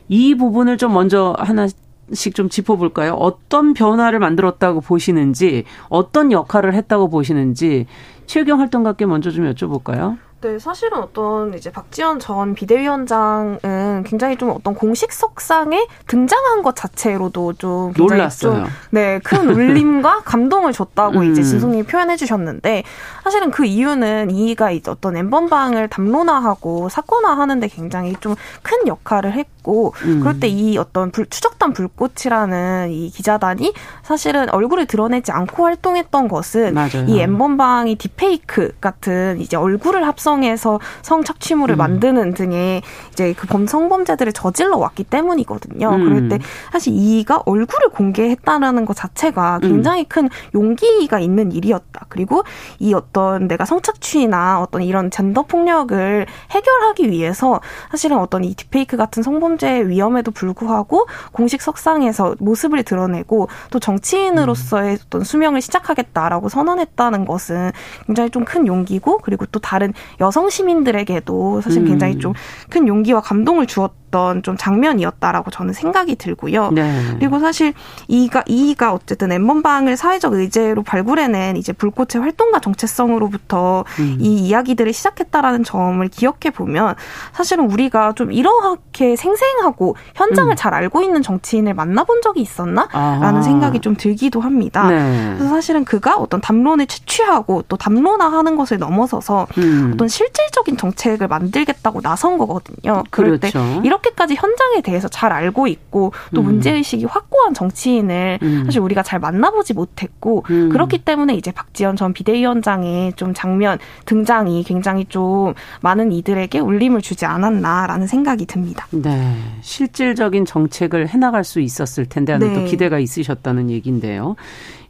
이 0.09 0.36
부분을 0.36 0.78
좀 0.78 0.93
먼저 0.93 1.34
하나씩 1.39 2.36
좀 2.36 2.49
짚어볼까요? 2.49 3.13
어떤 3.13 3.74
변화를 3.74 4.20
만들었다고 4.20 4.82
보시는지, 4.82 5.63
어떤 5.88 6.34
역할을 6.34 6.74
했다고 6.74 7.09
보시는지, 7.09 7.86
최경 8.26 8.59
활동가께 8.59 9.05
먼저 9.05 9.32
좀 9.32 9.49
여쭤볼까요? 9.49 10.18
네, 10.42 10.60
사실은 10.60 11.00
어떤 11.00 11.54
이제 11.56 11.72
박지원 11.72 12.20
전 12.20 12.54
비대위원장은 12.54 14.04
굉장히 14.06 14.38
좀 14.38 14.52
어떤 14.52 14.76
공식석상에 14.76 15.88
등장한 16.08 16.62
것 16.62 16.76
자체로도 16.76 17.54
좀 17.54 17.94
놀랐어요. 17.98 18.54
좀, 18.54 18.66
네, 18.92 19.20
큰 19.24 19.50
울림과 19.50 20.22
감동을 20.26 20.72
줬다고 20.72 21.20
음. 21.20 21.32
이제 21.32 21.42
진송님이 21.42 21.84
표현해 21.84 22.16
주셨는데 22.16 22.84
사실은 23.24 23.50
그 23.50 23.66
이유는 23.66 24.32
이가 24.32 24.72
이제 24.72 24.92
어떤 24.92 25.18
엠번방을 25.18 25.88
담론화하고 25.88 26.90
사건화하는데 26.90 27.68
굉장히 27.70 28.16
좀 28.20 28.36
큰 28.62 28.88
역할을 28.88 29.34
했고 29.34 29.94
음. 30.06 30.20
그럴 30.22 30.40
때 30.40 30.48
이 30.48 30.78
어떤 30.78 31.12
불, 31.12 31.26
추적단 31.26 31.74
불꽃이라는 31.74 32.92
이 32.92 33.10
기자단이 33.10 33.74
사실은 34.04 34.50
얼굴을 34.50 34.86
드러내지 34.86 35.32
않고 35.32 35.64
활동했던 35.66 36.28
것은 36.28 36.74
맞아요. 36.74 37.06
이 37.08 37.20
엠번방이 37.20 37.96
디페이크 37.96 38.74
같은 38.80 39.40
이제 39.42 39.58
얼굴을 39.58 40.06
합성 40.08 40.35
활성에서 40.36 40.80
성착취물을 41.02 41.76
음. 41.76 41.78
만드는 41.78 42.34
등의 42.34 42.82
이제 43.12 43.34
그 43.34 43.46
범 43.56 43.68
성범죄들을 43.68 44.34
저질러 44.34 44.78
왔기 44.78 45.06
때문이거든요. 45.06 45.90
음. 45.90 46.04
그럴 46.04 46.30
때 46.30 46.40
사실 46.74 46.94
이가 46.94 47.44
얼굴을 47.46 47.90
공개했다라는 47.90 48.86
것 48.86 48.96
자체가 48.96 49.60
음. 49.64 49.70
굉장히 49.70 50.02
음. 50.02 50.06
큰 50.10 50.30
용기가 50.54 51.20
있는 51.20 51.52
일이었다. 51.52 52.06
그리고 52.10 52.44
이 52.80 52.94
어떤 52.94 53.48
내가 53.48 53.64
성착취나 53.66 54.62
어떤 54.62 54.82
이런 54.82 55.10
젠더 55.10 55.44
폭력을 55.44 56.26
해결하기 56.52 57.10
위해서 57.12 57.62
사실은 57.92 58.18
어떤 58.18 58.44
이 58.44 58.56
디페이크 58.56 58.98
같은 58.98 59.24
성범죄 59.24 59.88
위험에도 59.88 60.32
불구하고 60.32 61.08
공식 61.32 61.62
석상에서 61.62 62.36
모습을 62.40 62.84
드러내고 62.84 63.48
또 63.72 63.80
정치인으로서의 63.80 64.98
어떤 65.06 65.24
수명을 65.24 65.62
시작하겠다라고 65.62 66.50
선언했다는 66.50 67.26
것은 67.26 67.72
굉장히 68.08 68.30
좀 68.32 68.46
큰 68.46 68.68
용기고 68.68 69.18
그리고 69.24 69.46
또 69.48 69.60
다른 69.60 69.92
여성 70.22 70.49
시민들에게도 70.49 71.61
사실 71.61 71.82
음. 71.82 71.88
굉장히 71.88 72.20
좀 72.20 72.34
큰 72.70 72.88
용기와 72.88 73.22
감동을 73.22 73.66
주었 73.68 73.91
어떤 74.16 74.41
좀 74.43 74.55
장면이었다라고 74.55 75.51
저는 75.51 75.74
생각이 75.74 76.16
들고요. 76.16 76.72
네. 76.72 77.16
그리고 77.20 77.39
사실 77.39 77.74
이가 78.07 78.43
이가 78.45 78.93
어쨌든 78.93 79.32
엠번방을 79.34 79.97
사회적 79.97 80.34
의제로 80.34 80.84
발굴해낸 80.84 81.57
이제 81.57 81.74
불꽃의 81.74 82.22
활동가 82.22 82.59
정체성으로부터 82.59 83.84
음. 83.99 84.18
이 84.22 84.36
이야기들을 84.47 84.93
시작했다라는 84.93 85.66
점을 85.66 86.07
기억해 86.07 86.51
보면 86.53 86.95
사실은 87.34 87.70
우리가 87.70 88.13
좀 88.13 88.32
이렇게 88.32 89.18
생생하고 89.18 89.97
현장을 90.16 90.53
음. 90.53 90.55
잘 90.55 90.74
알고 90.74 91.01
있는 91.01 91.22
정치인을 91.22 91.74
만나본 91.74 92.22
적이 92.22 92.41
있었나라는 92.41 93.43
생각이 93.43 93.82
좀 93.82 93.97
들기도 93.97 94.39
합니다. 94.39 94.88
네. 94.88 95.34
그래서 95.36 95.49
사실은 95.49 95.84
그가 95.84 96.16
어떤 96.16 96.39
담론을 96.39 96.86
채취하고 96.88 97.63
또 97.68 97.76
담론화하는 97.76 98.55
것을 98.55 98.78
넘어서서 98.78 99.47
음. 99.57 99.91
어떤 99.93 100.07
실질적인 100.07 100.78
정책을 100.78 101.28
만들겠다고 101.28 101.99
나선 102.01 102.38
거거든요. 102.38 103.03
그럴 103.09 103.38
그렇죠. 103.39 103.59
때 103.59 103.82
이렇게 103.84 104.05
이렇게까지 104.06 104.36
현장에 104.36 104.82
대해서 104.82 105.08
잘 105.08 105.32
알고 105.32 105.68
있고 105.68 106.14
또 106.34 106.41
음. 106.41 106.45
문제의식이 106.45 107.06
확고한 107.06 107.53
정치인을 107.53 108.39
음. 108.41 108.64
사실 108.66 108.82
우리가 108.82 109.01
잘 109.01 109.20
만나보지 109.20 109.74
못했고 109.74 110.43
음. 110.49 110.70
그렇기 110.70 110.99
때문에 110.99 111.34
이제 111.34 111.51
박지원 111.51 111.95
전 111.95 112.14
비대위원장의 112.14 113.14
좀 113.14 113.34
장면 113.34 113.80
등장이 114.06 114.64
굉장히 114.64 115.06
좀 115.06 115.53
많은 115.82 116.12
이들에게 116.12 116.60
울림을 116.60 117.01
주지 117.01 117.26
않았나라는 117.26 118.08
생각이 118.08 118.45
듭니다. 118.45 118.88
네. 118.91 119.36
실질적인 119.62 120.45
정책을 120.45 121.08
해나갈 121.08 121.43
수 121.43 121.60
있었을 121.60 122.06
텐데 122.06 122.34
하는 122.34 122.53
네. 122.53 122.60
또 122.60 122.66
기대가 122.66 122.99
있으셨다는 122.99 123.70
얘기인데요. 123.70 124.36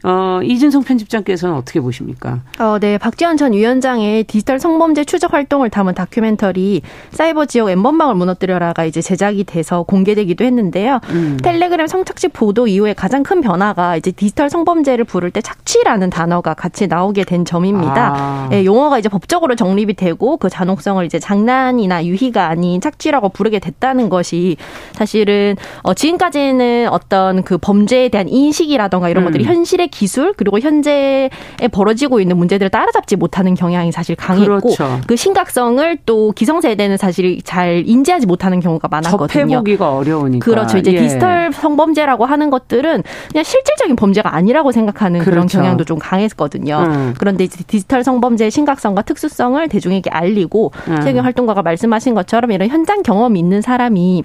어, 0.04 0.40
이진성 0.42 0.82
편집장께서는 0.82 1.54
어떻게 1.54 1.80
보십니까? 1.80 2.40
어, 2.58 2.78
네. 2.78 2.98
박지원 2.98 3.36
전 3.36 3.52
위원장의 3.52 4.24
디지털 4.24 4.58
성범죄 4.58 5.04
추적 5.04 5.32
활동을 5.32 5.70
담은 5.70 5.94
다큐멘터리 5.94 6.82
사이버 7.10 7.46
지역 7.46 7.70
엠번방을 7.70 8.14
무너뜨려라가 8.14 8.84
이제 8.84 9.00
제작이 9.00 9.44
돼서 9.44 9.82
공개되기도 9.84 10.44
했는데요. 10.44 11.00
음. 11.10 11.36
텔레그램 11.42 11.86
성착취 11.86 12.28
보도 12.28 12.66
이후에 12.66 12.92
가장 12.94 13.22
큰 13.22 13.40
변화가 13.40 13.96
이제 13.96 14.10
디지털 14.10 14.50
성범죄를 14.50 15.04
부를 15.04 15.30
때 15.30 15.40
착취라는 15.40 16.10
단어가 16.10 16.54
같이 16.54 16.86
나오게 16.86 17.24
된 17.24 17.44
점입니다. 17.44 18.14
아. 18.16 18.48
네, 18.50 18.64
용어가 18.64 18.98
이제 18.98 19.08
법적으로 19.08 19.54
정립이 19.54 19.94
되고 19.94 20.36
그 20.36 20.48
잔혹성을 20.48 21.04
이제 21.04 21.18
장난이나 21.18 22.04
유희가 22.04 22.48
아닌 22.48 22.80
착취라고 22.80 23.28
부르게 23.28 23.58
됐다는 23.58 24.08
것이 24.08 24.56
사실은 24.92 25.56
어, 25.82 25.94
지금까지는 25.94 26.88
어떤 26.90 27.42
그 27.42 27.58
범죄에 27.58 28.08
대한 28.08 28.28
인식이라던가 28.28 29.08
이런 29.08 29.24
음. 29.24 29.26
것들이 29.26 29.44
현실 29.44 29.76
의 29.86 29.88
기술 29.88 30.34
그리고 30.34 30.58
현재에 30.58 31.30
벌어지고 31.72 32.20
있는 32.20 32.36
문제들을 32.36 32.70
따라잡지 32.70 33.16
못하는 33.16 33.54
경향이 33.54 33.92
사실 33.92 34.16
강했고 34.16 34.60
그렇죠. 34.60 35.00
그 35.06 35.16
심각성을 35.16 35.98
또 36.04 36.32
기성세대는 36.32 36.96
사실 36.96 37.40
잘 37.42 37.84
인지하지 37.86 38.26
못하는 38.26 38.60
경우가 38.60 38.88
많았거든요. 38.88 39.46
접해보기가 39.46 39.94
어려우니까. 39.94 40.44
그렇죠. 40.44 40.78
이제 40.78 40.92
예. 40.92 40.98
디지털 40.98 41.52
성범죄라고 41.52 42.26
하는 42.26 42.50
것들은 42.50 43.02
그냥 43.30 43.44
실질적인 43.44 43.96
범죄가 43.96 44.34
아니라고 44.34 44.72
생각하는 44.72 45.20
그렇죠. 45.20 45.30
그런 45.30 45.46
경향도 45.46 45.84
좀 45.84 45.98
강했거든요. 45.98 46.76
음. 46.78 47.14
그런데 47.18 47.44
이제 47.44 47.62
디지털 47.66 48.04
성범죄의 48.04 48.50
심각성과 48.50 49.02
특수성을 49.02 49.66
대중에게 49.68 50.10
알리고 50.10 50.72
음. 50.88 51.00
최경 51.02 51.24
활동가가 51.24 51.62
말씀하신 51.62 52.14
것처럼 52.14 52.50
이런 52.52 52.68
현장 52.68 53.02
경험이 53.02 53.38
있는 53.38 53.62
사람이 53.62 54.24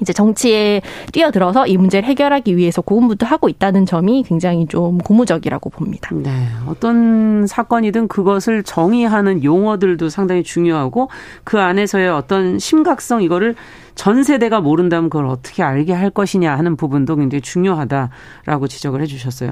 이제 0.00 0.12
정치에 0.12 0.82
뛰어들어서 1.12 1.66
이 1.66 1.76
문제를 1.76 2.08
해결하기 2.08 2.56
위해서 2.56 2.82
고군분투하고 2.82 3.48
있다는 3.48 3.86
점이 3.86 4.24
굉장히 4.24 4.66
좀 4.66 4.98
고무적이라고 4.98 5.70
봅니다. 5.70 6.10
네. 6.12 6.30
어떤 6.66 7.46
사건이든 7.46 8.08
그것을 8.08 8.62
정의하는 8.62 9.44
용어들도 9.44 10.08
상당히 10.08 10.42
중요하고 10.42 11.08
그 11.44 11.60
안에서의 11.60 12.08
어떤 12.08 12.58
심각성 12.58 13.22
이거를 13.22 13.54
전 13.94 14.22
세대가 14.24 14.60
모른다면 14.60 15.08
그걸 15.10 15.26
어떻게 15.26 15.62
알게 15.62 15.92
할 15.92 16.10
것이냐 16.10 16.56
하는 16.56 16.76
부분도 16.76 17.16
굉장히 17.16 17.40
중요하다라고 17.42 18.68
지적을 18.68 19.00
해주셨어요. 19.02 19.50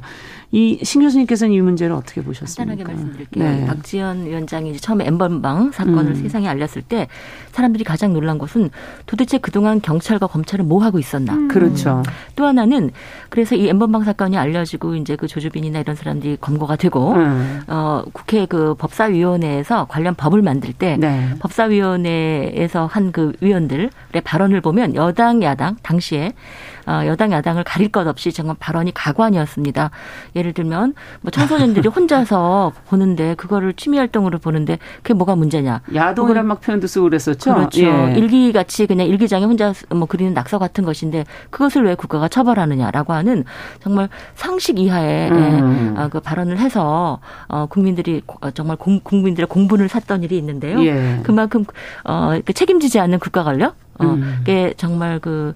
이 0.52 0.80
신 0.82 1.00
교수님께서는 1.00 1.54
이 1.54 1.60
문제를 1.60 1.94
어떻게 1.94 2.22
보셨습니까? 2.22 2.74
간단하게 2.76 2.92
말씀드릴게요. 2.92 3.44
네. 3.44 3.66
박지원 3.66 4.26
위원장이 4.26 4.76
처음에 4.76 5.06
엠번방 5.06 5.70
사건을 5.72 6.12
음. 6.12 6.14
세상에 6.14 6.46
알렸을 6.48 6.82
때 6.82 7.08
사람들이 7.52 7.84
가장 7.84 8.12
놀란 8.12 8.36
것은 8.36 8.68
도대체 9.06 9.38
그동안 9.38 9.80
경찰과 9.80 10.26
검찰은 10.26 10.68
뭐 10.68 10.82
하고 10.84 10.98
있었나? 10.98 11.32
음. 11.34 11.48
그렇죠. 11.48 12.02
또 12.36 12.44
하나는 12.44 12.90
그래서 13.30 13.54
이 13.54 13.68
엠번방 13.68 14.04
사건이 14.04 14.36
알려지고 14.36 14.96
이제 14.96 15.16
그 15.16 15.26
조주빈이나 15.26 15.80
이런 15.80 15.96
사람들이 15.96 16.36
검거가 16.40 16.76
되고 16.76 17.12
음. 17.14 17.62
어 17.68 18.02
국회 18.12 18.44
그 18.46 18.74
법사위원회에서 18.74 19.86
관련 19.88 20.14
법을 20.14 20.42
만들 20.42 20.72
때 20.74 20.96
네. 20.98 21.30
법사위원회에서 21.40 22.86
한 22.86 23.12
그 23.12 23.32
위원들의 23.42 23.90
발언을 24.32 24.62
보면 24.62 24.94
여당 24.94 25.42
야당 25.42 25.76
당시에 25.82 26.32
어, 26.81 26.81
여당 26.86 27.32
야당을 27.32 27.64
가릴 27.64 27.88
것 27.88 28.06
없이 28.06 28.32
정말 28.32 28.56
발언이 28.58 28.92
가관이었습니다. 28.94 29.90
예를 30.36 30.52
들면 30.52 30.94
뭐 31.20 31.30
청소년들이 31.30 31.88
혼자서 31.94 32.72
보는데 32.88 33.34
그거를 33.34 33.72
취미 33.74 33.98
활동으로 33.98 34.38
보는데 34.38 34.78
그게 35.02 35.14
뭐가 35.14 35.36
문제냐? 35.36 35.82
야동이란 35.94 36.46
막 36.46 36.60
표현도 36.60 36.86
쓰고 36.86 37.04
그랬었죠. 37.04 37.54
그렇죠. 37.54 37.80
예. 37.82 38.14
일기 38.16 38.52
같이 38.52 38.86
그냥 38.86 39.06
일기장에 39.06 39.44
혼자 39.44 39.72
뭐 39.90 40.06
그리는 40.06 40.34
낙서 40.34 40.58
같은 40.58 40.84
것인데 40.84 41.24
그것을 41.50 41.84
왜 41.84 41.94
국가가 41.94 42.28
처벌하느냐라고 42.28 43.12
하는 43.12 43.44
정말 43.80 44.08
상식 44.34 44.78
이하의 44.78 45.30
음. 45.30 45.96
예, 45.98 46.08
그 46.08 46.20
발언을 46.20 46.58
해서 46.58 47.20
어, 47.48 47.66
국민들이 47.66 48.22
정말 48.54 48.76
공, 48.76 49.00
국민들의 49.02 49.46
공분을 49.46 49.88
샀던 49.88 50.22
일이 50.22 50.36
있는데요. 50.38 50.82
예. 50.84 51.20
그만큼 51.22 51.64
어, 52.04 52.38
그 52.44 52.52
책임지지 52.52 52.98
않는 53.00 53.18
국가 53.18 53.44
권력 53.44 53.76
어, 53.98 54.04
음. 54.04 54.36
그게 54.38 54.74
정말 54.76 55.18
그 55.18 55.54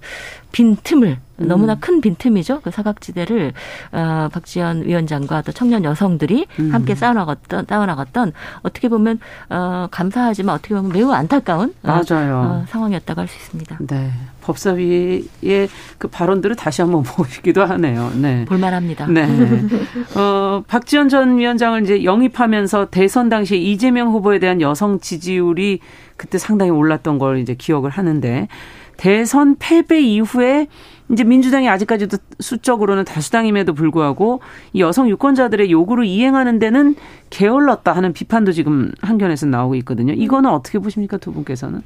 빈틈을 0.51 1.17
음. 1.39 1.47
너무나 1.47 1.75
큰 1.75 2.01
빈틈이죠. 2.01 2.61
그 2.61 2.71
사각지대를 2.71 3.53
어, 3.91 4.29
박지원 4.31 4.85
위원장과 4.85 5.43
또 5.43 5.51
청년 5.51 5.83
여성들이 5.83 6.47
음. 6.59 6.73
함께 6.73 6.95
쌓아나갔던 6.95 7.65
쌓아나갔던 7.69 8.33
어떻게 8.63 8.89
보면 8.89 9.19
어, 9.49 9.87
감사하지만 9.91 10.55
어떻게 10.55 10.73
보면 10.73 10.91
매우 10.91 11.11
안타까운 11.11 11.73
어, 11.83 12.01
맞아요. 12.09 12.37
어, 12.37 12.65
상황이었다고 12.69 13.21
할 13.21 13.27
수 13.27 13.37
있습니다. 13.37 13.77
네. 13.87 14.11
법사위의 14.41 15.67
그 15.97 16.07
발언들을 16.07 16.55
다시 16.55 16.81
한번 16.81 17.03
보시기도 17.05 17.65
하네요. 17.65 18.11
네. 18.15 18.45
볼만합니다. 18.45 19.07
네. 19.07 19.27
어, 20.15 20.63
박지원 20.67 21.09
전 21.09 21.37
위원장을 21.37 21.83
이제 21.83 22.03
영입하면서 22.03 22.89
대선 22.89 23.29
당시 23.29 23.61
이재명 23.61 24.09
후보에 24.11 24.39
대한 24.39 24.61
여성 24.61 24.99
지지율이 24.99 25.79
그때 26.15 26.37
상당히 26.37 26.71
올랐던 26.71 27.19
걸 27.19 27.39
이제 27.39 27.53
기억을 27.53 27.91
하는데 27.91 28.47
대선 28.97 29.55
패배 29.59 30.01
이후에 30.01 30.67
이제 31.09 31.23
민주당이 31.23 31.69
아직까지도 31.69 32.17
수적으로는 32.39 33.05
다수당임에도 33.05 33.73
불구하고 33.73 34.41
이 34.73 34.81
여성 34.81 35.09
유권자들의 35.09 35.71
요구를 35.71 36.05
이행하는 36.05 36.59
데는 36.59 36.95
게을렀다 37.29 37.93
하는 37.93 38.11
비판도 38.11 38.51
지금 38.51 38.91
한견에서 39.01 39.45
나오고 39.45 39.75
있거든요. 39.75 40.13
이거는 40.13 40.49
어떻게 40.49 40.79
보십니까 40.79 41.17
두 41.17 41.31
분께서는? 41.31 41.81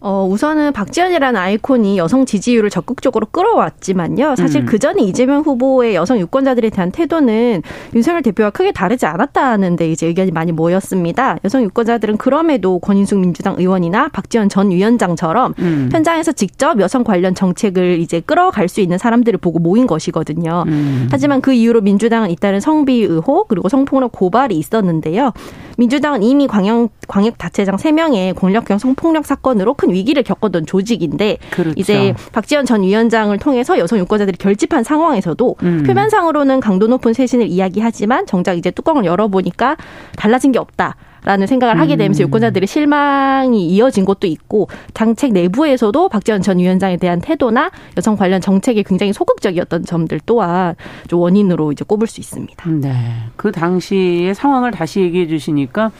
어, 0.00 0.28
우선은 0.30 0.72
박지원이라는 0.72 1.40
아이콘이 1.40 1.98
여성 1.98 2.24
지지율을 2.24 2.70
적극적으로 2.70 3.26
끌어왔지만요. 3.30 4.36
사실 4.36 4.62
음. 4.62 4.66
그 4.66 4.78
전에 4.78 5.02
이재명 5.02 5.42
후보의 5.42 5.96
여성 5.96 6.20
유권자들에 6.20 6.70
대한 6.70 6.92
태도는 6.92 7.62
윤석열 7.94 8.22
대표와 8.22 8.50
크게 8.50 8.70
다르지 8.70 9.06
않았다는데 9.06 9.90
이제 9.90 10.06
의견이 10.06 10.30
많이 10.30 10.52
모였습니다. 10.52 11.38
여성 11.44 11.62
유권자들은 11.64 12.16
그럼에도 12.16 12.78
권인숙 12.78 13.18
민주당 13.18 13.56
의원이나 13.58 14.08
박지원 14.08 14.48
전 14.48 14.70
위원장처럼 14.70 15.54
음. 15.58 15.88
현장에서 15.90 16.30
직접 16.30 16.80
여성 16.80 17.02
관련 17.02 17.34
정책을 17.34 17.98
이제 17.98 18.20
끌어갈 18.20 18.68
수 18.68 18.80
있는 18.80 18.98
사람들을 18.98 19.38
보고 19.38 19.58
모인 19.58 19.88
것이거든요. 19.88 20.64
음. 20.68 21.08
하지만 21.10 21.40
그 21.40 21.52
이후로 21.52 21.80
민주당은 21.80 22.30
잇따른 22.30 22.60
성비 22.60 23.02
의혹 23.02 23.48
그리고 23.48 23.68
성폭력 23.68 24.12
고발이 24.12 24.56
있었는데요. 24.56 25.32
민주당은 25.78 26.24
이미 26.24 26.48
광역 26.48 26.90
광역 27.06 27.38
다체장 27.38 27.76
3명의 27.76 28.34
권력형 28.34 28.78
성폭력 28.78 29.24
사건으로 29.24 29.74
큰 29.74 29.90
위기를 29.90 30.24
겪었던 30.24 30.66
조직인데 30.66 31.38
그렇죠. 31.52 31.74
이제 31.76 32.14
박지원 32.32 32.66
전 32.66 32.82
위원장을 32.82 33.36
통해서 33.38 33.78
여성 33.78 34.00
유권자들이 34.00 34.38
결집한 34.38 34.82
상황에서도 34.82 35.56
음. 35.62 35.84
표면상으로는 35.86 36.58
강도 36.58 36.88
높은 36.88 37.12
쇄신을 37.12 37.46
이야기하지만 37.46 38.26
정작 38.26 38.54
이제 38.54 38.72
뚜껑을 38.72 39.04
열어보니까 39.04 39.76
달라진 40.16 40.50
게 40.50 40.58
없다. 40.58 40.96
라는 41.24 41.46
생각을 41.46 41.78
하게 41.78 41.96
되면서 41.96 42.22
음. 42.22 42.28
유권자들의 42.28 42.66
실망이 42.66 43.66
이어진 43.68 44.04
것도 44.04 44.26
있고 44.26 44.68
정책 44.94 45.32
내부에서도 45.32 46.08
박지원 46.08 46.42
전 46.42 46.58
위원장에 46.58 46.96
대한 46.96 47.20
태도나 47.20 47.70
여성 47.96 48.16
관련 48.16 48.40
정책이 48.40 48.84
굉장히 48.84 49.12
소극적이었던 49.12 49.84
점들 49.84 50.20
또한 50.26 50.74
좀 51.08 51.20
원인으로 51.20 51.72
이제 51.72 51.84
꼽을 51.86 52.06
수 52.06 52.20
있습니다. 52.20 52.70
네. 52.70 52.94
그 53.36 53.52
당시의 53.52 54.34
상황을 54.34 54.70
다시 54.70 55.00
얘기해 55.00 55.26
주시니까 55.26 55.90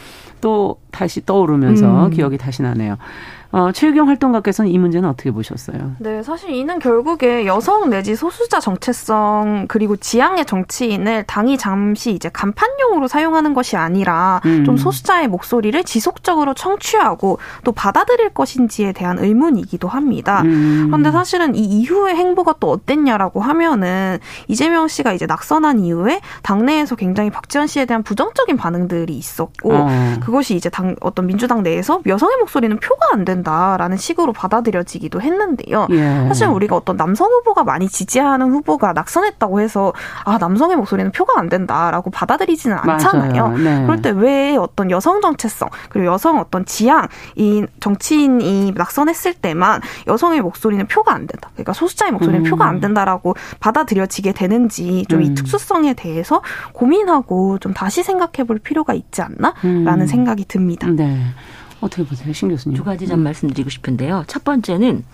또 0.40 0.76
다시 0.90 1.24
떠오르면서 1.24 2.06
음. 2.06 2.10
기억이 2.10 2.38
다시 2.38 2.62
나네요. 2.62 2.96
어, 3.50 3.72
최유경 3.72 4.08
활동가께서는 4.08 4.70
이 4.70 4.78
문제는 4.78 5.08
어떻게 5.08 5.30
보셨어요? 5.30 5.92
네, 5.98 6.22
사실 6.22 6.50
이는 6.50 6.78
결국에 6.78 7.46
여성 7.46 7.88
내지 7.88 8.14
소수자 8.14 8.60
정체성 8.60 9.66
그리고 9.68 9.96
지향의 9.96 10.44
정치인을 10.44 11.24
당이 11.24 11.56
잠시 11.56 12.12
이제 12.12 12.28
간판용으로 12.30 13.08
사용하는 13.08 13.54
것이 13.54 13.76
아니라 13.76 14.42
음. 14.44 14.66
좀 14.66 14.76
소수자의 14.76 15.28
목소리를 15.28 15.82
지속적으로 15.84 16.52
청취하고 16.52 17.38
또 17.64 17.72
받아들일 17.72 18.30
것인지에 18.30 18.92
대한 18.92 19.18
의문이기도 19.18 19.88
합니다. 19.88 20.42
음. 20.42 20.88
그런데 20.88 21.10
사실은 21.10 21.54
이 21.54 21.60
이후의 21.60 22.16
행보가 22.16 22.56
또 22.60 22.70
어땠냐라고 22.70 23.40
하면은 23.40 24.18
이재명 24.48 24.88
씨가 24.88 25.14
이제 25.14 25.24
낙선한 25.24 25.80
이후에 25.80 26.20
당내에서 26.42 26.96
굉장히 26.96 27.30
박지원 27.30 27.66
씨에 27.66 27.86
대한 27.86 28.02
부정적인 28.02 28.58
반응들이 28.58 29.16
있었고 29.16 29.72
어. 29.72 29.88
그것이 30.20 30.54
이제 30.54 30.68
당 30.68 30.96
어떤 31.00 31.26
민주당 31.26 31.62
내에서 31.62 32.02
여성의 32.06 32.36
목소리는 32.36 32.78
표가 32.78 33.08
안 33.12 33.24
된다. 33.24 33.37
된다라는 33.38 33.96
식으로 33.96 34.32
받아들여지기도 34.32 35.20
했는데요. 35.20 35.88
예. 35.90 36.26
사실 36.28 36.46
우리가 36.46 36.76
어떤 36.76 36.96
남성 36.96 37.30
후보가 37.30 37.64
많이 37.64 37.88
지지하는 37.88 38.50
후보가 38.52 38.92
낙선했다고 38.92 39.60
해서 39.60 39.92
아 40.24 40.38
남성의 40.38 40.76
목소리는 40.76 41.10
표가 41.12 41.38
안 41.38 41.48
된다라고 41.48 42.10
받아들이지는 42.10 42.76
않잖아요. 42.76 43.48
네. 43.58 43.82
그럴 43.82 44.02
때 44.02 44.08
왜 44.18 44.56
어떤 44.56 44.90
여성 44.90 45.20
정체성 45.20 45.68
그리고 45.88 46.12
여성 46.12 46.38
어떤 46.38 46.64
지향이 46.64 47.66
정치인이 47.80 48.72
낙선했을 48.76 49.34
때만 49.34 49.80
여성의 50.06 50.40
목소리는 50.40 50.86
표가 50.86 51.12
안 51.12 51.26
된다. 51.26 51.50
그러니까 51.54 51.72
소수자의 51.72 52.12
목소리는 52.12 52.44
음. 52.44 52.50
표가 52.50 52.66
안 52.66 52.80
된다라고 52.80 53.34
받아들여지게 53.60 54.32
되는지 54.32 55.06
좀이 55.08 55.28
음. 55.28 55.34
특수성에 55.34 55.94
대해서 55.94 56.42
고민하고 56.72 57.58
좀 57.58 57.72
다시 57.72 58.02
생각해 58.02 58.46
볼 58.46 58.58
필요가 58.58 58.92
있지 58.94 59.22
않나라는 59.22 60.00
음. 60.02 60.06
생각이 60.06 60.44
듭니다. 60.46 60.88
네. 60.88 61.18
어떻게 61.80 62.04
보세요, 62.04 62.32
신 62.32 62.48
교수님? 62.48 62.76
두 62.76 62.84
가지 62.84 63.06
점 63.06 63.20
음. 63.20 63.24
말씀드리고 63.24 63.70
싶은데요. 63.70 64.24
첫 64.26 64.44
번째는 64.44 65.04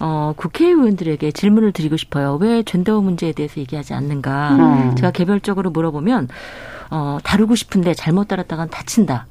어, 0.00 0.34
국회의원들에게 0.36 1.30
질문을 1.32 1.72
드리고 1.72 1.96
싶어요. 1.96 2.36
왜 2.40 2.62
젠더 2.62 3.00
문제에 3.00 3.32
대해서 3.32 3.60
얘기하지 3.60 3.94
않는가? 3.94 4.56
음. 4.90 4.96
제가 4.96 5.10
개별적으로 5.12 5.70
물어보면 5.70 6.28
어, 6.90 7.18
다루고 7.24 7.54
싶은데 7.54 7.94
잘못 7.94 8.28
다뤘다간 8.28 8.68
다친다. 8.68 9.26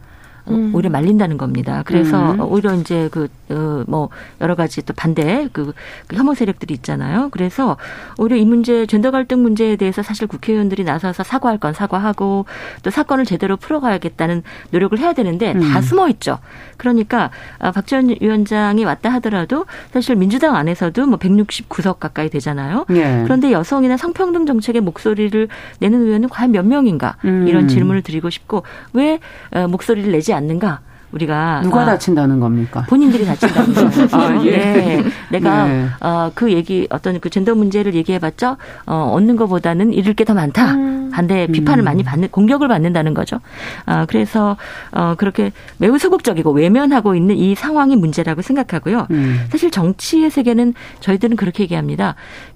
음. 0.54 0.76
오히려 0.76 0.90
말린다는 0.90 1.38
겁니다. 1.38 1.84
그래서 1.86 2.34
음. 2.34 2.40
오히려 2.42 2.74
이제 2.76 3.10
그, 3.12 3.28
어, 3.50 3.84
뭐, 3.88 4.10
여러 4.40 4.56
가지 4.56 4.82
또 4.86 4.94
반대, 4.94 5.48
그, 5.52 5.74
그 6.08 6.16
혐오 6.16 6.34
세력들이 6.34 6.74
있잖아요. 6.76 7.30
그래서 7.32 7.78
오히려 8.18 8.36
이 8.36 8.46
문제, 8.46 8.86
젠더 8.86 9.12
갈등 9.12 9.42
문제에 9.42 9.76
대해서 9.76 10.02
사실 10.02 10.28
국회의원들이 10.28 10.84
나서서 10.84 11.24
사과할 11.24 11.58
건 11.58 11.74
사과하고 11.74 12.46
또 12.84 12.90
사건을 12.90 13.26
제대로 13.26 13.58
풀어가야겠다는 13.58 14.44
노력을 14.72 14.98
해야 15.00 15.14
되는데 15.14 15.54
음. 15.54 15.62
다 15.62 15.82
숨어 15.82 16.08
있죠. 16.10 16.40
그러니까 16.78 17.30
아, 17.60 17.72
박지원 17.72 18.16
위원장이 18.20 18.84
왔다 18.86 19.10
하더라도 19.14 19.66
사실 19.94 20.16
민주당 20.16 20.56
안에서도 20.56 21.06
뭐 21.06 21.20
169석 21.20 22.00
가까이 22.00 22.30
되잖아요. 22.30 22.86
예. 22.92 23.22
그런데 23.24 23.52
여성이나 23.52 23.98
성평등 23.98 24.46
정책의 24.46 24.82
목소리를 24.82 25.48
내는 25.80 26.02
의원은 26.02 26.30
과연 26.30 26.52
몇 26.52 26.66
명인가 26.66 27.18
음. 27.26 27.48
이런 27.48 27.68
질문을 27.68 28.02
드리고 28.02 28.30
싶고 28.30 28.64
왜 28.94 29.20
어, 29.52 29.68
목소리를 29.68 30.12
내지 30.12 30.34
않 30.34 30.41
는가? 30.44 30.80
우리가 31.12 31.60
누가 31.62 31.82
아, 31.82 31.86
다친다는 31.86 32.40
겁니까? 32.40 32.86
본인들이 32.88 33.26
다친다는 33.26 33.74
거예요. 33.92 34.08
아, 34.14 34.46
예. 34.46 34.52
네. 34.52 35.04
내가 35.30 35.66
네. 35.68 35.88
어, 36.00 36.32
그 36.34 36.54
얘기 36.54 36.88
어떤 36.90 37.20
그 37.20 37.30
젠더 37.30 37.54
문제를 37.54 37.96
얘기해봤자 37.96 38.56
어, 38.86 39.12
얻는 39.14 39.36
것보다는 39.36 39.92
잃을 39.92 40.14
게 40.14 40.24
더 40.24 40.34
많다. 40.34 40.74
음. 40.76 41.12
반대 41.12 41.48
비판을 41.48 41.84
음. 41.84 41.86
많이 41.86 42.04
받는 42.04 42.30
공격을 42.30 42.70
받는다는 42.70 43.14
거죠. 43.14 43.42
어, 43.86 44.06
그래서 44.08 44.56
어, 44.94 45.16
그렇게 45.18 45.52
매우 45.78 45.98
소극적이고 46.00 46.52
외면하고 46.54 47.16
있는 47.16 47.36
이 47.36 47.56
상황이 47.56 47.98
문제라고 47.98 48.42
생각하고요. 48.42 49.08
음. 49.12 49.46
사실 49.52 49.70
정치의 49.70 50.30
세계는 50.32 50.74
저희들은 51.02 51.36
그렇게 51.36 51.64
얘기합니다. 51.64 52.16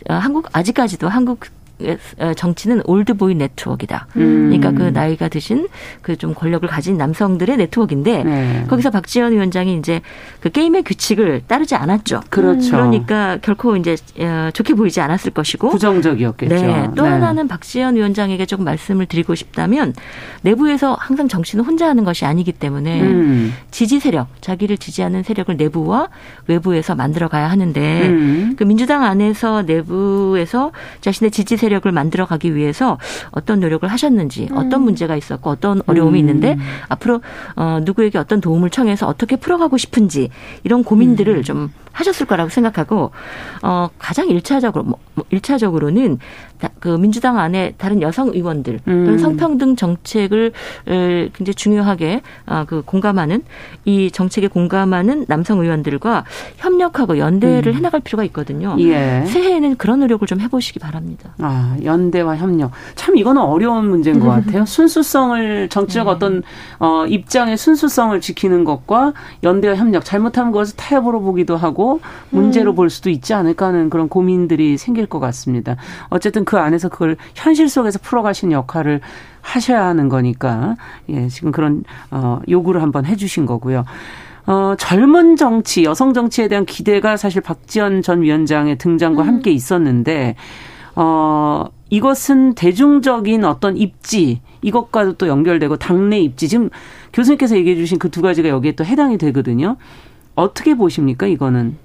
어, 0.09 0.13
한국 0.13 0.47
아직까지도 0.53 1.09
한국 1.09 1.41
정치는 2.35 2.81
올드보이 2.85 3.35
네트워크이다. 3.35 4.07
음. 4.17 4.49
그러니까 4.49 4.71
그 4.71 4.89
나이가 4.89 5.27
드신 5.27 5.67
그 6.01 6.15
좀 6.15 6.33
권력을 6.33 6.67
가진 6.67 6.97
남성들의 6.97 7.57
네트워크인데 7.57 8.23
네. 8.23 8.65
거기서 8.67 8.89
박지원 8.89 9.33
위원장이 9.33 9.77
이제 9.77 10.01
그 10.39 10.49
게임의 10.49 10.83
규칙을 10.83 11.43
따르지 11.47 11.75
않았죠. 11.75 12.21
그렇죠. 12.29 12.71
그러니까 12.71 13.37
결코 13.41 13.75
이제 13.75 13.95
어, 14.19 14.49
좋게 14.53 14.73
보이지 14.73 15.01
않았을 15.01 15.31
것이고 15.31 15.69
부정적이었겠죠. 15.69 16.55
네. 16.55 16.89
또 16.95 17.03
네. 17.03 17.09
하나는 17.09 17.47
박지원 17.47 17.95
위원장에게 17.95 18.45
조금 18.45 18.65
말씀을 18.65 19.05
드리고 19.05 19.35
싶다면 19.35 19.93
내부에서 20.41 20.95
항상 20.99 21.27
정치는 21.27 21.65
혼자 21.65 21.87
하는 21.87 22.03
것이 22.03 22.25
아니기 22.25 22.51
때문에 22.51 23.01
음. 23.01 23.53
지지 23.71 23.99
세력, 23.99 24.27
자기를 24.41 24.77
지지하는 24.77 25.23
세력을 25.23 25.55
내부와 25.55 26.09
외부에서 26.47 26.95
만들어 26.95 27.27
가야 27.27 27.49
하는데 27.49 28.07
음. 28.07 28.55
그 28.57 28.63
민주당 28.63 29.03
안에서 29.03 29.63
내부에서 29.63 30.71
자신의 31.01 31.31
지지 31.31 31.57
세력 31.57 31.64
을 31.65 31.91
만들어 31.91 32.25
가기 32.25 32.55
위해서 32.55 32.97
어떤 33.31 33.59
노력을 33.59 33.89
하셨는지 33.89 34.47
음. 34.51 34.57
어떤 34.57 34.83
문제가 34.83 35.15
있었고 35.15 35.49
어떤 35.49 35.81
어려움이 35.87 36.19
음. 36.19 36.19
있는데 36.19 36.57
앞으로 36.89 37.21
어 37.55 37.79
누구에게 37.83 38.17
어떤 38.17 38.39
도움을 38.39 38.69
청해서 38.69 39.07
어떻게 39.07 39.35
풀어가고 39.35 39.77
싶은지 39.77 40.29
이런 40.63 40.83
고민들을 40.83 41.37
음. 41.37 41.43
좀 41.43 41.73
하셨을 41.91 42.25
거라고 42.27 42.49
생각하고 42.49 43.11
어 43.63 43.89
가장 43.97 44.29
일차적으로 44.29 44.83
뭐, 44.83 44.99
뭐 45.15 45.25
일차적으로는 45.29 46.19
그 46.79 46.89
민주당 46.97 47.37
안에 47.37 47.73
다른 47.77 48.01
여성 48.01 48.29
의원들 48.29 48.79
또는 48.85 49.09
음. 49.09 49.17
성평등 49.17 49.75
정책을 49.75 50.51
굉장히 50.85 51.53
중요하게 51.53 52.21
어, 52.45 52.63
그 52.67 52.81
공감하는 52.85 53.43
이 53.85 54.11
정책에 54.11 54.47
공감하는 54.47 55.25
남성 55.27 55.59
의원들과 55.59 56.25
협력하고 56.57 57.17
연대를 57.17 57.73
음. 57.73 57.77
해나갈 57.77 58.01
필요가 58.01 58.23
있거든요. 58.25 58.75
예. 58.79 59.25
새해에는 59.25 59.75
그런 59.75 59.99
노력을 59.99 60.25
좀 60.27 60.39
해보시기 60.39 60.79
바랍니다. 60.79 61.33
아 61.39 61.75
연대와 61.83 62.37
협력 62.37 62.71
참 62.95 63.17
이거는 63.17 63.41
어려운 63.41 63.89
문제인 63.89 64.19
것 64.19 64.27
같아요. 64.27 64.65
순수성을 64.65 65.69
정치적 65.69 66.05
네. 66.05 66.11
어떤 66.11 66.43
어, 66.79 67.05
입장의 67.07 67.57
순수성을 67.57 68.19
지키는 68.21 68.63
것과 68.63 69.13
연대와 69.43 69.75
협력 69.75 70.05
잘못하면 70.05 70.51
그것을 70.51 70.75
타협으로 70.77 71.21
보기도 71.21 71.57
하고 71.57 71.99
문제로 72.29 72.73
음. 72.73 72.75
볼 72.75 72.89
수도 72.89 73.09
있지 73.09 73.33
않을까 73.33 73.67
하는 73.67 73.89
그런 73.89 74.07
고민들이 74.07 74.77
생길 74.77 75.05
것 75.05 75.19
같습니다. 75.19 75.75
어쨌든 76.09 76.44
그 76.45 76.57
안에서 76.57 76.89
그걸 76.89 77.17
현실 77.33 77.67
속에서 77.67 77.99
풀어가신 77.99 78.51
역할을 78.51 79.01
하셔야 79.41 79.85
하는 79.85 80.09
거니까 80.09 80.75
예 81.09 81.27
지금 81.27 81.51
그런 81.51 81.83
어 82.11 82.39
요구를 82.47 82.81
한번 82.81 83.05
해주신 83.05 83.45
거고요. 83.45 83.83
어, 84.47 84.75
젊은 84.77 85.35
정치, 85.35 85.83
여성 85.83 86.13
정치에 86.13 86.47
대한 86.47 86.65
기대가 86.65 87.17
사실 87.17 87.41
박지원 87.41 88.01
전 88.03 88.21
위원장의 88.21 88.77
등장과 88.77 89.23
음. 89.23 89.27
함께 89.27 89.51
있었는데, 89.51 90.35
어, 90.95 91.65
이것은 91.89 92.53
대중적인 92.53 93.43
어떤 93.43 93.75
입지, 93.75 94.41
이것과도 94.61 95.13
또 95.13 95.27
연결되고 95.27 95.77
당내 95.77 96.19
입지. 96.19 96.47
지금 96.47 96.69
교수님께서 97.13 97.57
얘기해 97.57 97.75
주신 97.75 97.97
그 97.97 98.09
두 98.09 98.21
가지가 98.21 98.49
여기에 98.49 98.73
또 98.73 98.85
해당이 98.85 99.17
되거든요. 99.17 99.77
어떻게 100.35 100.75
보십니까, 100.75 101.25
이거는? 101.25 101.77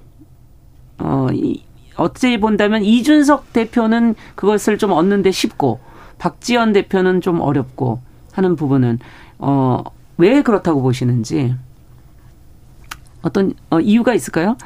어, 0.99 1.29
이, 1.33 1.63
어찌 2.01 2.41
본다면 2.41 2.83
이준석 2.83 3.53
대표는 3.53 4.15
그것을 4.35 4.79
좀 4.79 4.91
얻는데 4.93 5.31
쉽고 5.31 5.81
박지원 6.19 6.73
대표는 6.73 7.21
좀 7.21 7.43
어렵고 7.43 8.01
하는 8.33 8.57
부분은 8.57 8.99
어, 9.39 9.85
왜 10.17 10.41
그렇다고 10.43 10.81
보시는지 10.81 11.55
어떤 13.21 13.53
어, 13.69 13.81
이유가 13.81 14.15
있을까요? 14.15 14.57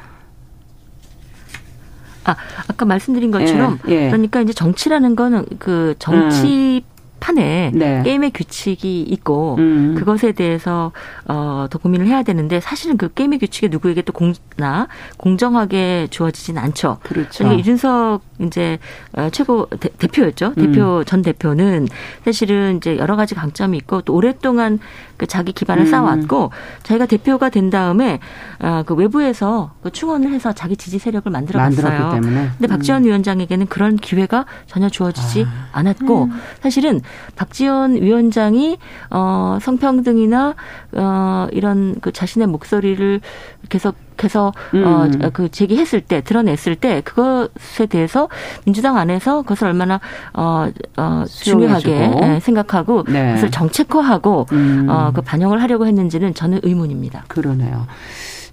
아, 2.23 2.37
아까 2.69 2.85
말씀드린 2.85 3.31
것처럼 3.31 3.79
예, 3.89 4.05
예. 4.05 4.07
그러니까 4.07 4.39
이제 4.39 4.53
정치라는 4.53 5.17
거는 5.17 5.45
그 5.59 5.93
정치 5.99 6.85
음. 6.85 6.94
판에 7.25 7.71
네. 7.73 8.03
게임의 8.03 8.31
규칙이 8.31 9.01
있고 9.01 9.55
음. 9.57 9.95
그것에 9.97 10.31
대해서 10.31 10.91
어, 11.27 11.65
더 11.71 11.79
고민을 11.79 12.05
해야 12.05 12.21
되는데 12.21 12.59
사실은 12.59 12.97
그 12.97 13.11
게임의 13.11 13.39
규칙이 13.39 13.69
누구에게 13.69 14.03
또 14.03 14.13
공나 14.13 14.87
공정하게 15.17 16.07
주어지진 16.11 16.59
않죠. 16.59 16.99
그렇죠. 17.01 17.39
그러니까 17.39 17.59
이준석 17.59 18.21
이제 18.41 18.77
어, 19.13 19.29
최고 19.31 19.67
대, 19.79 19.89
표였죠 19.89 20.53
대표 20.53 20.99
음. 20.99 21.05
전 21.05 21.23
대표는 21.23 21.87
사실은 22.23 22.77
이제 22.77 22.97
여러 22.97 23.15
가지 23.15 23.33
강점이 23.33 23.75
있고 23.77 24.01
또 24.01 24.13
오랫동안 24.13 24.77
그 25.17 25.25
자기 25.25 25.51
기반을 25.51 25.83
음. 25.83 25.87
쌓아왔고 25.87 26.51
자기가 26.83 27.07
대표가 27.07 27.49
된 27.49 27.71
다음에 27.71 28.19
어, 28.59 28.83
그 28.85 28.93
외부에서 28.93 29.73
그 29.81 29.91
충원을 29.91 30.31
해서 30.31 30.53
자기 30.53 30.77
지지 30.77 30.99
세력을 30.99 31.31
만들어갔어요. 31.31 32.11
때문에. 32.11 32.49
근데 32.57 32.67
박지원 32.67 33.01
음. 33.01 33.07
위원장에게는 33.07 33.65
그런 33.67 33.95
기회가 33.95 34.45
전혀 34.67 34.89
주어지지 34.89 35.45
아. 35.47 35.69
않았고 35.71 36.25
음. 36.25 36.31
사실은 36.61 37.01
박지원 37.35 38.01
위원장이 38.01 38.77
어 39.09 39.57
성평등이나 39.61 40.55
어 40.93 41.47
이런 41.51 41.95
그 42.01 42.11
자신의 42.11 42.47
목소리를 42.47 43.21
계속해서 43.69 44.53
음. 44.73 45.11
어그 45.23 45.49
제기했을 45.49 46.01
때 46.01 46.21
드러냈을 46.21 46.75
때 46.75 47.01
그것에 47.01 47.85
대해서 47.87 48.29
민주당 48.65 48.97
안에서 48.97 49.41
그것을 49.41 49.67
얼마나 49.67 49.99
어, 50.33 50.67
어 50.97 51.23
중요하게 51.27 52.11
예, 52.21 52.39
생각하고 52.39 53.03
네. 53.07 53.29
그것을 53.29 53.51
정책화하고 53.51 54.47
음. 54.51 54.87
어그 54.89 55.21
반영을 55.21 55.61
하려고 55.61 55.85
했는지는 55.85 56.33
저는 56.33 56.61
의문입니다. 56.63 57.25
그러네요. 57.27 57.87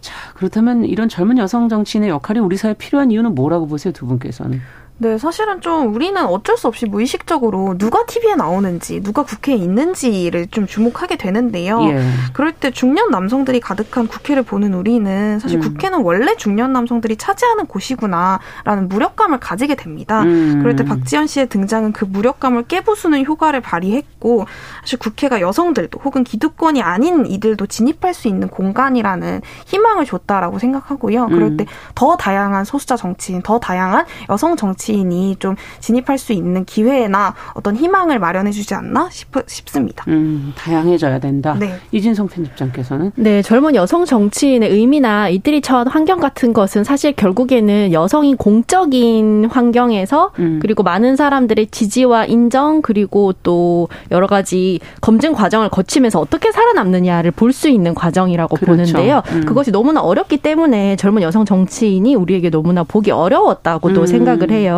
자, 0.02 0.14
그렇다면 0.34 0.84
이런 0.84 1.08
젊은 1.08 1.38
여성 1.38 1.68
정치인의 1.68 2.10
역할이 2.10 2.40
우리 2.40 2.56
사회에 2.56 2.74
필요한 2.74 3.12
이유는 3.12 3.34
뭐라고 3.34 3.66
보세요, 3.68 3.92
두 3.92 4.04
분께서는? 4.06 4.60
네, 4.98 5.18
사실은 5.18 5.60
좀 5.60 5.92
우리는 5.94 6.24
어쩔 6.24 6.56
수 6.56 6.68
없이 6.68 6.86
무의식적으로 6.86 7.76
누가 7.76 8.06
TV에 8.06 8.36
나오는지, 8.36 9.02
누가 9.02 9.24
국회에 9.24 9.56
있는지를 9.56 10.46
좀 10.48 10.66
주목하게 10.66 11.16
되는데요. 11.16 11.82
예. 11.82 12.00
그럴 12.32 12.52
때 12.52 12.70
중년 12.70 13.10
남성들이 13.10 13.58
가득한 13.58 14.06
국회를 14.06 14.44
보는 14.44 14.74
우리는 14.74 15.40
사실 15.40 15.58
음. 15.58 15.62
국회는 15.62 16.02
원래 16.02 16.36
중년 16.36 16.72
남성들이 16.72 17.16
차지하는 17.16 17.66
곳이구나라는 17.66 18.88
무력감을 18.88 19.40
가지게 19.40 19.74
됩니다. 19.74 20.22
음. 20.22 20.60
그럴 20.60 20.76
때 20.76 20.84
박지원 20.84 21.26
씨의 21.26 21.48
등장은 21.48 21.92
그 21.92 22.04
무력감을 22.04 22.68
깨부수는 22.68 23.24
효과를 23.24 23.60
발휘했고, 23.60 24.46
사실 24.82 25.00
국회가 25.00 25.40
여성들도 25.40 25.98
혹은 26.04 26.22
기득권이 26.22 26.80
아닌 26.80 27.26
이들도 27.26 27.66
진입할 27.66 28.14
수 28.14 28.28
있는 28.28 28.46
공간이라는 28.46 29.40
희망을 29.66 30.04
줬다라고 30.04 30.60
생각하고요. 30.60 31.26
그럴 31.26 31.42
음. 31.42 31.56
때더 31.56 32.16
다양한 32.18 32.64
소수자 32.64 32.94
정치인, 32.94 33.42
더 33.42 33.58
다양한 33.58 34.04
여성 34.30 34.54
정치 34.54 34.91
정치인이 34.96 35.36
좀 35.38 35.56
진입할 35.80 36.18
수 36.18 36.32
있는 36.32 36.64
기회나 36.64 37.34
어떤 37.54 37.76
희망을 37.76 38.18
마련해 38.18 38.50
주지 38.52 38.74
않나 38.74 39.08
싶, 39.10 39.28
싶습니다. 39.46 40.04
음, 40.08 40.52
다양해져야 40.56 41.18
된다. 41.18 41.56
네. 41.58 41.74
이진성 41.90 42.28
편집장께서는 42.28 43.12
네, 43.16 43.42
젊은 43.42 43.74
여성 43.74 44.04
정치인의 44.04 44.70
의미나 44.70 45.28
이들이 45.30 45.62
처한 45.62 45.88
환경 45.88 46.20
같은 46.20 46.52
것은 46.52 46.84
사실 46.84 47.12
결국에는 47.14 47.92
여성이 47.92 48.34
공적인 48.34 49.46
환경에서 49.50 50.32
음. 50.38 50.58
그리고 50.60 50.82
많은 50.82 51.16
사람들의 51.16 51.68
지지와 51.70 52.26
인정 52.26 52.82
그리고 52.82 53.32
또 53.42 53.88
여러 54.10 54.26
가지 54.26 54.78
검증 55.00 55.32
과정을 55.32 55.70
거치면서 55.70 56.20
어떻게 56.20 56.52
살아남느냐를 56.52 57.30
볼 57.30 57.52
수 57.52 57.68
있는 57.68 57.94
과정이라고 57.94 58.56
그렇죠. 58.56 58.72
보는데요. 58.94 59.22
음. 59.32 59.44
그것이 59.44 59.70
너무나 59.70 60.00
어렵기 60.00 60.38
때문에 60.38 60.96
젊은 60.96 61.20
여성 61.20 61.44
정치인이 61.44 62.14
우리에게 62.14 62.48
너무나 62.48 62.82
보기 62.82 63.10
어려웠다고도 63.10 64.00
음. 64.00 64.06
생각을 64.06 64.50
해요. 64.50 64.71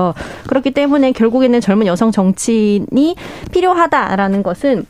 그렇기 0.46 0.72
때문에 0.72 1.12
결국에는 1.12 1.60
젊은 1.60 1.86
여성 1.86 2.10
정치인이 2.10 3.16
필요하다라는 3.52 4.42
것은 4.42 4.86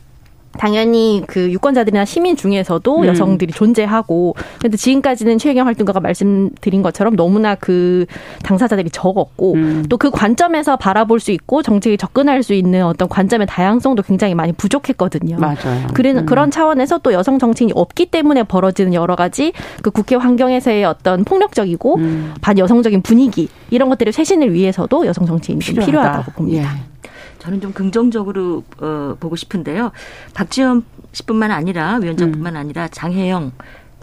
당연히 0.57 1.23
그 1.27 1.51
유권자들이나 1.51 2.05
시민 2.05 2.35
중에서도 2.35 2.99
음. 2.99 3.05
여성들이 3.05 3.53
존재하고 3.53 4.35
근데 4.61 4.77
지금까지는 4.77 5.37
최경 5.37 5.67
활동가가 5.67 5.99
말씀드린 5.99 6.81
것처럼 6.81 7.15
너무나 7.15 7.55
그 7.55 8.05
당사자들이 8.43 8.89
적었고 8.89 9.53
음. 9.53 9.85
또그 9.89 10.11
관점에서 10.11 10.77
바라볼 10.77 11.19
수 11.19 11.31
있고 11.31 11.61
정책에 11.61 11.97
접근할 11.97 12.43
수 12.43 12.53
있는 12.53 12.85
어떤 12.85 13.07
관점의 13.07 13.47
다양성도 13.47 14.03
굉장히 14.03 14.35
많이 14.35 14.53
부족했거든요. 14.53 15.37
맞아요. 15.37 15.87
그래, 15.93 16.11
음. 16.13 16.25
그런 16.25 16.51
차원에서 16.51 16.99
또 16.99 17.13
여성 17.13 17.39
정치인이 17.39 17.73
없기 17.75 18.07
때문에 18.07 18.43
벌어지는 18.43 18.93
여러 18.93 19.15
가지 19.15 19.53
그 19.81 19.91
국회 19.91 20.15
환경에서의 20.15 20.85
어떤 20.85 21.23
폭력적이고 21.23 21.95
음. 21.95 22.33
반여성적인 22.41 23.01
분위기 23.01 23.49
이런 23.69 23.89
것들을 23.89 24.11
쇄신을 24.13 24.53
위해서도 24.53 25.05
여성 25.05 25.25
정치인이 25.25 25.59
필요하다. 25.59 25.85
필요하다고 25.85 26.31
봅니다. 26.31 26.63
예. 26.63 26.94
저는 27.39 27.61
좀 27.61 27.73
긍정적으로 27.73 28.63
어, 28.79 29.15
보고 29.19 29.35
싶은데요. 29.35 29.91
박지원 30.33 30.83
씨뿐만 31.11 31.51
아니라 31.51 31.97
위원장뿐만 32.01 32.55
음. 32.55 32.59
아니라 32.59 32.87
장혜영 32.87 33.51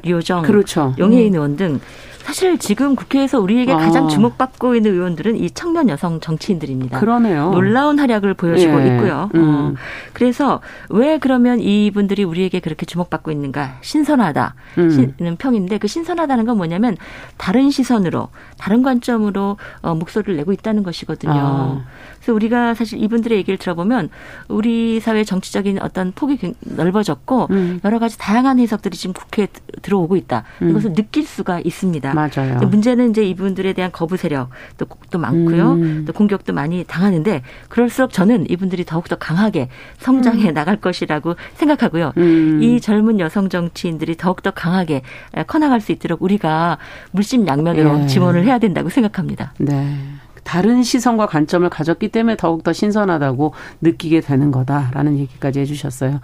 류정, 0.05 0.43
그렇죠. 0.43 0.95
용혜인 0.99 1.33
음. 1.33 1.35
의원 1.35 1.57
등 1.57 1.81
사실 2.23 2.57
지금 2.59 2.95
국회에서 2.95 3.41
우리에게 3.41 3.73
가장 3.73 4.07
아. 4.07 4.09
주목받고 4.09 4.77
있는 4.77 4.93
의원들은 4.93 5.37
이 5.37 5.51
청년 5.51 5.89
여성 5.89 6.21
정치인들입니다. 6.21 7.01
그러는 7.01 7.51
놀라운 7.51 7.99
활약을 7.99 8.35
보여주고 8.35 8.81
예. 8.81 8.87
있고요. 8.87 9.29
음. 9.35 9.43
어, 9.45 9.75
그래서 10.13 10.61
왜 10.89 11.19
그러면 11.19 11.61
이분들이 11.61 12.23
우리에게 12.25 12.61
그렇게 12.61 12.87
주목받고 12.87 13.33
있는가? 13.33 13.79
신선하다. 13.81 14.55
음. 14.79 15.15
는 15.19 15.37
평인데 15.37 15.79
그 15.79 15.89
신선하다는 15.89 16.47
건 16.47 16.57
뭐냐면 16.57 16.97
다른 17.37 17.71
시선으로, 17.71 18.29
다른 18.57 18.83
관점으로 18.83 19.57
어, 19.83 19.95
목소리를 19.95 20.37
내고 20.37 20.53
있다는 20.53 20.85
것이거든요. 20.85 21.33
아. 21.35 21.85
그래서 22.23 22.35
우리가 22.35 22.75
사실 22.75 23.03
이분들의 23.03 23.37
얘기를 23.37 23.59
들어보면 23.59 24.09
우리 24.49 25.01
사회 25.01 25.25
정치적인 25.25 25.83
어떤 25.83 26.13
폭이 26.13 26.55
넓어졌고 26.61 27.49
음. 27.51 27.81
여러 27.85 27.99
가지 27.99 28.17
다양한 28.17 28.61
해석들이 28.61 28.97
지금 28.97 29.13
국회에 29.13 29.49
들어오고 29.83 30.17
있다. 30.17 30.45
음. 30.63 30.71
이것을 30.71 30.95
느낄 30.95 31.27
수가 31.27 31.61
있습니다. 31.61 32.15
맞아요. 32.15 32.59
문제는 32.61 33.11
이제 33.11 33.25
이분들에 33.25 33.73
대한 33.73 33.91
거부 33.91 34.17
세력 34.17 34.51
또, 34.79 34.87
또 35.11 35.19
많고요. 35.19 35.73
음. 35.73 36.05
또 36.07 36.13
공격도 36.13 36.53
많이 36.53 36.85
당하는데 36.85 37.43
그럴수록 37.69 38.13
저는 38.13 38.49
이분들이 38.49 38.85
더욱더 38.85 39.17
강하게 39.17 39.69
성장해 39.99 40.51
음. 40.51 40.55
나갈 40.55 40.77
것이라고 40.77 41.35
생각하고요. 41.55 42.13
음. 42.19 42.63
이 42.63 42.81
젊은 42.81 43.19
여성 43.19 43.49
정치인들이 43.49 44.17
더욱더 44.17 44.53
강하게 44.53 45.03
커나갈 45.49 45.81
수 45.81 45.91
있도록 45.91 46.23
우리가 46.23 46.79
물심양면으로 47.11 48.03
예. 48.03 48.07
지원을 48.07 48.45
해야 48.45 48.59
된다고 48.59 48.89
생각합니다. 48.89 49.55
네. 49.59 49.97
다른 50.45 50.83
시선과 50.83 51.27
관점을 51.27 51.69
가졌기 51.69 52.09
때문에 52.09 52.37
더욱더 52.37 52.73
신선하다고 52.73 53.55
느끼게 53.81 54.21
되는 54.21 54.51
거다라는 54.51 55.19
얘기까지 55.19 55.61
해주셨어요. 55.61 56.21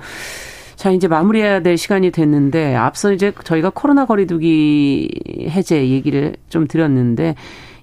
자, 0.77 0.91
이제 0.91 1.09
마무리해야 1.09 1.61
될 1.61 1.77
시간이 1.77 2.12
됐는데, 2.12 2.77
앞서 2.77 3.12
이제 3.12 3.33
저희가 3.43 3.71
코로나 3.75 4.07
거리두기 4.07 5.11
해제 5.49 5.89
얘기를 5.89 6.37
좀 6.49 6.69
드렸는데, 6.69 7.35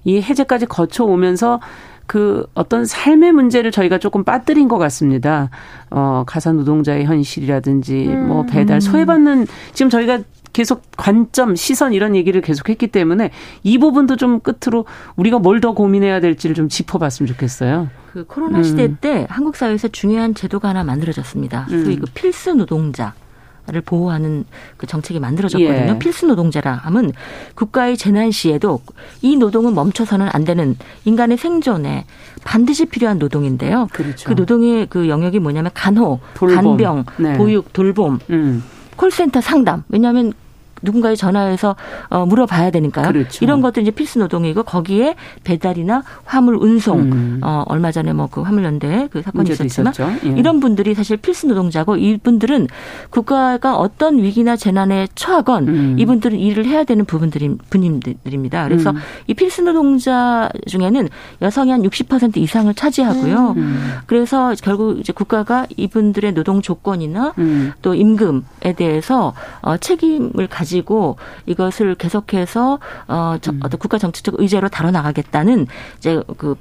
이 0.04 0.22
해제까지 0.22 0.64
거쳐오면서 0.64 1.60
그 2.06 2.46
어떤 2.54 2.84
삶의 2.86 3.32
문제를 3.32 3.70
저희가 3.70 3.98
조금 3.98 4.24
빠뜨린 4.24 4.68
것 4.68 4.78
같습니다. 4.78 5.50
어, 5.90 6.24
가사 6.26 6.52
노동자의 6.52 7.04
현실이라든지, 7.04 8.04
뭐 8.04 8.46
배달, 8.46 8.80
소외받는, 8.80 9.46
지금 9.74 9.90
저희가 9.90 10.20
계속 10.56 10.80
관점, 10.96 11.54
시선 11.54 11.92
이런 11.92 12.16
얘기를 12.16 12.40
계속 12.40 12.70
했기 12.70 12.86
때문에 12.86 13.30
이 13.62 13.76
부분도 13.76 14.16
좀 14.16 14.40
끝으로 14.40 14.86
우리가 15.16 15.38
뭘 15.38 15.60
더 15.60 15.72
고민해야 15.72 16.20
될지를 16.20 16.56
좀 16.56 16.70
짚어봤으면 16.70 17.26
좋겠어요. 17.28 17.88
그 18.14 18.24
코로나 18.24 18.62
시대 18.62 18.84
음. 18.86 18.96
때 18.98 19.26
한국 19.28 19.54
사회에서 19.56 19.88
중요한 19.88 20.34
제도가 20.34 20.70
하나 20.70 20.82
만들어졌습니다. 20.82 21.66
음. 21.70 21.84
소위 21.84 21.96
그 21.98 22.06
필수 22.14 22.54
노동자. 22.54 23.12
를 23.68 23.80
보호하는 23.80 24.44
그 24.76 24.86
정책이 24.86 25.18
만들어졌거든요. 25.18 25.94
예. 25.94 25.98
필수 25.98 26.24
노동자라 26.28 26.74
함은 26.74 27.10
국가의 27.56 27.96
재난 27.96 28.30
시에도 28.30 28.80
이 29.22 29.36
노동은 29.36 29.74
멈춰서는 29.74 30.28
안 30.32 30.44
되는 30.44 30.76
인간의 31.04 31.36
생존에 31.36 32.04
반드시 32.44 32.86
필요한 32.86 33.18
노동인데요. 33.18 33.88
그렇죠. 33.92 34.28
그 34.28 34.34
노동의 34.34 34.86
그 34.88 35.08
영역이 35.08 35.40
뭐냐면 35.40 35.72
간호, 35.74 36.20
돌봄. 36.34 36.64
간병, 36.64 37.04
네. 37.16 37.36
보육, 37.36 37.72
돌봄, 37.72 38.20
음. 38.30 38.62
콜센터 38.94 39.40
상담. 39.40 39.82
왜냐하면 39.88 40.32
누군가에 40.82 41.16
전화해서 41.16 41.74
어, 42.08 42.26
물어봐야 42.26 42.70
되니까요. 42.70 43.08
그렇죠. 43.08 43.44
이런 43.44 43.60
것도 43.60 43.80
이제 43.80 43.90
필수 43.90 44.18
노동이고 44.18 44.62
거기에 44.62 45.16
배달이나 45.44 46.02
화물 46.24 46.56
운송 46.56 47.00
음. 47.00 47.40
어, 47.42 47.64
얼마 47.66 47.90
전에 47.90 48.12
뭐 48.12 48.26
그 48.36 48.42
화물연대 48.42 49.08
그 49.10 49.22
사건이 49.22 49.50
있었지만 49.50 49.94
예. 50.24 50.28
이런 50.36 50.60
분들이 50.60 50.94
사실 50.94 51.16
필수 51.16 51.46
노동자고 51.46 51.96
이분들은 51.96 52.68
국가가 53.08 53.78
어떤 53.78 54.18
위기나 54.18 54.56
재난에 54.56 55.08
처하건 55.14 55.68
음. 55.68 55.96
이분들은 55.98 56.38
일을 56.38 56.66
해야 56.66 56.84
되는 56.84 57.06
부분들이 57.06 57.56
분님들입니다. 57.70 58.64
그래서 58.68 58.90
음. 58.90 58.96
이 59.26 59.32
필수 59.32 59.62
노동자 59.62 60.50
중에는 60.66 61.08
여성이 61.40 61.70
한 61.70 61.82
60% 61.82 62.36
이상을 62.36 62.72
차지하고요. 62.74 63.54
음. 63.56 63.94
그래서 64.04 64.54
결국 64.62 64.98
이제 65.00 65.14
국가가 65.14 65.66
이분들의 65.76 66.34
노동 66.34 66.60
조건이나 66.60 67.32
음. 67.38 67.72
또 67.80 67.94
임금에 67.94 68.74
대해서 68.76 69.32
어, 69.62 69.78
책임을 69.78 70.46
가지 70.48 70.65
가지고 70.66 71.16
이것을 71.46 71.94
계속해서 71.94 72.80
어, 73.06 73.36
저, 73.40 73.52
음. 73.52 73.60
어떤 73.62 73.78
국가 73.78 73.98
정치적 73.98 74.34
의제로 74.38 74.68
다뤄 74.68 74.90
나가겠다는 74.90 75.68
이제 75.98 76.20
그, 76.36 76.56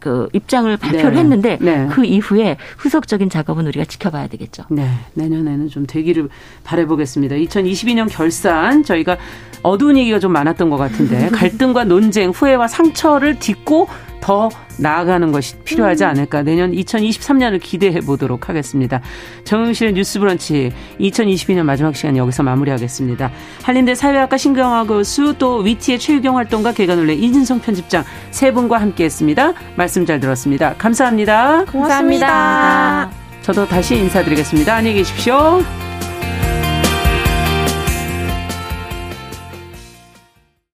그 0.00 0.28
입장을 0.32 0.76
발표를 0.76 1.12
네. 1.12 1.20
했는데 1.20 1.58
네. 1.60 1.88
그 1.90 2.04
이후에 2.04 2.56
후속적인 2.76 3.30
작업은 3.30 3.66
우리가 3.68 3.84
지켜봐야 3.84 4.26
되겠죠. 4.26 4.64
네. 4.70 4.90
내년에는 5.14 5.68
좀 5.68 5.86
되기를 5.86 6.28
바라보겠습니다. 6.64 7.36
2022년 7.36 8.08
결산 8.10 8.82
저희가 8.82 9.16
어두운 9.62 9.96
얘기가 9.96 10.18
좀 10.18 10.32
많았던 10.32 10.68
것 10.68 10.76
같은데 10.76 11.28
갈등과 11.32 11.84
논쟁, 11.84 12.30
후회와 12.30 12.66
상처를 12.66 13.38
딛고 13.38 13.88
더 14.24 14.48
나아가는 14.78 15.30
것이 15.32 15.54
필요하지 15.64 16.02
음. 16.04 16.08
않을까. 16.08 16.42
내년 16.42 16.72
2023년을 16.72 17.60
기대해 17.60 18.00
보도록 18.00 18.48
하겠습니다. 18.48 19.02
정영실의 19.44 19.92
뉴스 19.92 20.18
브런치 20.18 20.72
2022년 20.98 21.64
마지막 21.64 21.94
시간 21.94 22.16
여기서 22.16 22.42
마무리하겠습니다. 22.42 23.30
한림대 23.62 23.94
사회학과 23.94 24.38
신경화 24.38 24.84
교수 24.84 25.34
또 25.38 25.58
위티의 25.58 25.98
최유경 25.98 26.38
활동가 26.38 26.72
개관올레 26.72 27.12
이진성 27.14 27.60
편집장 27.60 28.02
세 28.30 28.50
분과 28.50 28.80
함께했습니다. 28.80 29.52
말씀 29.76 30.06
잘 30.06 30.20
들었습니다. 30.20 30.74
감사합니다. 30.78 31.66
고맙습니다. 31.66 32.26
고맙습니다. 32.26 33.10
저도 33.42 33.66
다시 33.66 33.96
인사드리겠습니다. 33.96 34.74
안녕히 34.74 34.96
계십시오. 34.96 35.93